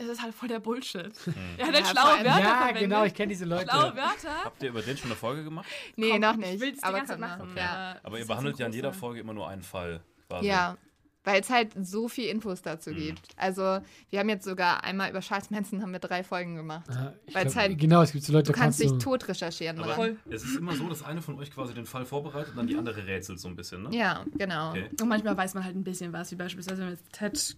Es 0.00 0.06
ist 0.08 0.22
halt 0.22 0.34
voll 0.34 0.48
der 0.48 0.60
Bullshit. 0.60 1.12
Er 1.58 1.66
hat 1.66 1.74
halt 1.74 1.84
Ja, 1.84 1.90
schlaue 1.90 2.24
Wörter 2.24 2.24
Ja, 2.40 2.56
verwendet. 2.56 2.82
genau, 2.82 3.04
ich 3.04 3.14
kenne 3.14 3.28
diese 3.28 3.44
Leute. 3.44 3.68
Schlaue 3.70 3.94
Wörter. 3.96 4.44
Habt 4.44 4.62
ihr 4.62 4.70
über 4.70 4.80
den 4.82 4.96
schon 4.96 5.10
eine 5.10 5.16
Folge 5.16 5.44
gemacht? 5.44 5.66
nee, 5.96 6.10
Komm, 6.12 6.20
noch 6.20 6.32
Ich 6.32 6.38
nicht. 6.38 6.60
will 6.60 6.70
es 6.72 6.80
die 6.80 6.90
ganze 6.90 7.06
Zeit 7.12 7.20
machen. 7.20 7.50
Ja. 7.56 7.96
Aber 8.02 8.18
ihr 8.18 8.26
behandelt 8.26 8.56
so 8.56 8.62
ja 8.62 8.66
in 8.68 8.72
jeder 8.72 8.92
Folge 8.94 9.20
immer 9.20 9.34
nur 9.34 9.48
einen 9.48 9.62
Fall. 9.62 10.00
Quasi. 10.28 10.46
Ja, 10.46 10.78
weil 11.22 11.42
es 11.42 11.50
halt 11.50 11.72
so 11.86 12.08
viel 12.08 12.28
Infos 12.30 12.60
Mhm. 12.60 12.64
dazu 12.64 12.94
gibt. 12.94 13.20
Also 13.36 13.80
wir 14.08 14.18
haben 14.20 14.28
jetzt 14.30 14.44
sogar 14.46 14.84
einmal 14.84 15.10
über 15.10 15.20
Charles 15.20 15.50
Manson 15.50 15.82
haben 15.82 15.92
wir 15.92 15.98
drei 15.98 16.24
Folgen 16.24 16.56
gemacht. 16.56 16.88
Ich 17.26 17.34
Weil 17.34 17.46
es 17.46 17.54
halt- 17.56 17.78
genau, 17.78 18.00
es 18.00 18.12
gibt 18.12 18.24
so 18.24 18.32
Leute, 18.32 18.52
Du 18.52 18.58
kannst 18.58 18.80
dich 18.80 18.92
du- 18.92 18.96
tot 18.98 19.28
recherchieren 19.28 19.76
Aber 19.80 19.88
dran. 19.88 19.96
Voll. 19.96 20.16
es 20.30 20.42
ist 20.44 20.56
immer 20.56 20.74
so, 20.74 20.88
dass 20.88 21.02
eine 21.02 21.20
von 21.20 21.38
euch 21.38 21.50
quasi 21.52 21.74
den 21.74 21.84
Fall 21.84 22.06
vorbereitet 22.06 22.52
und 22.52 22.56
dann 22.56 22.66
die 22.68 22.76
andere 22.76 23.06
rätselt 23.06 23.38
so 23.38 23.48
ein 23.48 23.54
bisschen, 23.56 23.82
ne? 23.82 23.90
Ja, 23.94 24.24
genau. 24.34 24.70
Okay. 24.70 24.88
Und 24.98 25.08
manchmal 25.08 25.36
weiß 25.36 25.52
man 25.52 25.62
halt 25.64 25.76
ein 25.76 25.84
bisschen 25.84 26.10
was, 26.14 26.30
wie 26.30 26.36
beispielsweise 26.36 26.78
wenn 26.80 26.86
wir 26.88 26.94
jetzt 26.94 27.12
Ted 27.12 27.56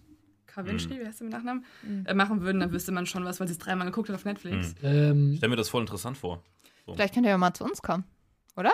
Kavinsky, 0.53 0.93
Mhm. 0.95 0.99
wie 0.99 1.05
heißt 1.07 1.19
der 1.19 1.25
mit 1.25 1.33
Nachnamen, 1.33 1.65
Mhm. 1.83 2.05
äh, 2.05 2.13
machen 2.13 2.41
würden, 2.41 2.59
dann 2.61 2.71
wüsste 2.71 2.91
man 2.91 3.05
schon 3.05 3.25
was, 3.25 3.39
weil 3.39 3.47
sie 3.47 3.53
es 3.53 3.59
dreimal 3.59 3.85
geguckt 3.87 4.09
hat 4.09 4.15
auf 4.15 4.25
Netflix. 4.25 4.75
Mhm. 4.81 4.87
Ähm, 4.87 5.31
Ich 5.31 5.37
stelle 5.37 5.49
mir 5.51 5.55
das 5.55 5.69
voll 5.69 5.81
interessant 5.81 6.17
vor. 6.17 6.43
Vielleicht 6.91 7.13
könnt 7.13 7.25
ihr 7.25 7.29
ja 7.31 7.37
mal 7.37 7.53
zu 7.53 7.63
uns 7.63 7.81
kommen, 7.81 8.03
oder? 8.57 8.73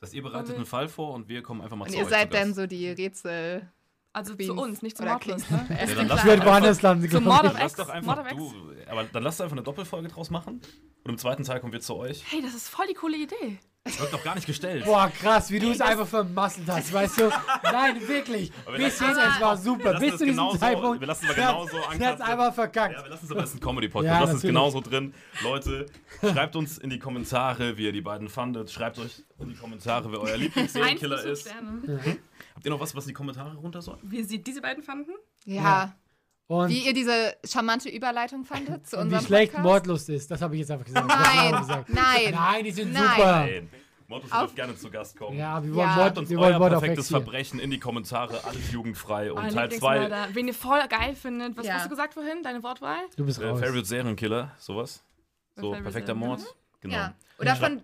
Das 0.00 0.08
heißt, 0.08 0.14
ihr 0.14 0.22
bereitet 0.22 0.56
einen 0.56 0.66
Fall 0.66 0.88
vor 0.88 1.12
und 1.14 1.28
wir 1.28 1.42
kommen 1.42 1.60
einfach 1.60 1.76
mal 1.76 1.84
Und 1.84 1.90
zu 1.92 1.96
ihr 1.98 2.04
euch 2.04 2.10
seid 2.10 2.28
zu 2.30 2.36
Gast. 2.36 2.42
dann 2.44 2.54
so 2.54 2.66
die 2.66 2.88
Rätsel. 2.90 3.68
Also 4.12 4.36
Queens 4.36 4.46
zu 4.48 4.54
uns, 4.54 4.82
nicht 4.82 4.96
zum 4.96 5.06
Mordlust. 5.06 5.50
Ne? 5.50 5.66
Ja, 5.70 5.74
dann 5.76 5.78
lass 5.78 5.90
ich 5.90 6.06
Klasse. 6.06 6.26
werde 6.26 6.46
woanders 6.46 6.82
landen. 6.82 7.10
Zum 7.10 7.24
Mord 7.24 7.42
Lass 7.42 7.56
Ex. 7.62 7.74
doch 7.74 7.86
Mord 7.88 7.96
einfach 8.18 8.18
of 8.20 8.28
du. 8.38 8.72
Aber 8.88 9.02
dann 9.04 9.22
lass 9.24 9.40
einfach 9.40 9.56
eine 9.56 9.64
Doppelfolge 9.64 10.06
draus 10.08 10.30
machen. 10.30 10.60
Und 11.02 11.10
im 11.10 11.18
zweiten 11.18 11.42
Teil 11.42 11.58
kommen 11.60 11.72
wir 11.72 11.80
zu 11.80 11.96
euch. 11.96 12.22
Hey, 12.30 12.40
das 12.40 12.54
ist 12.54 12.68
voll 12.68 12.86
die 12.88 12.94
coole 12.94 13.16
Idee. 13.16 13.58
Das 13.86 14.00
wird 14.00 14.14
doch 14.14 14.24
gar 14.24 14.34
nicht 14.34 14.46
gestellt. 14.46 14.86
Boah, 14.86 15.10
krass, 15.10 15.50
wie 15.50 15.58
du 15.58 15.70
es 15.70 15.78
einfach 15.82 16.06
vermasselt 16.06 16.66
hast, 16.68 16.90
weißt 16.90 17.20
du? 17.20 17.30
Nein, 17.64 18.08
wirklich. 18.08 18.50
Aber 18.64 18.78
Bis 18.78 18.98
wir 18.98 19.08
jetzt, 19.08 19.18
es 19.18 19.40
war 19.42 19.56
Wir 19.58 19.62
super. 19.62 19.98
Bis 19.98 20.16
zu 20.16 20.24
diesem 20.24 20.58
Zeitpunkt. 20.58 21.00
wir 21.00 21.06
lassen 21.06 21.26
es 21.26 21.30
aber 21.30 21.34
genauso 21.38 21.76
Der 21.76 21.82
hat 21.84 21.90
ankratzen. 21.92 22.22
einfach 22.22 22.54
verkackt. 22.54 22.94
Ja, 22.96 23.02
wir 23.04 23.10
lassen 23.10 23.24
es 23.26 23.30
aber 23.30 23.40
das 23.42 23.50
ist 23.50 23.56
ein 23.56 23.60
Comedy-Podcast. 23.60 24.06
Ja, 24.14 24.20
wir 24.20 24.26
lassen 24.26 24.36
es 24.36 24.42
genauso 24.42 24.80
drin. 24.80 25.12
Leute, 25.42 25.84
schreibt 26.22 26.56
uns 26.56 26.78
in 26.78 26.88
die 26.88 26.98
Kommentare, 26.98 27.76
wie 27.76 27.84
ihr 27.84 27.92
die 27.92 28.00
beiden 28.00 28.30
fandet. 28.30 28.70
Schreibt 28.70 28.98
euch 28.98 29.22
in 29.38 29.50
die 29.50 29.54
Kommentare, 29.56 30.10
wer 30.10 30.20
euer 30.20 30.38
fünf 30.38 30.74
ist. 30.74 31.42
Sterne. 31.42 31.82
Habt 32.54 32.64
ihr 32.64 32.70
noch 32.70 32.80
was, 32.80 32.94
was 32.96 33.04
in 33.04 33.08
die 33.08 33.14
Kommentare 33.14 33.54
runter 33.54 33.82
soll? 33.82 33.98
Wie 34.02 34.22
sie 34.22 34.42
diese 34.42 34.62
beiden 34.62 34.82
fanden? 34.82 35.10
Ja. 35.44 35.94
Und, 36.46 36.68
Wie 36.68 36.86
ihr 36.86 36.92
diese 36.92 37.34
charmante 37.44 37.88
Überleitung 37.88 38.44
fandet 38.44 38.86
zu 38.86 38.96
und 38.98 39.04
unserem 39.04 39.22
wie 39.22 39.26
schlecht 39.26 39.52
Podcast? 39.52 39.64
Mordlust 39.64 40.08
ist, 40.10 40.30
das 40.30 40.42
habe 40.42 40.54
ich 40.54 40.60
jetzt 40.60 40.70
einfach 40.70 40.84
gesagt. 40.84 41.06
Nein, 41.08 41.60
gesagt. 41.60 41.88
nein. 41.88 42.30
Nein, 42.32 42.64
die 42.64 42.70
sind 42.70 42.92
Nein. 42.92 43.02
super. 43.16 43.40
Nein. 43.40 43.70
Auf- 44.30 44.40
dürft 44.42 44.56
gerne 44.56 44.76
zu 44.76 44.90
Gast 44.90 45.16
kommen. 45.16 45.38
Ja, 45.38 45.62
wir 45.62 45.70
Ja. 45.70 45.76
wollen 45.76 45.88
Schreibt 45.88 45.98
Mord, 45.98 46.18
uns 46.18 46.28
wir 46.30 46.38
wollen 46.38 46.54
euer 46.54 46.68
perfektes. 46.68 47.08
Verbrechen 47.08 47.58
in 47.58 47.70
die 47.70 47.80
Kommentare. 47.80 48.44
Alles 48.44 48.70
jugendfrei. 48.70 49.32
Und 49.32 49.50
Teil 49.52 49.70
2, 49.70 49.94
Lieblingsmörder. 49.94 50.28
Wen 50.34 50.46
ihr 50.46 50.54
voll 50.54 50.86
geil 50.88 51.14
findet. 51.16 51.56
Was 51.56 51.66
Ja. 51.66 51.74
hast 51.74 51.86
du 51.86 51.88
gesagt 51.90 52.14
vorhin? 52.14 52.42
Deine 52.42 52.62
Wortwahl? 52.62 52.98
Du 53.16 53.24
bist 53.24 53.40
äh, 53.40 53.46
raus. 53.48 53.58
Favorite 53.60 53.86
Serienkiller, 53.86 54.52
sowas. 54.58 55.02
So, 55.56 55.72
perfekter. 55.72 56.14
Mord. 56.14 56.42
Genau. 56.80 56.94
Ja. 56.94 57.14
Oder 57.38 57.56
von 57.56 57.80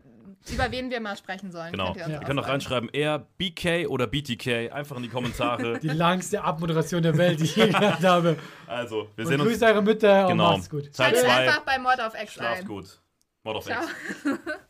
über 0.52 0.70
wen 0.70 0.90
wir 0.90 1.00
mal 1.00 1.16
sprechen 1.16 1.50
sollen. 1.52 1.72
Genau. 1.72 1.86
Könnt 1.92 1.96
ihr, 1.98 2.04
uns 2.04 2.12
Ihr 2.14 2.20
auch 2.20 2.24
könnt 2.24 2.40
auch 2.40 2.48
reinschreiben, 2.48 2.88
eher 2.90 3.18
BK 3.38 3.86
oder 3.88 4.06
BTK. 4.06 4.72
Einfach 4.72 4.96
in 4.96 5.02
die 5.02 5.08
Kommentare. 5.08 5.78
Die 5.82 5.88
langste 5.88 6.42
Abmoderation 6.42 7.02
der 7.02 7.16
Welt, 7.18 7.40
die 7.40 7.44
ich 7.44 7.56
je 7.56 7.68
gehört 7.68 8.02
habe. 8.02 8.36
also, 8.66 9.08
wir 9.16 9.24
Und 9.24 9.30
sehen 9.30 9.40
uns. 9.40 9.50
grüßt 9.50 9.62
eure 9.64 9.82
Mütter 9.82 10.22
und 10.26 10.32
Genau. 10.32 10.52
macht's 10.52 10.70
gut. 10.70 10.92
Teil 10.92 11.14
Schaltet 11.14 11.24
2. 11.24 11.30
einfach 11.36 11.64
bei 11.64 11.78
Mord 11.78 12.00
auf 12.00 12.14
Ex 12.14 12.32
Schlaft 12.34 12.60
ein. 12.62 12.66
gut. 12.66 13.00
Mord 13.44 13.56
of 13.56 13.64
Ciao. 13.64 13.82
X. 13.82 13.90